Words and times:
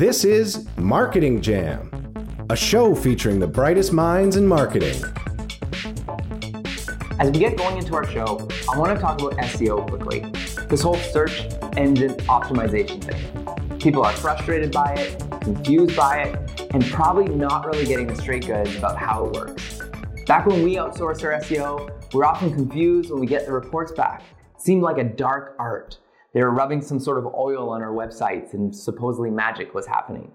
This 0.00 0.24
is 0.24 0.66
Marketing 0.78 1.42
Jam, 1.42 1.90
a 2.48 2.56
show 2.56 2.94
featuring 2.94 3.38
the 3.38 3.46
brightest 3.46 3.92
minds 3.92 4.36
in 4.36 4.46
marketing. 4.46 4.96
As 7.18 7.30
we 7.30 7.38
get 7.38 7.58
going 7.58 7.76
into 7.76 7.94
our 7.94 8.06
show, 8.06 8.48
I 8.72 8.78
want 8.78 8.94
to 8.94 8.98
talk 8.98 9.20
about 9.20 9.34
SEO 9.34 9.86
quickly. 9.86 10.20
This 10.68 10.80
whole 10.80 10.96
search 10.96 11.44
engine 11.76 12.14
optimization 12.30 13.04
thing. 13.04 13.78
People 13.78 14.02
are 14.02 14.14
frustrated 14.14 14.72
by 14.72 14.94
it, 14.94 15.22
confused 15.42 15.94
by 15.94 16.22
it, 16.22 16.70
and 16.70 16.82
probably 16.86 17.28
not 17.28 17.66
really 17.66 17.84
getting 17.84 18.06
the 18.06 18.16
straight 18.16 18.46
goods 18.46 18.74
about 18.76 18.96
how 18.96 19.26
it 19.26 19.34
works. 19.34 19.82
Back 20.26 20.46
when 20.46 20.62
we 20.62 20.76
outsourced 20.76 21.22
our 21.24 21.38
SEO, 21.42 21.90
we 22.14 22.20
we're 22.20 22.24
often 22.24 22.54
confused 22.54 23.10
when 23.10 23.20
we 23.20 23.26
get 23.26 23.44
the 23.44 23.52
reports 23.52 23.92
back. 23.92 24.22
It 24.54 24.62
seemed 24.62 24.80
like 24.80 24.96
a 24.96 25.04
dark 25.04 25.56
art. 25.58 25.98
They 26.32 26.42
were 26.42 26.50
rubbing 26.50 26.80
some 26.80 27.00
sort 27.00 27.18
of 27.18 27.26
oil 27.34 27.70
on 27.70 27.82
our 27.82 27.92
websites 27.92 28.54
and 28.54 28.74
supposedly 28.74 29.30
magic 29.30 29.74
was 29.74 29.86
happening. 29.86 30.30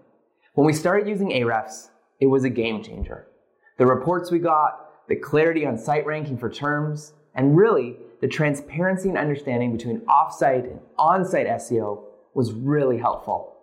When 0.54 0.66
we 0.66 0.74
started 0.74 1.08
using 1.08 1.30
Ahrefs, 1.30 1.90
it 2.20 2.28
was 2.28 2.44
a 2.44 2.50
game 2.50 2.84
changer. 2.84 3.28
The 3.78 3.86
reports 3.86 4.32
we 4.32 4.40
got, 4.40 5.08
the 5.08 5.16
clarity 5.16 5.66
on 5.66 5.78
site 5.78 6.06
ranking 6.06 6.38
for 6.38 6.50
terms, 6.50 7.14
and 7.36 7.58
really 7.58 7.98
the 8.22 8.28
transparency 8.28 9.10
and 9.10 9.18
understanding 9.18 9.76
between 9.76 10.00
offsite 10.02 10.64
and 10.64 10.80
on-site 10.98 11.48
SEO 11.48 12.04
was 12.34 12.54
really 12.54 12.98
helpful. 12.98 13.54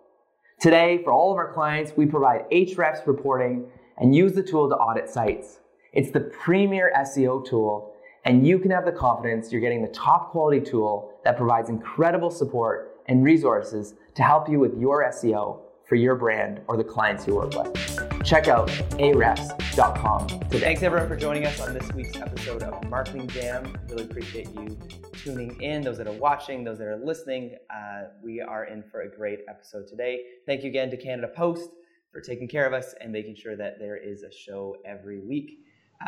Today, 0.59 1.01
for 1.03 1.11
all 1.11 1.31
of 1.31 1.37
our 1.37 1.51
clients, 1.51 1.93
we 1.97 2.05
provide 2.05 2.49
Ahrefs 2.51 3.05
reporting 3.05 3.65
and 3.97 4.15
use 4.15 4.33
the 4.33 4.43
tool 4.43 4.69
to 4.69 4.75
audit 4.75 5.09
sites. 5.09 5.59
It's 5.91 6.11
the 6.11 6.21
premier 6.21 6.91
SEO 6.95 7.45
tool, 7.45 7.92
and 8.25 8.47
you 8.47 8.57
can 8.57 8.71
have 8.71 8.85
the 8.85 8.91
confidence 8.91 9.51
you're 9.51 9.61
getting 9.61 9.81
the 9.81 9.89
top 9.89 10.31
quality 10.31 10.61
tool 10.61 11.13
that 11.23 11.37
provides 11.37 11.69
incredible 11.69 12.31
support 12.31 13.01
and 13.07 13.23
resources 13.23 13.95
to 14.15 14.23
help 14.23 14.49
you 14.49 14.59
with 14.59 14.77
your 14.79 15.03
SEO 15.05 15.59
for 15.85 15.95
your 15.95 16.15
brand 16.15 16.61
or 16.67 16.77
the 16.77 16.83
clients 16.83 17.27
you 17.27 17.35
work 17.35 17.53
with. 17.53 18.23
Check 18.23 18.47
out 18.47 18.69
ahrefs.com 18.97 20.27
today. 20.27 20.59
Thanks 20.59 20.81
everyone 20.81 21.09
for 21.09 21.17
joining 21.17 21.45
us 21.45 21.59
on 21.59 21.73
this 21.73 21.91
week's 21.91 22.15
episode 22.15 22.63
of 22.63 22.89
Marketing 22.89 23.27
Jam. 23.27 23.77
Really 23.89 24.03
appreciate 24.03 24.47
you 24.55 24.77
tuning 25.21 25.61
in. 25.61 25.81
Those 25.81 25.97
that 25.97 26.07
are 26.07 26.13
watching, 26.13 26.63
those 26.63 26.77
that 26.77 26.87
are 26.87 27.03
listening, 27.03 27.57
uh, 27.69 28.03
we 28.23 28.39
are 28.39 28.63
in 28.65 28.83
for 28.83 29.01
a 29.01 29.13
great 29.13 29.39
episode 29.49 29.87
today. 29.87 30.21
Thank 30.45 30.63
you 30.63 30.69
again 30.69 30.89
to 30.91 30.97
Canada 30.97 31.27
Post 31.35 31.71
for 32.13 32.21
taking 32.21 32.47
care 32.47 32.65
of 32.65 32.71
us 32.71 32.95
and 33.01 33.11
making 33.11 33.35
sure 33.35 33.57
that 33.57 33.79
there 33.79 33.97
is 33.97 34.23
a 34.23 34.31
show 34.31 34.77
every 34.85 35.19
week. 35.19 35.59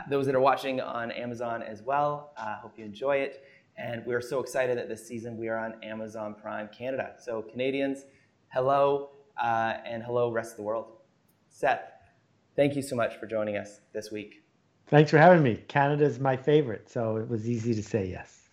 Those 0.09 0.25
that 0.25 0.35
are 0.35 0.39
watching 0.39 0.81
on 0.81 1.11
Amazon 1.11 1.63
as 1.63 1.81
well, 1.81 2.33
uh, 2.37 2.55
hope 2.57 2.77
you 2.77 2.85
enjoy 2.85 3.17
it. 3.17 3.43
And 3.77 4.05
we're 4.05 4.21
so 4.21 4.39
excited 4.39 4.77
that 4.77 4.87
this 4.87 5.05
season 5.05 5.37
we 5.37 5.49
are 5.49 5.57
on 5.57 5.75
Amazon 5.83 6.35
Prime 6.41 6.69
Canada. 6.69 7.15
So 7.19 7.41
Canadians, 7.41 8.05
hello 8.49 9.09
uh, 9.41 9.73
and 9.85 10.01
hello, 10.03 10.31
rest 10.31 10.51
of 10.51 10.57
the 10.57 10.63
world. 10.63 10.93
Seth, 11.49 11.91
thank 12.55 12.75
you 12.75 12.81
so 12.81 12.95
much 12.95 13.17
for 13.17 13.25
joining 13.25 13.57
us 13.57 13.81
this 13.93 14.11
week. 14.11 14.43
Thanks 14.87 15.11
for 15.11 15.17
having 15.17 15.41
me. 15.41 15.63
Canada 15.67 16.05
is 16.05 16.19
my 16.19 16.37
favorite, 16.37 16.89
so 16.89 17.17
it 17.17 17.27
was 17.27 17.49
easy 17.49 17.73
to 17.73 17.83
say 17.83 18.07
yes. 18.07 18.49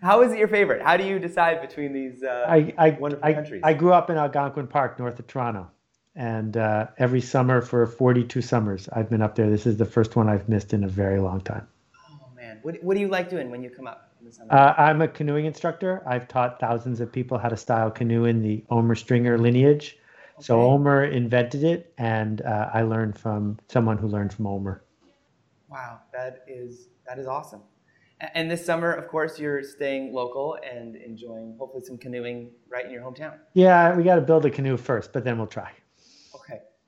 How 0.00 0.22
is 0.22 0.32
it 0.32 0.38
your 0.38 0.48
favorite? 0.48 0.80
How 0.82 0.96
do 0.96 1.04
you 1.04 1.18
decide 1.18 1.60
between 1.60 1.92
these 1.92 2.22
uh, 2.22 2.46
I, 2.48 2.72
I, 2.78 2.90
wonderful 2.90 3.24
I, 3.24 3.32
countries? 3.32 3.60
I 3.64 3.74
grew 3.74 3.92
up 3.92 4.10
in 4.10 4.16
Algonquin 4.16 4.68
Park, 4.68 4.98
north 4.98 5.18
of 5.18 5.26
Toronto. 5.26 5.68
And 6.14 6.56
uh, 6.56 6.88
every 6.98 7.20
summer 7.20 7.62
for 7.62 7.86
42 7.86 8.42
summers, 8.42 8.88
I've 8.92 9.08
been 9.08 9.22
up 9.22 9.34
there. 9.34 9.48
This 9.48 9.66
is 9.66 9.78
the 9.78 9.86
first 9.86 10.14
one 10.14 10.28
I've 10.28 10.48
missed 10.48 10.74
in 10.74 10.84
a 10.84 10.88
very 10.88 11.20
long 11.20 11.40
time. 11.40 11.66
oh, 12.10 12.28
man. 12.36 12.58
What, 12.62 12.82
what 12.82 12.94
do 12.94 13.00
you 13.00 13.08
like 13.08 13.30
doing 13.30 13.50
when 13.50 13.62
you 13.62 13.70
come 13.70 13.86
up 13.86 14.12
in 14.20 14.26
the 14.26 14.32
summer? 14.32 14.52
Uh, 14.52 14.74
I'm 14.76 15.00
a 15.00 15.08
canoeing 15.08 15.46
instructor. 15.46 16.02
I've 16.06 16.28
taught 16.28 16.60
thousands 16.60 17.00
of 17.00 17.10
people 17.10 17.38
how 17.38 17.48
to 17.48 17.56
style 17.56 17.90
canoe 17.90 18.26
in 18.26 18.42
the 18.42 18.62
Omer 18.68 18.94
Stringer 18.94 19.38
lineage. 19.38 19.98
So 20.40 20.60
Omer 20.60 21.04
invented 21.04 21.62
it, 21.62 21.94
and 21.98 22.42
uh, 22.42 22.70
I 22.72 22.82
learned 22.82 23.16
from 23.16 23.58
someone 23.68 23.96
who 23.96 24.08
learned 24.08 24.32
from 24.32 24.46
Omer. 24.46 24.82
Wow, 25.68 26.00
that 26.12 26.44
is 26.48 26.88
that 27.06 27.18
is 27.18 27.26
awesome. 27.26 27.60
And 28.34 28.50
this 28.50 28.64
summer, 28.64 28.92
of 28.92 29.08
course, 29.08 29.38
you're 29.38 29.62
staying 29.62 30.12
local 30.12 30.56
and 30.68 30.96
enjoying 30.96 31.56
hopefully 31.58 31.84
some 31.84 31.98
canoeing 31.98 32.50
right 32.68 32.84
in 32.84 32.90
your 32.90 33.02
hometown. 33.02 33.34
Yeah, 33.54 33.96
we 33.96 34.04
got 34.04 34.16
to 34.16 34.20
build 34.20 34.46
a 34.46 34.50
canoe 34.50 34.76
first, 34.76 35.12
but 35.12 35.24
then 35.24 35.38
we'll 35.38 35.48
try. 35.48 35.72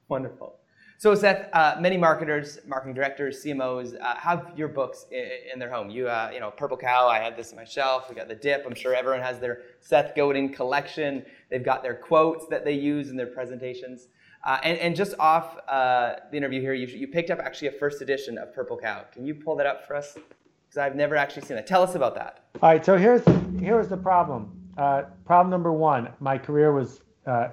Wonderful. 0.08 0.56
So, 0.96 1.14
Seth, 1.14 1.48
uh, 1.52 1.76
many 1.80 1.96
marketers, 1.96 2.60
marketing 2.66 2.94
directors, 2.94 3.44
CMOs 3.44 4.00
uh, 4.00 4.14
have 4.16 4.52
your 4.56 4.68
books 4.68 5.06
in, 5.10 5.28
in 5.52 5.58
their 5.58 5.70
home. 5.70 5.90
You, 5.90 6.08
uh, 6.08 6.30
you 6.32 6.40
know, 6.40 6.50
Purple 6.50 6.76
Cow. 6.76 7.08
I 7.08 7.18
have 7.18 7.36
this 7.36 7.50
on 7.50 7.56
my 7.56 7.64
shelf. 7.64 8.08
We 8.08 8.14
got 8.14 8.28
the 8.28 8.34
Dip. 8.34 8.64
I'm 8.64 8.74
sure 8.74 8.94
everyone 8.94 9.20
has 9.20 9.40
their 9.40 9.62
Seth 9.80 10.14
Godin 10.14 10.50
collection. 10.50 11.24
They've 11.50 11.64
got 11.64 11.82
their 11.82 11.94
quotes 11.94 12.46
that 12.46 12.64
they 12.64 12.72
use 12.72 13.10
in 13.10 13.16
their 13.16 13.26
presentations. 13.26 14.08
Uh, 14.44 14.58
and, 14.62 14.78
and 14.78 14.94
just 14.94 15.14
off 15.18 15.58
uh, 15.68 16.14
the 16.30 16.36
interview 16.36 16.60
here, 16.60 16.74
you, 16.74 16.86
you 16.86 17.08
picked 17.08 17.30
up 17.30 17.40
actually 17.40 17.68
a 17.68 17.72
first 17.72 18.00
edition 18.00 18.38
of 18.38 18.54
Purple 18.54 18.78
Cow. 18.78 19.04
Can 19.12 19.26
you 19.26 19.34
pull 19.34 19.56
that 19.56 19.66
up 19.66 19.86
for 19.86 19.96
us? 19.96 20.14
Because 20.14 20.78
I've 20.78 20.94
never 20.94 21.16
actually 21.16 21.42
seen 21.42 21.56
that. 21.56 21.66
Tell 21.66 21.82
us 21.82 21.96
about 21.96 22.14
that. 22.14 22.44
All 22.62 22.70
right, 22.70 22.84
so 22.84 22.96
here's 22.96 23.22
here 23.58 23.76
was 23.76 23.88
the 23.88 23.96
problem. 23.96 24.50
Uh, 24.78 25.02
problem 25.24 25.50
number 25.50 25.72
one: 25.72 26.08
my 26.20 26.38
career 26.38 26.72
was 26.72 27.00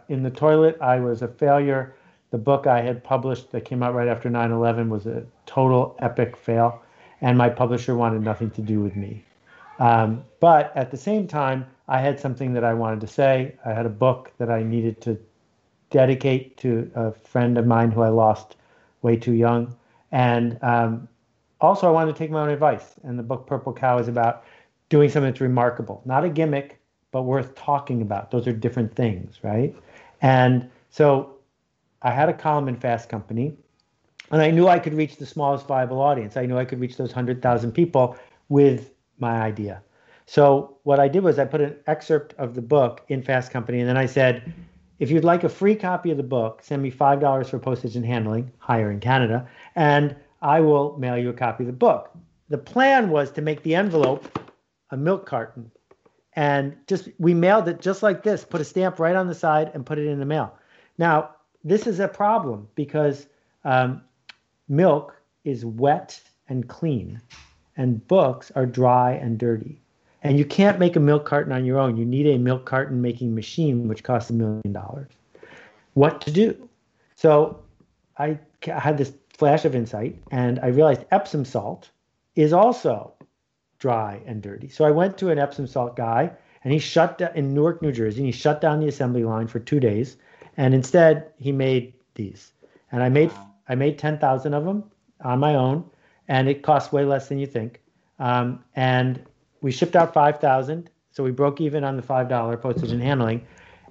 in 0.09 0.22
the 0.22 0.29
toilet. 0.29 0.78
I 0.81 1.00
was 1.00 1.22
a 1.22 1.28
failure. 1.28 1.95
The 2.31 2.38
book 2.38 2.66
I 2.66 2.81
had 2.81 3.03
published 3.03 3.52
that 3.52 3.66
came 3.66 3.84
out 3.84 3.94
right 3.94 4.08
after 4.08 4.30
9/11 4.30 4.90
was 4.90 5.06
a 5.06 5.24
total 5.46 5.96
epic 6.00 6.38
fail, 6.38 6.81
and 7.19 7.38
my 7.38 7.50
publisher 7.50 7.96
wanted 7.96 8.24
nothing 8.24 8.50
to 8.52 8.62
do 8.62 8.80
with 8.80 8.96
me. 8.96 9.24
Um, 9.80 10.24
but 10.40 10.72
at 10.75 10.91
the 10.91 10.97
same 10.97 11.28
time, 11.28 11.66
I 11.88 12.00
had 12.00 12.20
something 12.20 12.53
that 12.53 12.64
I 12.64 12.74
wanted 12.74 13.02
to 13.02 13.08
say. 13.08 13.56
I 13.66 13.74
had 13.74 13.86
a 13.86 13.90
book 13.90 14.31
that 14.38 14.50
I 14.50 14.64
needed 14.64 15.02
to 15.02 15.20
dedicate 15.90 16.56
to 16.58 16.90
a 16.96 17.12
friend 17.12 17.58
of 17.58 17.68
mine 17.68 17.91
who 17.91 18.02
I 18.02 18.09
lost 18.09 18.56
way 19.02 19.18
too 19.18 19.34
young, 19.34 19.75
and 20.12 20.58
um, 20.64 21.09
also 21.59 21.88
I 21.88 21.91
wanted 21.91 22.14
to 22.14 22.18
take 22.18 22.31
my 22.31 22.41
own 22.41 22.50
advice. 22.50 22.96
And 23.03 23.20
the 23.20 23.24
book 23.24 23.46
Purple 23.46 23.74
Cow 23.74 23.97
is 23.97 24.08
about 24.08 24.46
doing 24.88 25.09
something 25.09 25.31
that's 25.31 25.41
remarkable, 25.41 26.02
not 26.06 26.24
a 26.24 26.30
gimmick, 26.30 26.80
but 27.12 27.24
worth 27.24 27.56
talking 27.56 28.02
about. 28.02 28.31
Those 28.31 28.47
are 28.47 28.53
different 28.53 28.96
things, 28.96 29.40
right? 29.44 29.75
And 30.22 30.70
so 30.91 31.36
I 32.01 32.12
had 32.12 32.29
a 32.29 32.34
column 32.34 32.67
in 32.67 32.75
Fast 32.75 33.09
Company, 33.09 33.56
and 34.31 34.41
I 34.41 34.51
knew 34.51 34.67
I 34.67 34.79
could 34.79 34.94
reach 34.94 35.17
the 35.17 35.25
smallest 35.25 35.67
viable 35.67 36.01
audience. 36.01 36.38
I 36.38 36.45
knew 36.45 36.57
I 36.57 36.66
could 36.66 36.79
reach 36.79 36.97
those 36.97 37.09
100,000 37.09 37.72
people 37.72 38.17
with 38.50 38.91
my 39.19 39.41
idea. 39.41 39.81
So 40.25 40.78
what 40.84 41.00
I 41.00 41.07
did 41.07 41.23
was 41.23 41.38
I 41.38 41.45
put 41.45 41.61
an 41.61 41.75
excerpt 41.88 42.34
of 42.38 42.56
the 42.56 42.61
book 42.61 43.03
in 43.09 43.22
Fast 43.22 43.51
Company, 43.51 43.79
and 43.79 43.90
then 43.90 43.97
I 43.97 44.06
said, 44.06 44.53
if 45.00 45.11
you'd 45.11 45.23
like 45.23 45.44
a 45.44 45.50
free 45.50 45.75
copy 45.75 46.11
of 46.11 46.17
the 46.17 46.23
book, 46.23 46.61
send 46.63 46.81
me 46.81 46.91
$5 46.91 47.50
for 47.50 47.59
postage 47.59 47.95
and 47.95 48.06
handling, 48.06 48.51
higher 48.59 48.91
in 48.91 49.00
Canada, 49.00 49.47
and 49.75 50.16
I 50.41 50.59
will 50.61 50.97
mail 50.97 51.17
you 51.17 51.29
a 51.29 51.34
copy 51.34 51.63
of 51.63 51.67
the 51.67 51.73
book. 51.73 52.11
The 52.50 52.57
plan 52.57 53.09
was 53.09 53.31
to 53.31 53.41
make 53.41 53.63
the 53.63 53.75
envelope 53.75 54.40
a 54.91 54.97
milk 54.97 55.25
carton. 55.25 55.72
And 56.34 56.75
just 56.88 57.09
we 57.17 57.34
mailed 57.34 57.67
it 57.67 57.81
just 57.81 58.03
like 58.03 58.23
this, 58.23 58.45
put 58.45 58.61
a 58.61 58.66
stamp 58.66 59.00
right 59.00 59.16
on 59.16 59.28
the 59.28 59.35
side 59.35 59.72
and 59.73 59.85
put 59.85 60.00
it 60.00 60.07
in 60.07 60.19
the 60.19 60.25
mail. 60.25 60.53
Now, 60.97 61.31
this 61.63 61.88
is 61.88 61.99
a 61.99 62.07
problem 62.07 62.67
because 62.75 63.27
um, 63.63 64.01
milk 64.67 65.22
is 65.44 65.66
wet 65.66 66.19
and 66.47 66.67
clean, 66.67 67.22
and 67.77 68.05
books 68.07 68.51
are 68.55 68.66
dry 68.66 69.13
and 69.13 69.38
dirty. 69.38 69.81
And 70.23 70.38
you 70.38 70.45
can't 70.45 70.79
make 70.79 70.95
a 70.95 70.99
milk 70.99 71.25
carton 71.25 71.51
on 71.51 71.66
your 71.66 71.79
own. 71.79 71.97
You 71.97 72.05
need 72.05 72.27
a 72.27 72.38
milk 72.38 72.66
carton 72.66 73.01
making 73.01 73.33
machine, 73.33 73.88
which 73.88 74.03
costs 74.03 74.29
a 74.29 74.33
million 74.33 74.72
dollars. 74.72 75.09
What 75.94 76.22
to 76.22 76.31
do? 76.31 76.69
So 77.16 77.59
I 78.17 78.39
had 78.61 78.97
this 78.97 79.13
flash 79.33 79.66
of 79.66 79.75
insight, 79.75 80.22
and 80.29 80.59
I 80.59 80.67
realized 80.67 81.05
Epsom 81.11 81.45
salt 81.45 81.89
is 82.35 82.53
also 82.53 83.13
dry 83.79 84.22
and 84.25 84.41
dirty. 84.41 84.69
So 84.69 84.85
I 84.85 84.91
went 84.91 85.17
to 85.17 85.29
an 85.29 85.39
Epsom 85.39 85.66
salt 85.66 85.95
guy, 85.95 86.31
and 86.63 86.72
he 86.72 86.79
shut 86.79 87.17
down 87.17 87.35
in 87.35 87.53
Newark, 87.53 87.81
New 87.81 87.91
Jersey, 87.91 88.19
and 88.19 88.28
he 88.28 88.31
shut 88.31 88.61
down 88.61 88.79
the 88.79 88.88
assembly 88.88 89.23
line 89.23 89.47
for 89.47 89.59
two 89.59 89.79
days. 89.79 90.17
And 90.61 90.75
instead, 90.75 91.31
he 91.40 91.52
made 91.52 91.91
these, 92.13 92.52
and 92.91 93.02
I 93.02 93.09
made 93.09 93.31
I 93.67 93.73
made 93.73 93.97
ten 93.97 94.19
thousand 94.19 94.53
of 94.53 94.63
them 94.63 94.84
on 95.22 95.40
my 95.40 95.55
own, 95.55 95.84
and 96.28 96.47
it 96.47 96.61
cost 96.61 96.93
way 96.93 97.03
less 97.03 97.28
than 97.28 97.40
you 97.40 97.47
think. 97.47 97.81
Um, 98.19 98.63
and 98.75 99.25
we 99.61 99.72
shipped 99.72 99.96
out 99.96 100.13
five 100.13 100.40
thousand, 100.40 100.91
so 101.09 101.23
we 101.23 101.31
broke 101.31 101.61
even 101.61 101.84
on 101.84 101.96
the 101.96 102.03
five 102.03 102.29
dollar 102.29 102.58
postage 102.58 102.91
and 102.91 103.02
handling. 103.02 103.43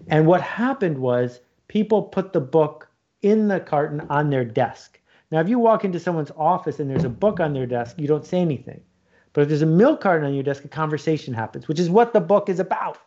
And 0.07 0.29
what 0.29 0.43
happened 0.43 0.99
was 0.99 1.41
people 1.67 2.05
put 2.05 2.33
the 2.33 2.41
book 2.41 2.89
in 3.23 3.49
the 3.49 3.59
carton 3.59 4.03
on 4.09 4.31
their 4.31 4.45
desk. 4.45 5.01
Now, 5.33 5.41
if 5.41 5.49
you 5.49 5.59
walk 5.59 5.85
into 5.85 5.99
someone's 5.99 6.31
office 6.37 6.79
and 6.79 6.89
there's 6.89 7.03
a 7.03 7.09
book 7.09 7.41
on 7.41 7.53
their 7.53 7.67
desk, 7.67 7.99
you 7.99 8.07
don't 8.07 8.25
say 8.25 8.39
anything. 8.39 8.81
But 9.33 9.41
if 9.41 9.49
there's 9.49 9.63
a 9.63 9.67
milk 9.67 10.03
carton 10.03 10.25
on 10.25 10.35
your 10.35 10.45
desk, 10.45 10.65
a 10.65 10.69
conversation 10.69 11.35
happens, 11.35 11.67
which 11.67 11.81
is 11.81 11.91
what 11.91 12.13
the 12.13 12.21
book 12.21 12.49
is 12.49 12.61
about. 12.61 12.99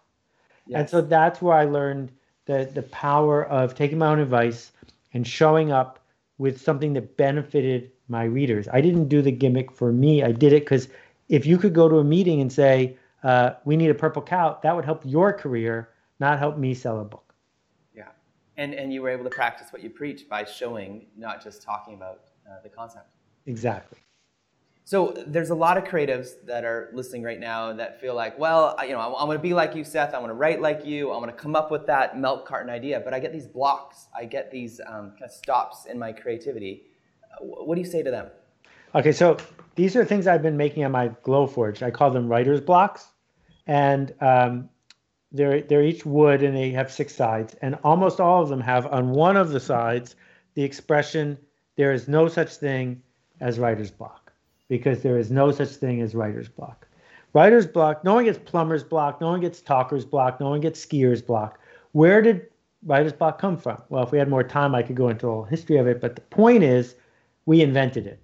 And 0.74 0.90
so 0.90 1.00
that's 1.00 1.42
where 1.42 1.56
I 1.56 1.64
learned 1.64 2.12
the, 2.46 2.70
the 2.74 2.84
power 2.84 3.46
of 3.46 3.76
taking 3.76 3.98
my 3.98 4.08
own 4.08 4.20
advice 4.20 4.72
and 5.14 5.26
showing 5.28 5.72
up 5.72 6.00
with 6.38 6.62
something 6.62 6.94
that 6.94 7.16
benefited 7.18 7.92
my 8.08 8.24
readers. 8.24 8.68
I 8.72 8.82
didn't 8.82 9.08
do 9.08 9.22
the 9.22 9.32
gimmick 9.32 9.72
for 9.72 9.92
me. 9.92 10.24
I 10.24 10.32
did 10.32 10.54
it 10.54 10.64
because 10.64 10.90
if 11.30 11.46
you 11.46 11.58
could 11.58 11.74
go 11.74 11.88
to 11.88 11.98
a 12.00 12.04
meeting 12.04 12.42
and 12.42 12.52
say, 12.52 12.98
uh, 13.24 13.52
we 13.64 13.78
need 13.78 13.90
a 13.90 13.96
purple 13.96 14.22
cow, 14.22 14.60
that 14.64 14.76
would 14.76 14.84
help 14.84 15.02
your 15.06 15.32
career, 15.32 15.90
not 16.20 16.40
help 16.40 16.58
me 16.58 16.74
sell 16.74 17.00
a 17.00 17.06
book. 17.06 17.34
Yeah. 17.96 18.10
And, 18.58 18.74
and 18.74 18.94
you 18.94 19.02
were 19.02 19.10
able 19.10 19.24
to 19.24 19.30
practice 19.30 19.72
what 19.72 19.82
you 19.82 19.90
preach 19.90 20.28
by 20.28 20.44
showing, 20.44 21.06
not 21.18 21.42
just 21.42 21.62
talking 21.62 21.94
about 21.94 22.24
uh, 22.50 22.62
the 22.62 22.70
concept. 22.70 23.14
Exactly. 23.46 24.00
So 24.86 25.14
there's 25.28 25.50
a 25.50 25.56
lot 25.56 25.78
of 25.78 25.86
creatives 25.86 26.32
that 26.46 26.66
are 26.66 26.90
listening 26.94 27.24
right 27.24 27.40
now 27.40 27.72
that 27.74 28.02
feel 28.02 28.16
like, 28.16 28.38
well, 28.38 28.76
you 28.84 28.90
know, 28.90 29.00
I'm, 29.00 29.14
I'm 29.16 29.28
going 29.28 29.38
to 29.38 29.42
be 29.42 29.54
like 29.54 29.76
you, 29.76 29.84
Seth. 29.86 30.14
I'm 30.14 30.20
going 30.20 30.28
to 30.28 30.34
write 30.34 30.62
like 30.62 30.86
you. 30.86 31.12
I'm 31.14 31.22
going 31.22 31.32
to 31.32 31.38
come 31.38 31.56
up 31.56 31.72
with 31.72 31.86
that 31.88 32.20
milk 32.20 32.46
carton 32.46 32.70
idea. 32.70 33.00
But 33.00 33.14
I 33.14 33.20
get 33.20 33.32
these 33.32 33.48
blocks. 33.48 34.08
I 34.16 34.26
get 34.26 34.52
these 34.52 34.82
um, 34.86 35.12
kind 35.12 35.24
of 35.24 35.32
stops 35.32 35.86
in 35.86 35.98
my 35.98 36.12
creativity. 36.12 36.84
Uh, 37.24 37.46
what 37.46 37.76
do 37.76 37.82
you 37.82 37.88
say 37.88 38.04
to 38.04 38.12
them? 38.12 38.28
Okay, 38.94 39.14
so 39.14 39.38
these 39.76 39.96
are 39.96 40.06
things 40.06 40.28
I've 40.28 40.44
been 40.44 40.58
making 40.58 40.84
on 40.84 40.92
my 40.92 41.10
Glowforge. 41.10 41.82
I 41.82 41.90
call 41.90 42.12
them 42.12 42.28
writer's 42.28 42.62
blocks, 42.62 43.08
and 43.66 44.14
um, 44.22 44.70
they're 45.32 45.62
they're 45.62 45.84
each 45.84 46.06
wood 46.06 46.44
and 46.44 46.56
they 46.56 46.70
have 46.72 46.92
six 46.92 47.16
sides, 47.16 47.56
and 47.62 47.78
almost 47.84 48.20
all 48.20 48.44
of 48.44 48.50
them 48.50 48.62
have 48.62 48.86
on 48.88 49.12
one 49.12 49.36
of 49.36 49.50
the 49.50 49.60
sides 49.60 50.16
the 50.54 50.64
expression 50.64 51.40
"there 51.76 51.92
is 51.92 52.08
no 52.08 52.28
such 52.28 52.58
thing 52.58 53.02
as 53.40 53.58
writer's 53.58 53.90
block." 53.90 54.23
Because 54.68 55.02
there 55.02 55.18
is 55.18 55.32
no 55.32 55.52
such 55.52 55.70
thing 55.70 56.02
as 56.02 56.16
writer's 56.16 56.50
block. 56.50 56.88
Writer's 57.34 57.66
block, 57.66 58.04
no 58.04 58.14
one 58.14 58.26
gets 58.26 58.38
plumber's 58.38 58.84
block, 58.84 59.20
no 59.20 59.28
one 59.28 59.42
gets 59.42 59.62
talker's 59.62 60.06
block, 60.06 60.40
no 60.40 60.50
one 60.50 60.62
gets 60.62 60.80
skier's 60.80 61.22
block. 61.22 61.60
Where 61.94 62.22
did 62.22 62.48
writer's 62.86 63.14
block 63.14 63.40
come 63.40 63.58
from? 63.58 63.82
Well, 63.90 64.04
if 64.04 64.12
we 64.12 64.20
had 64.20 64.30
more 64.30 64.44
time, 64.44 64.76
I 64.76 64.84
could 64.84 64.96
go 64.96 65.10
into 65.10 65.26
the 65.26 65.32
whole 65.32 65.44
history 65.44 65.78
of 65.78 65.88
it, 65.88 66.00
but 66.00 66.16
the 66.16 66.22
point 66.22 66.64
is 66.64 66.96
we 67.46 67.62
invented 67.62 68.06
it 68.08 68.20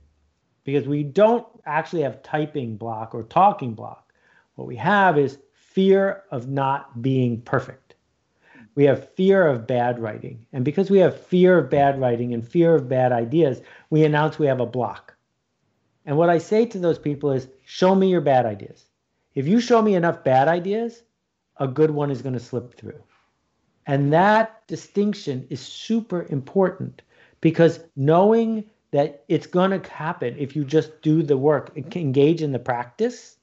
because 0.64 0.88
we 0.88 1.04
don't 1.04 1.46
actually 1.66 2.04
have 2.04 2.22
typing 2.22 2.78
block 2.78 3.16
or 3.16 3.24
talking 3.24 3.74
block. 3.74 4.14
What 4.56 4.68
we 4.68 4.76
have 4.76 5.18
is 5.18 5.40
fear 5.54 6.24
of 6.32 6.48
not 6.48 7.02
being 7.02 7.42
perfect. 7.42 7.96
We 8.76 8.84
have 8.86 9.14
fear 9.16 9.48
of 9.48 9.68
bad 9.68 10.00
writing. 10.00 10.46
And 10.54 10.64
because 10.64 10.90
we 10.90 11.00
have 11.00 11.20
fear 11.20 11.58
of 11.58 11.70
bad 11.70 12.00
writing 12.00 12.34
and 12.34 12.48
fear 12.48 12.76
of 12.76 12.88
bad 12.88 13.12
ideas, 13.12 13.62
we 13.90 14.04
announce 14.04 14.38
we 14.38 14.48
have 14.48 14.60
a 14.60 14.66
block. 14.66 15.16
And 16.10 16.18
what 16.18 16.32
I 16.32 16.40
say 16.40 16.66
to 16.66 16.80
those 16.80 16.98
people 16.98 17.30
is 17.30 17.48
show 17.66 17.94
me 17.94 18.10
your 18.10 18.22
bad 18.22 18.48
ideas. 18.48 18.84
If 19.36 19.48
you 19.48 19.60
show 19.60 19.80
me 19.80 19.94
enough 19.94 20.24
bad 20.24 20.48
ideas, 20.48 21.04
a 21.58 21.68
good 21.68 21.92
one 21.92 22.10
is 22.10 22.24
going 22.24 22.34
to 22.34 22.40
slip 22.40 22.74
through. 22.74 23.04
And 23.86 24.12
that 24.12 24.66
distinction 24.66 25.46
is 25.52 25.60
super 25.60 26.26
important 26.32 27.04
because 27.42 27.82
knowing 27.96 28.66
that 28.90 29.24
it's 29.28 29.46
going 29.46 29.70
to 29.70 29.88
happen 29.92 30.36
if 30.40 30.56
you 30.56 30.66
just 30.66 31.00
do 31.04 31.22
the 31.22 31.38
work, 31.38 31.78
engage 31.78 32.42
in 32.42 32.54
the 32.54 32.58
practice, 32.58 33.38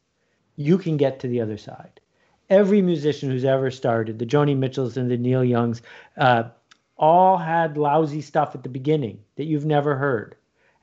you 0.56 0.76
can 0.76 0.96
get 0.96 1.20
to 1.20 1.28
the 1.28 1.40
other 1.40 1.58
side. 1.58 2.00
Every 2.50 2.82
musician 2.82 3.30
who's 3.30 3.44
ever 3.44 3.70
started, 3.70 4.18
the 4.18 4.26
Joni 4.26 4.56
Mitchells 4.56 4.96
and 4.96 5.08
the 5.08 5.16
Neil 5.16 5.44
Youngs, 5.44 5.82
uh, 6.16 6.48
all 6.98 7.36
had 7.38 7.78
lousy 7.78 8.22
stuff 8.22 8.56
at 8.56 8.64
the 8.64 8.68
beginning 8.68 9.20
that 9.36 9.44
you've 9.44 9.66
never 9.66 9.94
heard. 9.94 10.34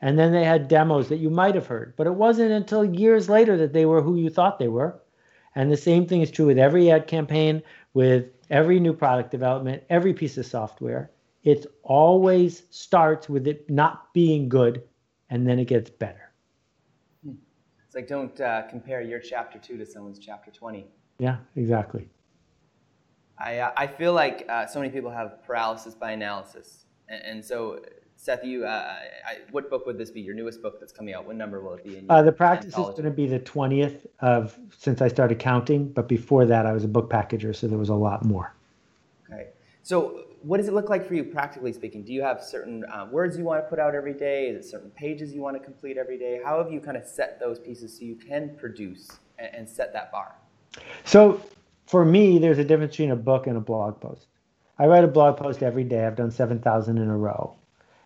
And 0.04 0.20
then 0.20 0.34
they 0.34 0.44
had 0.44 0.68
demos 0.68 1.08
that 1.08 1.20
you 1.20 1.30
might 1.30 1.56
have 1.56 1.68
heard, 1.68 1.94
but 1.96 2.08
it 2.08 2.14
wasn't 2.14 2.52
until 2.52 2.84
years 2.84 3.30
later 3.30 3.56
that 3.56 3.72
they 3.72 3.86
were 3.86 4.02
who 4.02 4.18
you 4.18 4.30
thought 4.30 4.60
they 4.60 4.68
were. 4.68 5.02
And 5.56 5.72
the 5.72 5.78
same 5.78 6.06
thing 6.06 6.22
is 6.22 6.30
true 6.30 6.46
with 6.46 6.58
every 6.58 6.92
ad 6.92 7.08
campaign, 7.08 7.64
with 7.94 8.26
every 8.50 8.82
new 8.82 8.92
product 8.92 9.32
development, 9.32 9.82
every 9.90 10.14
piece 10.14 10.38
of 10.38 10.46
software. 10.46 11.10
It 11.44 11.68
always 11.84 12.64
starts 12.70 13.30
with 13.30 13.48
it 13.48 13.70
not 13.70 14.14
being 14.14 14.50
good, 14.50 14.84
and 15.30 15.48
then 15.48 15.58
it 15.58 15.70
gets 15.70 15.90
better. 15.90 16.34
It's 17.26 17.96
like 17.96 18.10
don't 18.10 18.38
uh, 18.42 18.64
compare 18.64 19.02
your 19.02 19.20
chapter 19.20 19.58
two 19.58 19.78
to 19.78 19.86
someone's 19.86 20.20
chapter 20.20 20.52
20. 20.52 20.86
Yeah, 21.20 21.38
exactly. 21.56 22.10
I, 23.40 23.60
uh, 23.60 23.72
I 23.78 23.88
feel 23.88 24.12
like 24.12 24.46
uh, 24.50 24.66
so 24.66 24.80
many 24.80 24.92
people 24.92 25.12
have 25.12 25.42
paralysis 25.46 25.96
by 25.96 26.12
analysis. 26.12 26.88
And, 27.08 27.22
and 27.24 27.46
so 27.46 27.80
Seth, 28.24 28.46
you, 28.46 28.64
uh, 28.64 28.96
I, 29.28 29.40
what 29.52 29.70
book 29.70 29.86
would 29.86 29.98
this 29.98 30.10
be? 30.10 30.22
Your 30.22 30.34
newest 30.34 30.62
book 30.62 30.80
that's 30.80 30.94
coming 30.94 31.14
out. 31.14 31.26
What 31.26 31.36
number 31.36 31.60
will 31.60 31.74
it 31.74 31.84
be? 31.84 32.06
Uh, 32.08 32.22
the 32.22 32.32
practice 32.32 32.68
anthology? 32.68 32.92
is 32.92 33.02
going 33.02 33.12
to 33.12 33.16
be 33.16 33.28
the 33.28 33.40
twentieth 33.40 34.08
of 34.22 34.58
since 34.78 35.02
I 35.02 35.10
started 35.10 35.40
counting. 35.40 35.90
But 35.90 36.08
before 36.08 36.46
that, 36.46 36.66
I 36.66 36.72
was 36.72 36.86
a 36.86 36.88
book 36.88 37.10
packager, 37.10 37.54
so 37.54 37.68
there 37.68 37.78
was 37.78 37.90
a 37.90 37.94
lot 37.94 38.24
more. 38.24 38.56
Okay. 39.30 39.50
So, 39.82 40.24
what 40.42 40.56
does 40.56 40.70
it 40.70 40.74
look 40.74 40.90
like 40.90 41.06
for 41.06 41.16
you, 41.16 41.26
practically 41.26 41.74
speaking? 41.74 42.02
Do 42.02 42.14
you 42.14 42.22
have 42.22 42.42
certain 42.42 42.86
uh, 42.86 43.10
words 43.12 43.38
you 43.38 43.44
want 43.44 43.62
to 43.62 43.70
put 43.70 43.78
out 43.78 43.94
every 43.94 44.14
day? 44.14 44.48
Is 44.48 44.66
it 44.66 44.70
certain 44.70 44.92
pages 44.92 45.34
you 45.34 45.42
want 45.42 45.58
to 45.58 45.62
complete 45.62 45.98
every 45.98 46.18
day? 46.18 46.40
How 46.42 46.64
have 46.64 46.72
you 46.72 46.80
kind 46.80 46.96
of 46.96 47.06
set 47.06 47.42
those 47.42 47.60
pieces 47.60 47.98
so 47.98 48.06
you 48.06 48.16
can 48.16 48.56
produce 48.56 49.10
and, 49.38 49.54
and 49.54 49.70
set 49.70 49.92
that 49.92 50.14
bar? 50.14 50.34
So, 51.04 51.42
for 51.88 52.06
me, 52.06 52.40
there's 52.40 52.58
a 52.58 52.64
difference 52.64 52.94
between 52.94 53.12
a 53.12 53.18
book 53.18 53.48
and 53.48 53.58
a 53.58 53.62
blog 53.62 54.00
post. 54.00 54.28
I 54.80 54.86
write 54.86 55.04
a 55.04 55.10
blog 55.10 55.36
post 55.36 55.62
every 55.62 55.84
day. 55.84 56.06
I've 56.06 56.16
done 56.16 56.32
seven 56.32 56.60
thousand 56.60 57.00
in 57.00 57.10
a 57.10 57.18
row 57.18 57.58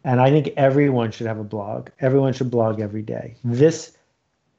and 0.03 0.21
I 0.21 0.29
think 0.29 0.49
everyone 0.57 1.11
should 1.11 1.27
have 1.27 1.39
a 1.39 1.43
blog. 1.43 1.89
Everyone 1.99 2.33
should 2.33 2.51
blog 2.51 2.79
every 2.79 3.01
day. 3.01 3.35
This 3.43 3.97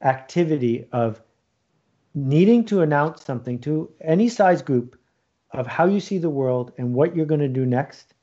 activity 0.03 0.89
of 0.93 1.21
needing 2.15 2.65
to 2.67 2.83
announce 2.83 3.25
something 3.25 3.59
to 3.61 3.91
any 4.01 4.29
size 4.29 4.63
group 4.63 4.99
of 5.53 5.67
how 5.67 5.87
you 5.87 6.01
see 6.01 6.19
the 6.19 6.31
world 6.31 6.73
and 6.79 6.95
what 6.95 7.15
you're 7.15 7.27
going 7.27 7.41
to 7.41 7.49
do 7.49 7.65
next 7.65 8.15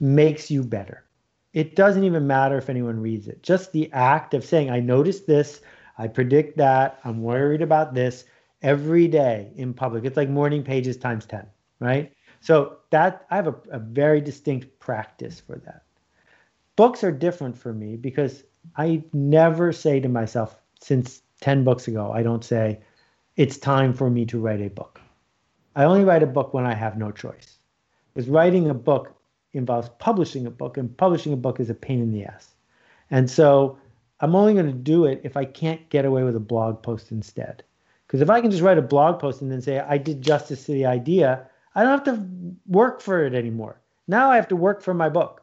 makes 0.00 0.50
you 0.50 0.62
better. 0.62 1.04
It 1.52 1.76
doesn't 1.76 2.04
even 2.04 2.26
matter 2.26 2.56
if 2.56 2.70
anyone 2.70 3.00
reads 3.00 3.28
it. 3.28 3.42
Just 3.42 3.72
the 3.72 3.92
act 3.92 4.34
of 4.34 4.44
saying, 4.44 4.70
I 4.70 4.80
noticed 4.80 5.26
this, 5.26 5.60
I 5.98 6.08
predict 6.08 6.56
that, 6.56 6.98
I'm 7.04 7.22
worried 7.22 7.62
about 7.62 7.94
this 7.94 8.24
every 8.62 9.06
day 9.06 9.52
in 9.56 9.74
public. 9.74 10.04
It's 10.04 10.16
like 10.16 10.30
morning 10.30 10.62
pages 10.62 10.96
times 10.96 11.26
10, 11.26 11.46
right? 11.78 12.12
So 12.40 12.78
that 12.90 13.26
I 13.30 13.36
have 13.36 13.48
a, 13.48 13.54
a 13.70 13.78
very 13.78 14.20
distinct 14.20 14.78
practice 14.80 15.40
for 15.40 15.56
that 15.58 15.82
books 16.76 17.04
are 17.04 17.12
different 17.12 17.56
for 17.56 17.72
me 17.72 17.96
because 17.96 18.42
I 18.76 19.02
never 19.12 19.72
say 19.72 20.00
to 20.00 20.08
myself, 20.08 20.60
since 20.80 21.22
10 21.40 21.64
books 21.64 21.88
ago, 21.88 22.12
I 22.12 22.22
don't 22.22 22.44
say, 22.44 22.80
it's 23.36 23.56
time 23.56 23.92
for 23.92 24.10
me 24.10 24.26
to 24.26 24.38
write 24.38 24.60
a 24.60 24.68
book. 24.68 25.00
I 25.74 25.84
only 25.84 26.04
write 26.04 26.22
a 26.22 26.26
book 26.26 26.52
when 26.52 26.66
I 26.66 26.74
have 26.74 26.98
no 26.98 27.10
choice. 27.10 27.58
Because 28.12 28.28
writing 28.28 28.68
a 28.68 28.74
book 28.74 29.14
involves 29.54 29.88
publishing 29.98 30.46
a 30.46 30.50
book, 30.50 30.76
and 30.76 30.96
publishing 30.96 31.32
a 31.32 31.36
book 31.36 31.60
is 31.60 31.70
a 31.70 31.74
pain 31.74 32.00
in 32.00 32.12
the 32.12 32.24
ass. 32.24 32.54
And 33.10 33.30
so 33.30 33.78
I'm 34.20 34.34
only 34.34 34.54
going 34.54 34.66
to 34.66 34.72
do 34.72 35.06
it 35.06 35.20
if 35.24 35.36
I 35.36 35.44
can't 35.44 35.88
get 35.88 36.04
away 36.04 36.22
with 36.22 36.36
a 36.36 36.40
blog 36.40 36.82
post 36.82 37.10
instead. 37.10 37.62
Because 38.06 38.20
if 38.20 38.30
I 38.30 38.40
can 38.40 38.50
just 38.50 38.62
write 38.62 38.78
a 38.78 38.82
blog 38.82 39.18
post 39.18 39.40
and 39.40 39.50
then 39.50 39.62
say, 39.62 39.78
I 39.80 39.98
did 39.98 40.22
justice 40.22 40.66
to 40.66 40.72
the 40.72 40.86
idea, 40.86 41.46
I 41.74 41.82
don't 41.82 42.04
have 42.04 42.16
to 42.16 42.26
work 42.66 43.00
for 43.00 43.24
it 43.24 43.34
anymore. 43.34 43.80
Now 44.06 44.30
I 44.30 44.36
have 44.36 44.48
to 44.48 44.56
work 44.56 44.82
for 44.82 44.92
my 44.92 45.08
book 45.08 45.41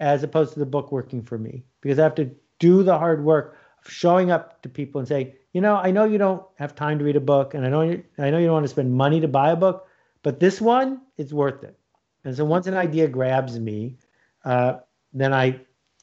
as 0.00 0.22
opposed 0.22 0.54
to 0.54 0.58
the 0.58 0.66
book 0.66 0.90
working 0.90 1.22
for 1.22 1.38
me 1.38 1.62
because 1.82 1.98
I 1.98 2.02
have 2.02 2.14
to 2.16 2.30
do 2.58 2.82
the 2.82 2.98
hard 2.98 3.22
work 3.22 3.56
of 3.84 3.92
showing 3.92 4.30
up 4.30 4.62
to 4.62 4.68
people 4.68 4.98
and 4.98 5.06
saying, 5.06 5.32
you 5.52 5.60
know, 5.60 5.76
I 5.76 5.90
know 5.90 6.04
you 6.04 6.18
don't 6.18 6.42
have 6.56 6.74
time 6.74 6.98
to 6.98 7.04
read 7.04 7.16
a 7.16 7.20
book, 7.20 7.54
and 7.54 7.66
I 7.66 7.70
know 7.70 7.82
you, 7.82 8.04
I 8.18 8.30
know 8.30 8.38
you 8.38 8.46
don't 8.46 8.54
want 8.54 8.64
to 8.64 8.70
spend 8.70 8.92
money 8.92 9.20
to 9.20 9.28
buy 9.28 9.50
a 9.50 9.56
book, 9.56 9.86
but 10.22 10.40
this 10.40 10.60
one 10.60 11.02
is 11.16 11.34
worth 11.34 11.64
it. 11.64 11.78
And 12.24 12.36
so 12.36 12.44
once 12.44 12.66
an 12.66 12.74
idea 12.74 13.08
grabs 13.08 13.58
me, 13.58 13.96
uh, 14.44 14.78
then 15.12 15.34
I 15.34 15.60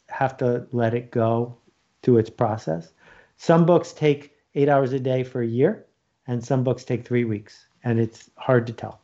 have 0.10 0.38
to 0.38 0.68
let 0.72 0.94
it 0.94 1.12
go 1.12 1.58
through 2.02 2.18
its 2.18 2.30
process. 2.30 2.92
Some 3.38 3.66
books 3.66 3.94
take 3.94 4.34
eight 4.56 4.70
hours 4.70 4.94
a 4.94 5.00
day 5.00 5.24
for 5.24 5.42
a 5.42 5.48
year, 5.48 5.86
and 6.28 6.44
some 6.44 6.64
books 6.64 6.84
take 6.84 7.06
three 7.06 7.24
weeks, 7.24 7.68
and 7.84 8.00
it's 8.00 8.30
hard 8.36 8.68
to 8.68 8.74
tell. 8.74 9.02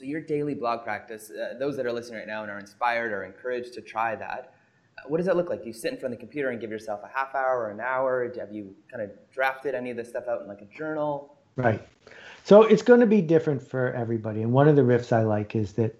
So 0.00 0.06
your 0.06 0.22
daily 0.22 0.54
blog 0.54 0.82
practice, 0.82 1.30
uh, 1.30 1.58
those 1.58 1.76
that 1.76 1.84
are 1.84 1.92
listening 1.92 2.20
right 2.20 2.26
now 2.26 2.40
and 2.40 2.50
are 2.50 2.58
inspired 2.58 3.12
or 3.12 3.24
encouraged 3.24 3.74
to 3.74 3.82
try 3.82 4.16
that, 4.16 4.54
uh, 4.96 5.02
what 5.08 5.18
does 5.18 5.26
that 5.26 5.36
look 5.36 5.50
like? 5.50 5.60
Do 5.60 5.66
you 5.66 5.74
sit 5.74 5.92
in 5.92 6.00
front 6.00 6.14
of 6.14 6.18
the 6.18 6.24
computer 6.24 6.48
and 6.48 6.58
give 6.58 6.70
yourself 6.70 7.00
a 7.04 7.18
half 7.18 7.34
hour 7.34 7.64
or 7.64 7.70
an 7.70 7.80
hour? 7.80 8.32
Have 8.38 8.50
you 8.50 8.74
kind 8.90 9.02
of 9.02 9.10
drafted 9.30 9.74
any 9.74 9.90
of 9.90 9.98
this 9.98 10.08
stuff 10.08 10.24
out 10.26 10.40
in 10.40 10.48
like 10.48 10.62
a 10.62 10.74
journal? 10.74 11.36
Right. 11.56 11.86
So 12.44 12.62
it's 12.62 12.80
going 12.80 13.00
to 13.00 13.06
be 13.06 13.20
different 13.20 13.62
for 13.62 13.92
everybody. 13.92 14.40
And 14.40 14.52
one 14.54 14.68
of 14.68 14.76
the 14.76 14.80
riffs 14.80 15.12
I 15.12 15.22
like 15.24 15.54
is 15.54 15.74
that 15.74 15.94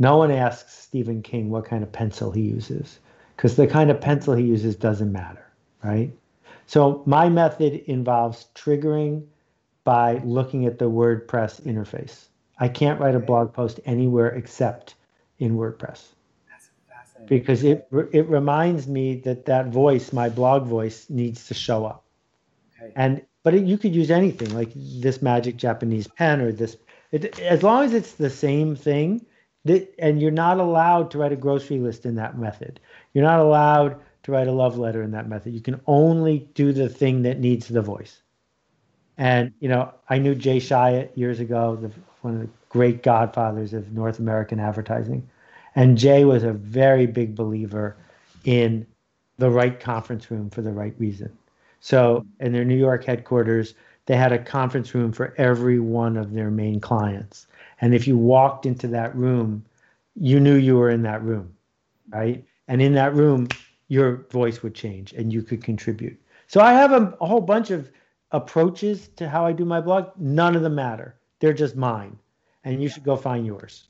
no 0.00 0.16
one 0.16 0.32
asks 0.32 0.74
Stephen 0.74 1.22
King 1.22 1.48
what 1.48 1.64
kind 1.64 1.84
of 1.84 1.92
pencil 1.92 2.32
he 2.32 2.40
uses 2.40 2.98
because 3.36 3.54
the 3.54 3.68
kind 3.68 3.88
of 3.88 4.00
pencil 4.00 4.34
he 4.34 4.42
uses 4.42 4.74
doesn't 4.74 5.12
matter, 5.12 5.46
right? 5.84 6.10
So 6.66 7.04
my 7.06 7.28
method 7.28 7.84
involves 7.86 8.48
triggering 8.56 9.24
by 9.84 10.14
looking 10.24 10.66
at 10.66 10.80
the 10.80 10.90
WordPress 10.90 11.62
interface. 11.62 12.24
I 12.64 12.68
can't 12.68 12.98
write 12.98 13.14
a 13.14 13.20
blog 13.20 13.52
post 13.52 13.78
anywhere 13.84 14.28
except 14.28 14.94
in 15.38 15.58
WordPress. 15.58 16.00
Because 17.26 17.62
it 17.62 17.86
it 18.12 18.26
reminds 18.28 18.86
me 18.86 19.16
that 19.26 19.44
that 19.46 19.66
voice, 19.68 20.12
my 20.12 20.28
blog 20.30 20.66
voice, 20.66 21.08
needs 21.10 21.48
to 21.48 21.54
show 21.54 21.84
up. 21.84 22.04
Okay. 22.80 22.92
And 22.96 23.22
but 23.42 23.54
it, 23.54 23.64
you 23.64 23.76
could 23.76 23.94
use 23.94 24.10
anything 24.10 24.54
like 24.54 24.72
this 24.74 25.20
magic 25.20 25.56
Japanese 25.56 26.06
pen 26.06 26.40
or 26.40 26.52
this. 26.52 26.76
It, 27.12 27.38
as 27.40 27.62
long 27.62 27.84
as 27.84 27.92
it's 27.92 28.12
the 28.12 28.30
same 28.30 28.76
thing, 28.76 29.24
that, 29.66 29.94
and 29.98 30.20
you're 30.20 30.30
not 30.46 30.58
allowed 30.58 31.10
to 31.12 31.18
write 31.18 31.32
a 31.32 31.36
grocery 31.36 31.78
list 31.78 32.06
in 32.06 32.14
that 32.16 32.38
method. 32.38 32.80
You're 33.12 33.24
not 33.24 33.40
allowed 33.40 33.96
to 34.24 34.32
write 34.32 34.48
a 34.48 34.52
love 34.52 34.78
letter 34.78 35.02
in 35.02 35.10
that 35.12 35.28
method. 35.28 35.52
You 35.52 35.60
can 35.60 35.80
only 35.86 36.48
do 36.54 36.72
the 36.72 36.88
thing 36.88 37.22
that 37.22 37.38
needs 37.38 37.68
the 37.68 37.82
voice. 37.82 38.22
And 39.18 39.52
you 39.60 39.68
know, 39.68 39.92
I 40.08 40.18
knew 40.18 40.34
Jay 40.34 40.58
Chiat 40.58 41.10
years 41.14 41.40
ago, 41.40 41.76
the, 41.76 41.90
one 42.24 42.34
of 42.34 42.40
the 42.40 42.50
great 42.70 43.02
godfathers 43.02 43.74
of 43.74 43.92
North 43.92 44.18
American 44.18 44.60
advertising, 44.60 45.28
And 45.76 45.98
Jay 45.98 46.24
was 46.24 46.44
a 46.44 46.52
very 46.52 47.06
big 47.06 47.36
believer 47.36 47.96
in 48.44 48.86
the 49.38 49.50
right 49.50 49.78
conference 49.80 50.30
room 50.30 50.50
for 50.50 50.62
the 50.62 50.72
right 50.72 50.94
reason. 50.98 51.36
So, 51.80 52.24
in 52.40 52.52
their 52.52 52.64
New 52.64 52.76
York 52.76 53.04
headquarters, 53.04 53.74
they 54.06 54.16
had 54.16 54.32
a 54.32 54.42
conference 54.42 54.94
room 54.94 55.12
for 55.12 55.34
every 55.38 55.80
one 55.80 56.16
of 56.16 56.32
their 56.32 56.50
main 56.50 56.80
clients. 56.80 57.46
And 57.80 57.94
if 57.94 58.06
you 58.08 58.18
walked 58.18 58.66
into 58.66 58.88
that 58.88 59.14
room, 59.16 59.64
you 60.14 60.40
knew 60.40 60.56
you 60.56 60.76
were 60.76 60.90
in 60.90 61.02
that 61.02 61.22
room, 61.22 61.54
right? 62.10 62.44
And 62.68 62.82
in 62.82 62.94
that 62.94 63.14
room, 63.14 63.56
your 63.88 64.26
voice 64.30 64.62
would 64.62 64.74
change 64.74 65.12
and 65.12 65.32
you 65.32 65.42
could 65.42 65.62
contribute. 65.64 66.20
So 66.48 66.60
I 66.60 66.72
have 66.72 66.92
a, 66.92 67.16
a 67.20 67.26
whole 67.26 67.40
bunch 67.42 67.70
of 67.70 67.90
approaches 68.32 69.08
to 69.16 69.28
how 69.28 69.46
I 69.46 69.52
do 69.52 69.64
my 69.64 69.80
blog. 69.80 70.10
None 70.18 70.56
of 70.56 70.62
them 70.62 70.76
matter. 70.76 71.16
They're 71.44 71.52
just 71.52 71.76
mine. 71.76 72.16
And 72.64 72.82
you 72.82 72.88
should 72.88 73.04
go 73.04 73.16
find 73.16 73.44
yours. 73.44 73.88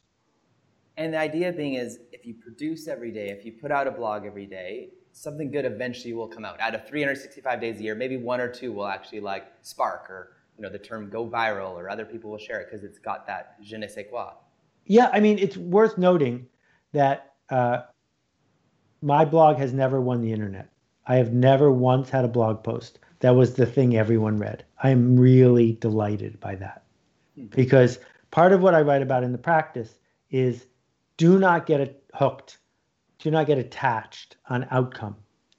And 0.97 1.15
the 1.15 1.19
idea 1.19 1.53
being 1.53 1.75
is 1.75 2.01
if 2.11 2.27
you 2.27 2.35
produce 2.35 2.89
every 2.89 3.13
day, 3.13 3.29
if 3.29 3.45
you 3.45 3.53
put 3.53 3.71
out 3.71 3.87
a 3.87 3.93
blog 3.93 4.27
every 4.27 4.47
day, 4.47 4.91
something 5.13 5.53
good 5.53 5.65
eventually 5.65 6.15
will 6.15 6.27
come 6.27 6.45
out. 6.45 6.59
Out 6.59 6.75
of 6.75 6.85
365 6.89 7.61
days 7.61 7.79
a 7.79 7.85
year, 7.85 7.95
maybe 7.95 8.17
one 8.17 8.41
or 8.41 8.49
two 8.49 8.73
will 8.73 8.89
actually 8.89 9.21
like 9.21 9.45
spark 9.63 10.11
or 10.11 10.33
you 10.57 10.63
know 10.63 10.69
the 10.69 10.81
term 10.81 11.09
go 11.09 11.29
viral 11.29 11.75
or 11.75 11.89
other 11.89 12.05
people 12.05 12.29
will 12.29 12.39
share 12.39 12.61
it 12.61 12.67
because 12.69 12.83
it's 12.83 12.99
got 12.99 13.25
that 13.29 13.55
je 13.63 13.79
ne 13.79 13.87
sais 13.87 14.07
quoi. 14.11 14.33
Yeah, 14.87 15.11
I 15.13 15.21
mean 15.21 15.39
it's 15.39 15.57
worth 15.57 15.97
noting 15.97 16.49
that 16.91 17.35
uh, 17.51 17.83
my 19.01 19.25
blog 19.25 19.59
has 19.59 19.73
never 19.73 20.01
won 20.01 20.23
the 20.23 20.33
internet. 20.33 20.71
I 21.07 21.15
have 21.17 21.33
never 21.33 21.71
once 21.71 22.11
had 22.11 22.25
a 22.25 22.29
blog 22.29 22.65
post 22.65 22.99
that 23.21 23.37
was 23.37 23.55
the 23.55 23.67
thing 23.67 23.97
everyone 23.97 24.39
read. 24.39 24.65
I 24.83 24.91
am 24.91 25.17
really 25.17 25.73
delighted 25.73 26.41
by 26.41 26.57
that. 26.57 26.84
Because 27.51 27.99
part 28.31 28.53
of 28.53 28.61
what 28.63 28.75
I 28.75 28.83
write 28.83 29.03
about 29.03 29.25
in 29.25 29.33
the 29.33 29.39
practice 29.39 29.95
is 30.31 30.67
do 31.17 31.39
not 31.39 31.67
get 31.67 32.03
hooked, 32.15 32.59
do 33.19 33.31
not 33.31 33.47
get 33.47 33.59
attached 33.59 34.37
on 34.49 34.67
outcome. 34.71 35.17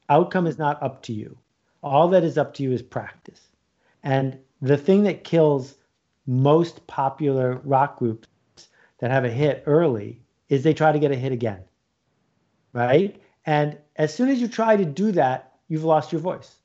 Outcome 0.10 0.48
is 0.48 0.58
not 0.58 0.82
up 0.84 1.02
to 1.04 1.14
you. 1.14 1.38
All 1.82 2.08
that 2.10 2.24
is 2.24 2.38
up 2.38 2.54
to 2.56 2.64
you 2.64 2.72
is 2.72 2.82
practice. 2.82 3.50
And 4.04 4.38
the 4.62 4.78
thing 4.78 5.04
that 5.04 5.24
kills 5.24 5.76
most 6.28 6.86
popular 6.88 7.62
rock 7.64 7.98
groups 7.98 8.28
that 9.00 9.12
have 9.12 9.26
a 9.26 9.30
hit 9.30 9.64
early 9.66 10.22
is 10.50 10.64
they 10.64 10.74
try 10.74 10.92
to 10.92 11.00
get 11.00 11.12
a 11.12 11.16
hit 11.16 11.32
again. 11.32 11.62
Right? 12.74 13.22
And 13.46 13.78
as 13.96 14.14
soon 14.14 14.30
as 14.30 14.42
you 14.42 14.48
try 14.48 14.76
to 14.76 14.86
do 14.86 15.12
that, 15.14 15.54
you've 15.68 15.84
lost 15.84 16.12
your 16.12 16.22
voice. 16.22 16.56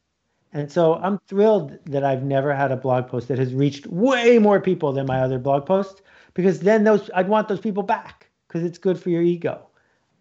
And 0.52 0.70
so 0.70 0.94
I'm 0.96 1.18
thrilled 1.28 1.78
that 1.86 2.02
I've 2.04 2.24
never 2.24 2.54
had 2.54 2.72
a 2.72 2.76
blog 2.76 3.08
post 3.08 3.28
that 3.28 3.38
has 3.38 3.54
reached 3.54 3.86
way 3.86 4.38
more 4.38 4.60
people 4.60 4.92
than 4.92 5.06
my 5.06 5.20
other 5.20 5.38
blog 5.38 5.64
posts 5.64 6.02
because 6.34 6.60
then 6.60 6.84
those 6.84 7.10
I'd 7.14 7.28
want 7.28 7.48
those 7.48 7.60
people 7.60 7.82
back 7.82 8.30
because 8.48 8.64
it's 8.64 8.78
good 8.78 8.98
for 8.98 9.10
your 9.10 9.22
ego. 9.22 9.68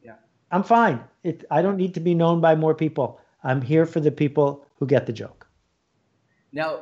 Yeah. 0.03 0.15
I'm 0.51 0.63
fine. 0.63 1.03
It, 1.23 1.45
I 1.49 1.61
don't 1.61 1.77
need 1.77 1.93
to 1.95 1.99
be 1.99 2.13
known 2.13 2.41
by 2.41 2.55
more 2.55 2.75
people. 2.75 3.19
I'm 3.43 3.61
here 3.61 3.85
for 3.85 3.99
the 3.99 4.11
people 4.11 4.65
who 4.75 4.85
get 4.85 5.05
the 5.05 5.13
joke. 5.13 5.47
Now, 6.51 6.81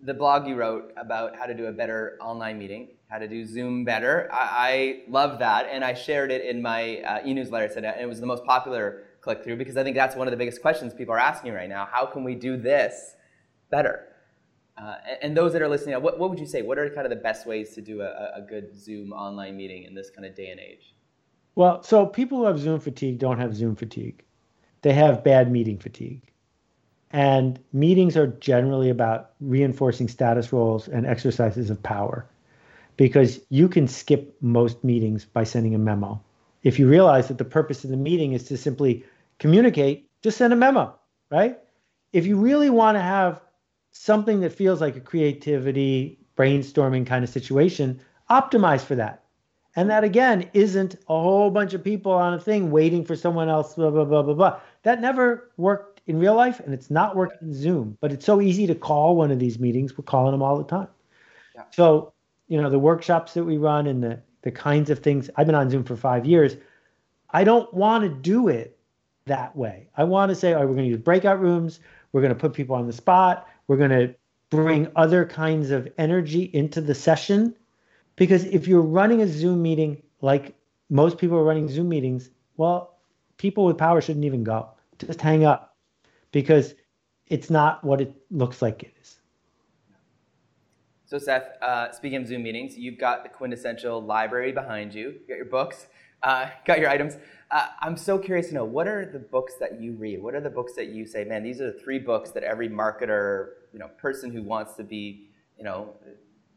the 0.00 0.14
blog 0.14 0.46
you 0.46 0.54
wrote 0.54 0.92
about 0.96 1.36
how 1.36 1.46
to 1.46 1.54
do 1.54 1.66
a 1.66 1.72
better 1.72 2.18
online 2.20 2.58
meeting, 2.58 2.88
how 3.08 3.18
to 3.18 3.26
do 3.26 3.44
Zoom 3.44 3.84
better, 3.84 4.28
I, 4.32 4.48
I 4.52 5.10
love 5.10 5.38
that. 5.40 5.68
And 5.70 5.84
I 5.84 5.94
shared 5.94 6.30
it 6.30 6.44
in 6.44 6.62
my 6.62 6.98
uh, 6.98 7.20
e 7.24 7.34
newsletter 7.34 7.68
today, 7.68 7.92
and 7.92 8.00
it 8.00 8.06
was 8.06 8.20
the 8.20 8.26
most 8.26 8.44
popular 8.44 9.04
click 9.20 9.44
through 9.44 9.56
because 9.56 9.76
I 9.76 9.84
think 9.84 9.96
that's 9.96 10.16
one 10.16 10.26
of 10.26 10.30
the 10.30 10.36
biggest 10.36 10.62
questions 10.62 10.94
people 10.94 11.14
are 11.14 11.18
asking 11.18 11.52
right 11.52 11.68
now. 11.68 11.88
How 11.90 12.06
can 12.06 12.24
we 12.24 12.34
do 12.34 12.56
this 12.56 13.14
better? 13.70 14.06
Uh, 14.76 14.96
and, 15.22 15.36
those 15.36 15.52
that 15.52 15.60
are 15.60 15.68
listening, 15.68 16.00
what, 16.00 16.20
what 16.20 16.30
would 16.30 16.38
you 16.38 16.46
say? 16.46 16.62
What 16.62 16.78
are 16.78 16.88
kind 16.90 17.04
of 17.04 17.10
the 17.10 17.16
best 17.16 17.46
ways 17.46 17.74
to 17.74 17.80
do 17.80 18.00
a, 18.00 18.32
a 18.36 18.40
good 18.48 18.78
Zoom 18.78 19.12
online 19.12 19.56
meeting 19.56 19.82
in 19.82 19.92
this 19.92 20.08
kind 20.08 20.24
of 20.24 20.36
day 20.36 20.50
and 20.50 20.60
age? 20.60 20.94
Well, 21.56 21.82
so 21.82 22.06
people 22.06 22.38
who 22.38 22.44
have 22.44 22.60
Zoom 22.60 22.78
fatigue 22.78 23.18
don't 23.18 23.40
have 23.40 23.56
Zoom 23.56 23.74
fatigue. 23.74 24.22
They 24.82 24.92
have 24.92 25.24
bad 25.24 25.50
meeting 25.50 25.78
fatigue. 25.78 26.22
And 27.10 27.58
meetings 27.72 28.16
are 28.16 28.28
generally 28.28 28.90
about 28.90 29.30
reinforcing 29.40 30.06
status 30.06 30.52
roles 30.52 30.86
and 30.86 31.06
exercises 31.06 31.70
of 31.70 31.82
power 31.82 32.26
because 32.96 33.40
you 33.48 33.68
can 33.68 33.88
skip 33.88 34.36
most 34.40 34.84
meetings 34.84 35.24
by 35.24 35.42
sending 35.42 35.74
a 35.74 35.78
memo 35.78 36.20
if 36.62 36.78
you 36.78 36.88
realize 36.88 37.28
that 37.28 37.38
the 37.38 37.44
purpose 37.44 37.84
of 37.84 37.90
the 37.90 37.96
meeting 37.96 38.32
is 38.32 38.44
to 38.44 38.56
simply 38.56 39.04
communicate, 39.38 40.10
just 40.22 40.38
send 40.38 40.52
a 40.52 40.56
memo, 40.56 40.94
right? 41.30 41.58
If 42.12 42.26
you 42.26 42.36
really 42.36 42.70
want 42.70 42.96
to 42.96 43.02
have 43.02 43.40
something 43.92 44.40
that 44.40 44.52
feels 44.52 44.80
like 44.80 44.96
a 44.96 45.00
creativity, 45.00 46.18
brainstorming 46.36 47.06
kind 47.06 47.24
of 47.24 47.30
situation, 47.30 48.00
optimize 48.30 48.80
for 48.80 48.94
that. 48.94 49.24
And 49.76 49.90
that 49.90 50.02
again 50.02 50.50
isn't 50.54 50.94
a 51.08 51.20
whole 51.20 51.50
bunch 51.50 51.74
of 51.74 51.84
people 51.84 52.12
on 52.12 52.34
a 52.34 52.40
thing 52.40 52.70
waiting 52.70 53.04
for 53.04 53.14
someone 53.14 53.48
else, 53.48 53.74
blah, 53.74 53.90
blah, 53.90 54.04
blah, 54.04 54.22
blah, 54.22 54.34
blah. 54.34 54.60
That 54.82 55.00
never 55.00 55.50
worked 55.56 56.00
in 56.06 56.18
real 56.18 56.34
life 56.34 56.58
and 56.60 56.74
it's 56.74 56.90
not 56.90 57.14
working 57.14 57.48
in 57.48 57.54
Zoom, 57.54 57.96
but 58.00 58.10
it's 58.10 58.24
so 58.24 58.40
easy 58.40 58.66
to 58.66 58.74
call 58.74 59.14
one 59.14 59.30
of 59.30 59.38
these 59.38 59.58
meetings. 59.58 59.96
We're 59.96 60.04
calling 60.04 60.32
them 60.32 60.42
all 60.42 60.58
the 60.58 60.64
time. 60.64 60.88
Yeah. 61.54 61.64
So, 61.70 62.12
you 62.48 62.60
know, 62.60 62.70
the 62.70 62.78
workshops 62.78 63.34
that 63.34 63.44
we 63.44 63.58
run 63.58 63.86
and 63.86 64.02
the 64.02 64.20
the 64.42 64.50
kinds 64.50 64.90
of 64.90 65.00
things 65.00 65.30
I've 65.36 65.46
been 65.46 65.54
on 65.54 65.70
Zoom 65.70 65.84
for 65.84 65.96
five 65.96 66.26
years. 66.26 66.56
I 67.30 67.44
don't 67.44 67.72
want 67.74 68.04
to 68.04 68.08
do 68.08 68.48
it 68.48 68.78
that 69.26 69.54
way. 69.56 69.88
I 69.96 70.04
want 70.04 70.30
to 70.30 70.34
say, 70.34 70.52
all 70.52 70.60
right, 70.60 70.68
we're 70.68 70.74
going 70.74 70.86
to 70.86 70.90
use 70.90 71.02
breakout 71.02 71.40
rooms. 71.40 71.80
We're 72.12 72.22
going 72.22 72.34
to 72.34 72.38
put 72.38 72.54
people 72.54 72.76
on 72.76 72.86
the 72.86 72.92
spot. 72.92 73.46
We're 73.66 73.76
going 73.76 73.90
to 73.90 74.14
bring 74.50 74.90
other 74.96 75.26
kinds 75.26 75.70
of 75.70 75.88
energy 75.98 76.42
into 76.42 76.80
the 76.80 76.94
session. 76.94 77.54
Because 78.16 78.44
if 78.44 78.66
you're 78.66 78.82
running 78.82 79.20
a 79.22 79.28
Zoom 79.28 79.62
meeting 79.62 80.02
like 80.20 80.54
most 80.90 81.18
people 81.18 81.36
are 81.36 81.44
running 81.44 81.68
Zoom 81.68 81.88
meetings, 81.88 82.30
well, 82.56 82.98
people 83.36 83.64
with 83.64 83.78
power 83.78 84.00
shouldn't 84.00 84.24
even 84.24 84.42
go. 84.42 84.70
Just 84.98 85.20
hang 85.20 85.44
up 85.44 85.76
because 86.32 86.74
it's 87.26 87.50
not 87.50 87.84
what 87.84 88.00
it 88.00 88.14
looks 88.30 88.62
like 88.62 88.82
it 88.82 88.92
is. 89.00 89.17
So, 91.08 91.18
Seth, 91.18 91.56
uh, 91.62 91.90
speaking 91.90 92.18
of 92.18 92.26
Zoom 92.26 92.42
meetings, 92.42 92.76
you've 92.76 92.98
got 92.98 93.22
the 93.22 93.30
quintessential 93.30 94.02
library 94.02 94.52
behind 94.52 94.92
you. 94.92 95.08
You 95.08 95.20
got 95.26 95.36
your 95.36 95.46
books, 95.46 95.86
uh, 96.22 96.50
got 96.66 96.80
your 96.80 96.90
items. 96.90 97.16
Uh, 97.50 97.68
I'm 97.80 97.96
so 97.96 98.18
curious 98.18 98.48
to 98.48 98.54
know 98.54 98.66
what 98.66 98.86
are 98.86 99.10
the 99.10 99.18
books 99.18 99.54
that 99.58 99.80
you 99.80 99.94
read? 99.94 100.22
What 100.22 100.34
are 100.34 100.42
the 100.42 100.50
books 100.50 100.74
that 100.74 100.88
you 100.88 101.06
say, 101.06 101.24
man, 101.24 101.42
these 101.42 101.62
are 101.62 101.72
the 101.72 101.78
three 101.78 101.98
books 101.98 102.32
that 102.32 102.42
every 102.42 102.68
marketer, 102.68 103.52
you 103.72 103.78
know, 103.78 103.88
person 103.96 104.30
who 104.30 104.42
wants 104.42 104.74
to 104.74 104.84
be, 104.84 105.30
you 105.56 105.64
know, 105.64 105.94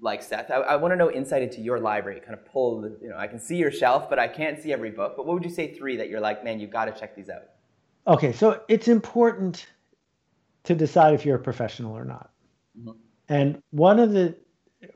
like 0.01 0.21
Seth. 0.21 0.51
I, 0.51 0.55
I 0.55 0.75
want 0.75 0.91
to 0.91 0.97
know 0.97 1.09
insight 1.09 1.43
into 1.43 1.61
your 1.61 1.79
library. 1.79 2.19
Kind 2.19 2.33
of 2.33 2.43
pull, 2.43 2.81
the, 2.81 2.97
you 3.01 3.07
know, 3.07 3.15
I 3.17 3.27
can 3.27 3.39
see 3.39 3.55
your 3.55 3.71
shelf, 3.71 4.09
but 4.09 4.19
I 4.19 4.27
can't 4.27 4.61
see 4.61 4.73
every 4.73 4.91
book. 4.91 5.13
But 5.15 5.25
what 5.25 5.35
would 5.35 5.45
you 5.45 5.49
say 5.49 5.73
three 5.73 5.95
that 5.95 6.09
you're 6.09 6.19
like, 6.19 6.43
man, 6.43 6.59
you've 6.59 6.71
got 6.71 6.93
to 6.93 6.99
check 6.99 7.15
these 7.15 7.29
out? 7.29 7.43
Okay, 8.05 8.33
so 8.33 8.61
it's 8.67 8.89
important 8.89 9.65
to 10.65 10.75
decide 10.75 11.13
if 11.13 11.25
you're 11.25 11.37
a 11.37 11.41
professional 11.41 11.97
or 11.97 12.03
not. 12.03 12.31
Mm-hmm. 12.77 12.91
And 13.31 13.63
one 13.71 13.97
of 13.97 14.11
the 14.11 14.35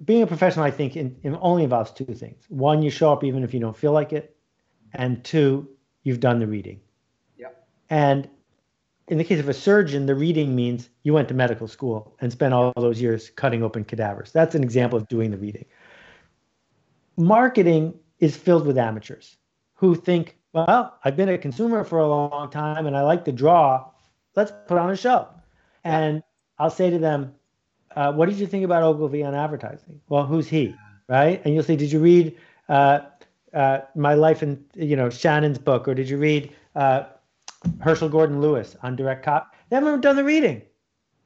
being 0.04 0.22
a 0.22 0.27
professional, 0.27 0.65
I 0.65 0.72
think, 0.72 0.98
in, 0.98 1.15
in 1.24 1.38
only 1.39 1.63
involves 1.63 1.92
two 1.92 2.04
things. 2.04 2.44
One, 2.50 2.84
you 2.84 2.89
show 2.89 3.13
up 3.13 3.24
even 3.24 3.44
if 3.44 3.54
you 3.54 3.62
don't 3.62 3.77
feel 3.77 3.94
like 3.94 4.12
it, 4.12 4.36
and 4.94 5.24
two, 5.24 5.70
you've 6.04 6.20
done 6.20 6.39
the 6.39 6.48
reading. 6.48 6.82
Yeah. 7.38 7.48
And 7.89 8.30
in 9.08 9.18
the 9.18 9.24
case 9.24 9.39
of 9.39 9.48
a 9.48 9.54
surgeon, 9.54 10.06
the 10.06 10.15
reading 10.15 10.54
means 10.54 10.89
you 11.04 11.13
went 11.13 11.30
to 11.30 11.34
medical 11.34 11.65
school 11.65 12.18
and 12.20 12.30
spent 12.30 12.54
all 12.54 12.74
those 12.75 13.00
years 13.00 13.30
cutting 13.30 13.63
open 13.63 13.86
cadavers. 13.86 14.34
That's 14.34 14.54
an 14.54 14.63
example 14.63 15.00
of 15.00 15.08
doing 15.08 15.32
the 15.32 15.38
reading. 15.38 15.65
Marketing 17.15 17.98
is 18.20 18.36
filled 18.36 18.65
with 18.65 18.77
amateurs 18.77 19.38
who 19.75 19.96
think, 19.96 20.38
well, 20.51 20.98
I've 21.06 21.15
been 21.15 21.30
a 21.30 21.38
consumer 21.38 21.86
for 21.86 22.00
a 22.00 22.08
long 22.08 22.50
time 22.50 22.86
and 22.86 22.98
I 22.98 23.04
like 23.04 23.24
to 23.25 23.32
draw. 23.32 23.92
Let's 24.36 24.51
put 24.68 24.77
on 24.77 24.89
a 24.89 24.98
show. 24.98 25.30
And 25.86 26.22
I'll 26.60 26.70
say 26.70 26.89
to 26.89 27.00
them, 27.00 27.34
uh, 27.96 28.12
what 28.12 28.30
did 28.30 28.38
you 28.38 28.48
think 28.48 28.66
about 28.66 28.84
Ogilvy 28.84 29.24
on 29.24 29.34
advertising? 29.34 30.02
Well, 30.10 30.25
who's 30.25 30.48
he, 30.48 30.75
right? 31.08 31.42
And 31.44 31.54
you'll 31.54 31.64
say, 31.64 31.75
did 31.75 31.92
you 31.92 32.00
read 32.00 32.38
uh, 32.68 33.00
uh, 33.54 33.80
My 33.96 34.14
Life 34.14 34.44
in, 34.44 34.64
you 34.75 34.96
know, 34.96 35.10
Shannon's 35.10 35.58
book, 35.58 35.88
or 35.88 35.94
did 35.94 36.10
you 36.10 36.18
read 36.18 36.52
uh, 36.75 37.06
Herschel 37.80 38.10
Gordon 38.10 38.42
Lewis 38.42 38.75
on 38.84 38.96
direct 38.96 39.24
cop? 39.24 39.56
They 39.70 39.78
haven't 39.78 40.02
done 40.02 40.16
the 40.18 40.24
reading, 40.24 40.62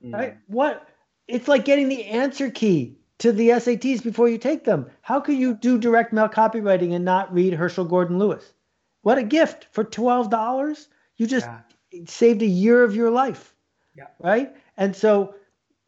mm. 0.04 0.14
right? 0.14 0.38
What? 0.48 0.88
It's 1.28 1.48
like 1.48 1.66
getting 1.66 1.90
the 1.90 2.06
answer 2.06 2.50
key 2.50 2.98
to 3.20 3.32
the 3.32 3.50
SATs 3.50 4.04
before 4.04 4.30
you 4.30 4.38
take 4.38 4.64
them. 4.64 4.90
How 5.02 5.20
can 5.20 5.38
you 5.38 5.54
do 5.54 5.78
direct 5.78 6.14
mail 6.14 6.30
copywriting 6.30 6.94
and 6.94 7.04
not 7.04 7.34
read 7.34 7.54
Herschel 7.54 7.86
Gordon 7.86 8.18
Lewis? 8.18 8.54
What 9.02 9.18
a 9.18 9.24
gift 9.24 9.68
for 9.72 9.84
twelve 9.84 10.30
dollars! 10.30 10.88
You 11.18 11.28
just 11.28 11.48
yeah. 11.92 12.04
saved 12.08 12.42
a 12.42 12.48
year 12.48 12.84
of 12.84 12.96
your 12.96 13.10
life, 13.10 13.56
yeah. 13.96 14.08
right? 14.20 14.56
And 14.78 14.96
so 14.96 15.36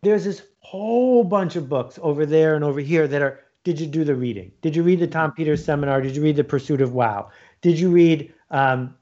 there's 0.01 0.25
this 0.25 0.41
whole 0.61 1.23
bunch 1.23 1.55
of 1.55 1.67
books 1.69 1.99
over 2.01 2.25
there 2.25 2.55
and 2.55 2.63
over 2.63 2.79
here 2.79 3.07
that 3.07 3.21
are 3.21 3.39
did 3.63 3.79
you 3.79 3.87
do 3.87 4.03
the 4.03 4.15
reading 4.15 4.51
did 4.61 4.75
you 4.75 4.83
read 4.83 4.99
the 4.99 5.07
tom 5.07 5.31
peters 5.31 5.63
seminar 5.63 6.01
did 6.01 6.15
you 6.15 6.21
read 6.21 6.35
the 6.35 6.43
pursuit 6.43 6.81
of 6.81 6.93
wow 6.93 7.29
did 7.61 7.79
you 7.79 7.89
read 7.89 8.33
um, 8.51 8.95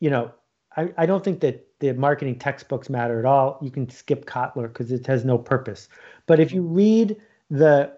you 0.00 0.10
know 0.10 0.32
I, 0.76 0.92
I 0.98 1.06
don't 1.06 1.24
think 1.24 1.40
that 1.40 1.66
the 1.78 1.92
marketing 1.92 2.38
textbooks 2.38 2.88
matter 2.90 3.18
at 3.18 3.24
all 3.24 3.58
you 3.62 3.70
can 3.70 3.88
skip 3.88 4.26
kotler 4.26 4.68
because 4.68 4.92
it 4.92 5.06
has 5.06 5.24
no 5.24 5.38
purpose 5.38 5.88
but 6.26 6.40
if 6.40 6.52
you 6.52 6.62
read 6.62 7.16
the 7.50 7.96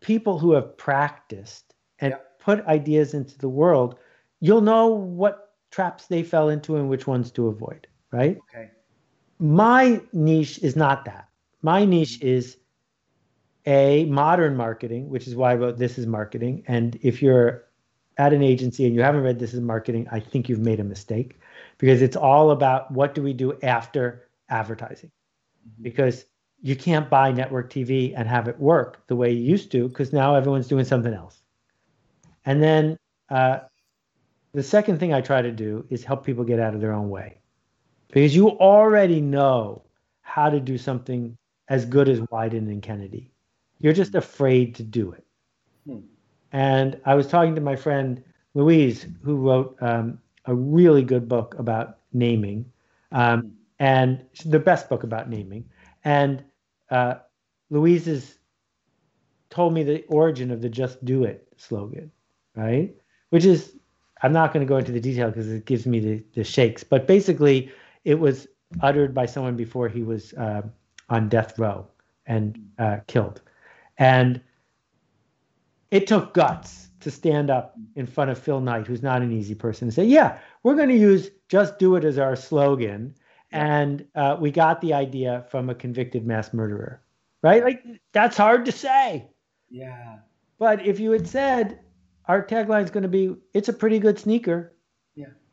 people 0.00 0.38
who 0.38 0.52
have 0.52 0.76
practiced 0.76 1.74
and 2.00 2.16
put 2.38 2.64
ideas 2.66 3.14
into 3.14 3.36
the 3.38 3.48
world 3.48 3.98
you'll 4.40 4.60
know 4.60 4.88
what 4.88 5.46
traps 5.70 6.06
they 6.06 6.22
fell 6.22 6.48
into 6.48 6.76
and 6.76 6.88
which 6.88 7.06
ones 7.06 7.30
to 7.32 7.48
avoid, 7.48 7.86
right? 8.10 8.38
Okay. 8.48 8.70
My 9.38 10.00
niche 10.12 10.58
is 10.62 10.76
not 10.76 11.04
that. 11.04 11.28
My 11.62 11.84
niche 11.84 12.20
is 12.22 12.56
a 13.66 14.04
modern 14.06 14.56
marketing, 14.56 15.08
which 15.08 15.26
is 15.26 15.34
why 15.34 15.52
I 15.52 15.54
wrote 15.56 15.78
This 15.78 15.98
is 15.98 16.06
Marketing. 16.06 16.62
And 16.66 16.98
if 17.02 17.20
you're 17.20 17.64
at 18.18 18.32
an 18.32 18.42
agency 18.42 18.86
and 18.86 18.94
you 18.94 19.02
haven't 19.02 19.22
read 19.22 19.38
This 19.38 19.54
is 19.54 19.60
Marketing, 19.60 20.06
I 20.10 20.20
think 20.20 20.48
you've 20.48 20.60
made 20.60 20.80
a 20.80 20.84
mistake 20.84 21.40
because 21.78 22.02
it's 22.02 22.16
all 22.16 22.50
about 22.50 22.90
what 22.90 23.14
do 23.14 23.22
we 23.22 23.32
do 23.32 23.58
after 23.62 24.28
advertising. 24.48 25.10
Mm-hmm. 25.68 25.82
Because 25.82 26.24
you 26.62 26.76
can't 26.76 27.10
buy 27.10 27.32
network 27.32 27.70
TV 27.70 28.14
and 28.16 28.28
have 28.28 28.48
it 28.48 28.58
work 28.58 29.06
the 29.08 29.16
way 29.16 29.32
you 29.32 29.42
used 29.42 29.70
to 29.72 29.88
because 29.88 30.12
now 30.12 30.34
everyone's 30.34 30.68
doing 30.68 30.84
something 30.84 31.12
else. 31.12 31.42
And 32.44 32.62
then 32.62 32.96
uh, 33.28 33.60
the 34.52 34.62
second 34.62 34.98
thing 34.98 35.12
I 35.12 35.20
try 35.20 35.42
to 35.42 35.52
do 35.52 35.84
is 35.90 36.04
help 36.04 36.24
people 36.24 36.44
get 36.44 36.60
out 36.60 36.74
of 36.74 36.80
their 36.80 36.92
own 36.92 37.10
way 37.10 37.40
because 38.08 38.34
you 38.34 38.50
already 38.50 39.20
know 39.20 39.82
how 40.22 40.48
to 40.48 40.60
do 40.60 40.78
something 40.78 41.36
as 41.68 41.84
good 41.84 42.08
as 42.08 42.20
Wieden 42.20 42.68
and 42.68 42.82
Kennedy. 42.82 43.30
You're 43.78 43.92
just 43.92 44.14
afraid 44.14 44.74
to 44.76 44.82
do 44.82 45.12
it. 45.12 45.24
Hmm. 45.86 46.00
And 46.52 47.00
I 47.04 47.14
was 47.14 47.26
talking 47.26 47.54
to 47.54 47.60
my 47.60 47.76
friend 47.76 48.22
Louise, 48.54 49.06
who 49.22 49.36
wrote 49.36 49.76
um, 49.80 50.18
a 50.46 50.54
really 50.54 51.02
good 51.02 51.28
book 51.28 51.54
about 51.58 51.98
naming, 52.12 52.64
um, 53.12 53.40
hmm. 53.40 53.48
and 53.78 54.24
the 54.44 54.58
best 54.58 54.88
book 54.88 55.02
about 55.02 55.28
naming. 55.28 55.68
And 56.04 56.44
uh, 56.90 57.16
Louise 57.70 58.06
has 58.06 58.38
told 59.50 59.74
me 59.74 59.82
the 59.82 60.04
origin 60.06 60.50
of 60.50 60.62
the 60.62 60.68
"Just 60.68 61.04
Do 61.04 61.24
It" 61.24 61.46
slogan, 61.56 62.10
right? 62.54 62.94
Which 63.30 63.44
is, 63.44 63.76
I'm 64.22 64.32
not 64.32 64.52
going 64.52 64.64
to 64.64 64.68
go 64.68 64.76
into 64.76 64.92
the 64.92 65.00
detail 65.00 65.28
because 65.28 65.50
it 65.50 65.64
gives 65.64 65.84
me 65.84 65.98
the, 65.98 66.24
the 66.34 66.44
shakes. 66.44 66.84
But 66.84 67.06
basically, 67.06 67.72
it 68.04 68.18
was 68.18 68.46
uttered 68.80 69.14
by 69.14 69.26
someone 69.26 69.56
before 69.56 69.88
he 69.88 70.02
was 70.02 70.32
uh, 70.34 70.62
on 71.08 71.28
death 71.28 71.58
row 71.58 71.86
and 72.26 72.58
uh, 72.78 72.98
killed. 73.06 73.40
And 73.98 74.40
it 75.90 76.06
took 76.06 76.34
guts 76.34 76.88
to 77.00 77.10
stand 77.10 77.50
up 77.50 77.76
in 77.94 78.06
front 78.06 78.30
of 78.30 78.38
Phil 78.38 78.60
Knight, 78.60 78.86
who's 78.86 79.02
not 79.02 79.22
an 79.22 79.32
easy 79.32 79.54
person, 79.54 79.86
and 79.86 79.94
say, 79.94 80.04
Yeah, 80.04 80.38
we're 80.62 80.74
going 80.74 80.88
to 80.88 80.96
use 80.96 81.30
just 81.48 81.78
do 81.78 81.94
it 81.96 82.04
as 82.04 82.18
our 82.18 82.36
slogan. 82.36 83.14
And 83.52 84.04
uh, 84.14 84.36
we 84.40 84.50
got 84.50 84.80
the 84.80 84.92
idea 84.92 85.46
from 85.48 85.70
a 85.70 85.74
convicted 85.74 86.26
mass 86.26 86.52
murderer, 86.52 87.00
right? 87.42 87.62
Like, 87.62 87.84
that's 88.12 88.36
hard 88.36 88.64
to 88.64 88.72
say. 88.72 89.30
Yeah. 89.70 90.18
But 90.58 90.84
if 90.84 90.98
you 90.98 91.12
had 91.12 91.28
said, 91.28 91.78
our 92.26 92.44
tagline 92.44 92.84
is 92.84 92.90
going 92.90 93.04
to 93.04 93.08
be, 93.08 93.36
it's 93.54 93.68
a 93.68 93.72
pretty 93.72 93.98
good 93.98 94.18
sneaker. 94.18 94.74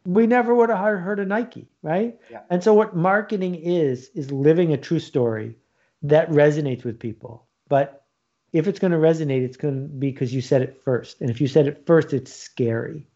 We 0.05 0.27
never 0.27 0.53
would 0.53 0.69
have 0.69 0.99
heard 0.99 1.19
of 1.19 1.27
Nike, 1.27 1.69
right? 1.81 2.19
Yeah. 2.29 2.41
And 2.49 2.63
so 2.63 2.73
what 2.73 2.95
marketing 2.95 3.55
is, 3.55 4.09
is 4.13 4.31
living 4.31 4.73
a 4.73 4.77
true 4.77 4.99
story 4.99 5.55
that 6.01 6.29
resonates 6.29 6.83
with 6.83 6.99
people. 6.99 7.47
But 7.69 8.05
if 8.51 8.67
it's 8.67 8.79
going 8.79 8.91
to 8.91 8.97
resonate, 8.97 9.43
it's 9.43 9.57
going 9.57 9.81
to 9.81 9.87
be 9.87 10.11
because 10.11 10.33
you 10.33 10.41
said 10.41 10.61
it 10.61 10.81
first. 10.83 11.21
And 11.21 11.29
if 11.29 11.41
you 11.41 11.47
said 11.47 11.67
it 11.67 11.85
first, 11.85 12.13
it's 12.13 12.33
scary. 12.33 13.07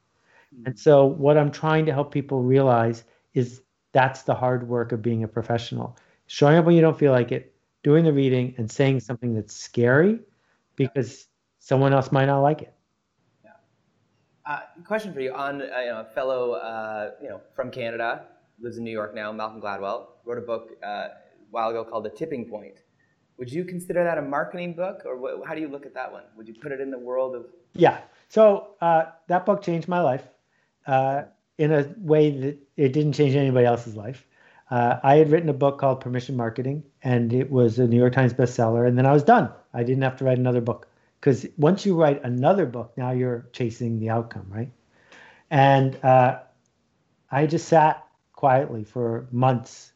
Mm-hmm. 0.56 0.67
And 0.67 0.79
so, 0.79 1.06
what 1.06 1.38
I'm 1.38 1.51
trying 1.51 1.86
to 1.86 1.94
help 1.94 2.12
people 2.12 2.41
realize 2.41 3.03
is 3.34 3.62
that's 3.91 4.24
the 4.24 4.34
hard 4.34 4.67
work 4.67 4.91
of 4.91 5.01
being 5.01 5.24
a 5.24 5.27
professional. 5.27 5.98
Showing 6.27 6.58
up 6.58 6.65
when 6.65 6.75
you 6.75 6.82
don't 6.82 6.98
feel 6.98 7.12
like 7.12 7.32
it, 7.32 7.53
doing 7.84 8.03
the 8.03 8.13
reading, 8.13 8.56
and 8.58 8.70
saying 8.70 9.01
something 9.01 9.34
that's 9.34 9.56
scary 9.56 10.20
because 10.75 11.27
someone 11.60 11.94
else 11.94 12.12
might 12.12 12.25
not 12.25 12.41
like 12.41 12.62
it. 12.62 12.74
Uh, 14.48 14.60
question 14.86 15.13
for 15.13 15.20
you 15.20 15.34
on 15.34 15.62
uh, 15.62 15.66
you 15.82 15.88
know, 15.88 16.00
a 16.00 16.13
fellow 16.16 16.54
uh, 16.54 17.12
you 17.22 17.27
know 17.27 17.42
from 17.54 17.70
Canada 17.70 18.24
lives 18.60 18.77
in 18.77 18.84
New 18.84 18.92
York 18.92 19.13
now, 19.13 19.32
Malcolm 19.32 19.62
Gladwell 19.62 20.07
wrote 20.25 20.38
a 20.38 20.42
book 20.42 20.72
uh, 20.83 20.88
a 20.88 21.12
while 21.51 21.70
ago 21.70 21.83
called 21.83 22.05
The 22.05 22.10
Tipping 22.10 22.46
Point 22.46 22.79
would 23.38 23.51
you 23.51 23.64
consider 23.64 24.03
that 24.03 24.18
a 24.18 24.22
marketing 24.22 24.74
book, 24.74 25.03
or 25.05 25.16
what, 25.16 25.46
how 25.46 25.53
do 25.53 25.62
you 25.62 25.68
look 25.68 25.86
at 25.86 25.94
that 25.94 26.12
one? 26.12 26.24
Would 26.36 26.48
you 26.48 26.55
put 26.55 26.72
it 26.72 26.81
in 26.81 26.92
the 26.92 27.00
world 27.00 27.36
of? 27.36 27.46
Yeah. 27.74 28.00
So 28.29 28.70
uh, 28.81 29.05
that 29.27 29.46
book 29.46 29.62
changed 29.62 29.88
my 29.88 30.01
life 30.01 30.24
uh, 30.88 31.24
in 31.57 31.72
a 31.72 31.88
way 32.00 32.31
that 32.31 32.57
it 32.75 32.94
didn't 32.94 33.14
change 33.14 33.36
anybody 33.36 33.66
else's 33.66 33.96
life. 33.96 34.25
Uh, 34.70 35.00
I 35.01 35.16
had 35.16 35.31
written 35.31 35.48
a 35.50 35.53
book 35.53 35.79
called 35.79 36.01
Permission 36.01 36.36
Marketing, 36.36 36.83
and 37.03 37.31
it 37.31 37.50
was 37.50 37.79
a 37.79 37.88
New 37.88 37.98
York 37.98 38.14
Times 38.14 38.33
bestseller. 38.33 38.88
And 38.88 38.98
then 38.98 39.05
I 39.05 39.14
was 39.14 39.24
done. 39.24 39.50
I 39.74 39.83
didn't 39.83 40.03
have 40.03 40.18
to 40.18 40.25
write 40.25 40.40
another 40.40 40.60
book 40.60 40.88
because 41.20 41.46
once 41.58 41.86
you 41.86 41.96
write 41.96 42.24
another 42.24 42.66
book, 42.66 42.94
now 42.98 43.12
you're 43.12 43.48
chasing 43.51 44.00
the 44.00 44.10
outcome, 44.10 44.46
right? 44.50 44.72
And 45.50 45.96
uh, 46.03 46.40
I 47.32 47.48
just 47.48 47.68
sat 47.68 48.06
quietly 48.34 48.84
for 48.84 49.27
months 49.32 49.94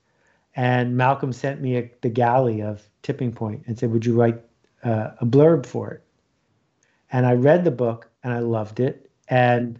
and 0.56 0.98
Malcolm 0.98 1.32
sent 1.32 1.62
me 1.62 1.78
a, 1.78 1.92
the 2.02 2.10
galley 2.10 2.62
of 2.62 2.82
Tipping 3.04 3.32
Point 3.32 3.64
and 3.68 3.78
said, 3.78 3.92
Would 3.92 4.06
you 4.06 4.20
write 4.20 4.42
uh, 4.84 5.12
a 5.20 5.26
blurb 5.26 5.66
for 5.66 5.92
it? 5.92 6.04
And 7.12 7.26
I 7.26 7.34
read 7.34 7.64
the 7.64 7.72
book 7.72 8.10
and 8.24 8.34
I 8.34 8.40
loved 8.40 8.80
it. 8.80 9.10
And 9.28 9.80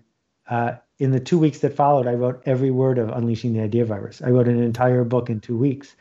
uh, 0.50 0.74
in 1.00 1.12
the 1.12 1.20
two 1.20 1.40
weeks 1.40 1.60
that 1.60 1.76
followed, 1.76 2.08
I 2.08 2.14
wrote 2.14 2.42
every 2.46 2.72
word 2.72 2.98
of 2.98 3.10
Unleashing 3.10 3.54
the 3.54 3.62
Idea 3.62 3.86
Virus. 3.86 4.22
I 4.22 4.30
wrote 4.30 4.48
an 4.48 4.62
entire 4.62 5.04
book 5.04 5.30
in 5.30 5.40
two 5.40 5.58
weeks. 5.58 5.96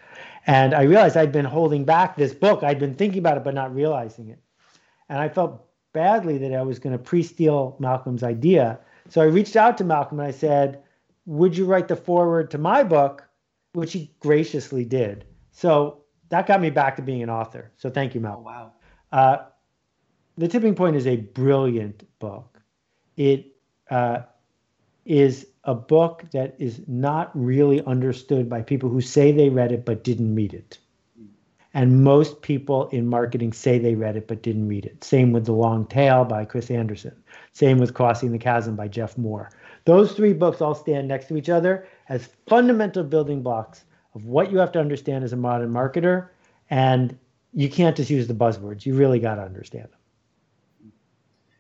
And 0.47 0.75
I 0.75 0.83
realized 0.83 1.17
I'd 1.17 1.33
been 1.33 1.45
holding 1.45 1.85
back 1.85 2.17
this 2.17 2.35
book. 2.35 2.63
I'd 2.63 2.79
been 2.79 2.95
thinking 2.95 3.19
about 3.19 3.37
it, 3.37 3.45
but 3.45 3.55
not 3.55 3.75
realizing 3.75 4.29
it. 4.29 4.39
And 5.11 5.19
I 5.19 5.29
felt 5.29 5.67
badly 5.93 6.39
that 6.39 6.55
I 6.55 6.63
was 6.63 6.79
going 6.79 6.97
to 6.97 7.03
pre 7.03 7.23
steal 7.23 7.77
Malcolm's 7.79 8.23
idea. 8.23 8.79
So 9.11 9.21
I 9.21 9.25
reached 9.25 9.57
out 9.57 9.77
to 9.79 9.85
Malcolm 9.85 10.21
and 10.21 10.29
I 10.29 10.33
said, 10.33 10.83
Would 11.27 11.55
you 11.55 11.67
write 11.67 11.89
the 11.89 11.97
foreword 11.97 12.51
to 12.53 12.59
my 12.59 12.83
book? 12.83 13.27
which 13.73 13.93
he 13.93 14.13
graciously 14.21 14.85
did. 14.85 15.25
So 15.53 16.03
that 16.29 16.47
got 16.47 16.61
me 16.61 16.71
back 16.71 16.97
to 16.97 17.03
being 17.03 17.23
an 17.23 17.31
author. 17.31 17.73
So 17.77 17.91
thank 17.91 18.15
you, 18.15 18.21
Mel. 18.21 18.39
Oh, 18.39 18.43
wow. 18.43 18.73
Uh, 19.13 19.37
the 20.37 20.49
Tipping 20.49 20.75
Point 20.75 20.97
is 20.97 21.07
a 21.07 21.17
brilliant 21.17 22.05
book. 22.19 22.61
It 23.17 23.57
uh, 23.91 24.23
is 25.05 25.47
a 25.65 25.75
book 25.75 26.25
that 26.33 26.57
is 26.59 26.83
not 26.87 27.31
really 27.35 27.85
understood 27.85 28.49
by 28.49 28.63
people 28.63 28.89
who 28.89 29.01
say 29.01 29.33
they 29.33 29.51
read 29.51 29.73
it 29.73 29.85
but 29.85 30.05
didn't 30.05 30.35
read 30.35 30.55
it. 30.55 30.79
And 31.73 32.03
most 32.03 32.43
people 32.43 32.89
in 32.89 33.07
marketing 33.07 33.53
say 33.53 33.79
they 33.79 33.95
read 33.95 34.17
it 34.17 34.27
but 34.27 34.43
didn't 34.43 34.69
read 34.69 34.87
it. 34.87 35.05
Same 35.05 35.33
with 35.33 35.45
The 35.45 35.53
Long 35.53 35.87
Tail 35.87 36.25
by 36.25 36.45
Chris 36.45 36.71
Anderson. 36.71 37.15
Same 37.53 37.79
with 37.79 37.95
Crossing 37.95 38.33
the 38.33 38.39
Chasm 38.39 38.75
by 38.75 38.89
Jeff 38.89 39.17
Moore. 39.17 39.51
Those 39.85 40.13
three 40.13 40.33
books 40.33 40.61
all 40.61 40.75
stand 40.75 41.09
next 41.09 41.29
to 41.29 41.37
each 41.37 41.49
other 41.49 41.87
as 42.09 42.29
fundamental 42.49 43.05
building 43.05 43.43
blocks 43.43 43.85
of 44.15 44.25
what 44.25 44.51
you 44.51 44.59
have 44.59 44.73
to 44.73 44.81
understand 44.81 45.23
as 45.23 45.33
a 45.33 45.37
modern 45.37 45.71
marketer. 45.71 46.29
And 46.71 47.17
you 47.55 47.69
can't 47.69 47.97
just 47.97 48.11
use 48.11 48.27
the 48.27 48.35
buzzwords. 48.35 48.85
You 48.85 48.95
really 48.95 49.21
got 49.21 49.37
to 49.37 49.43
understand 49.43 49.85
them. 49.85 50.93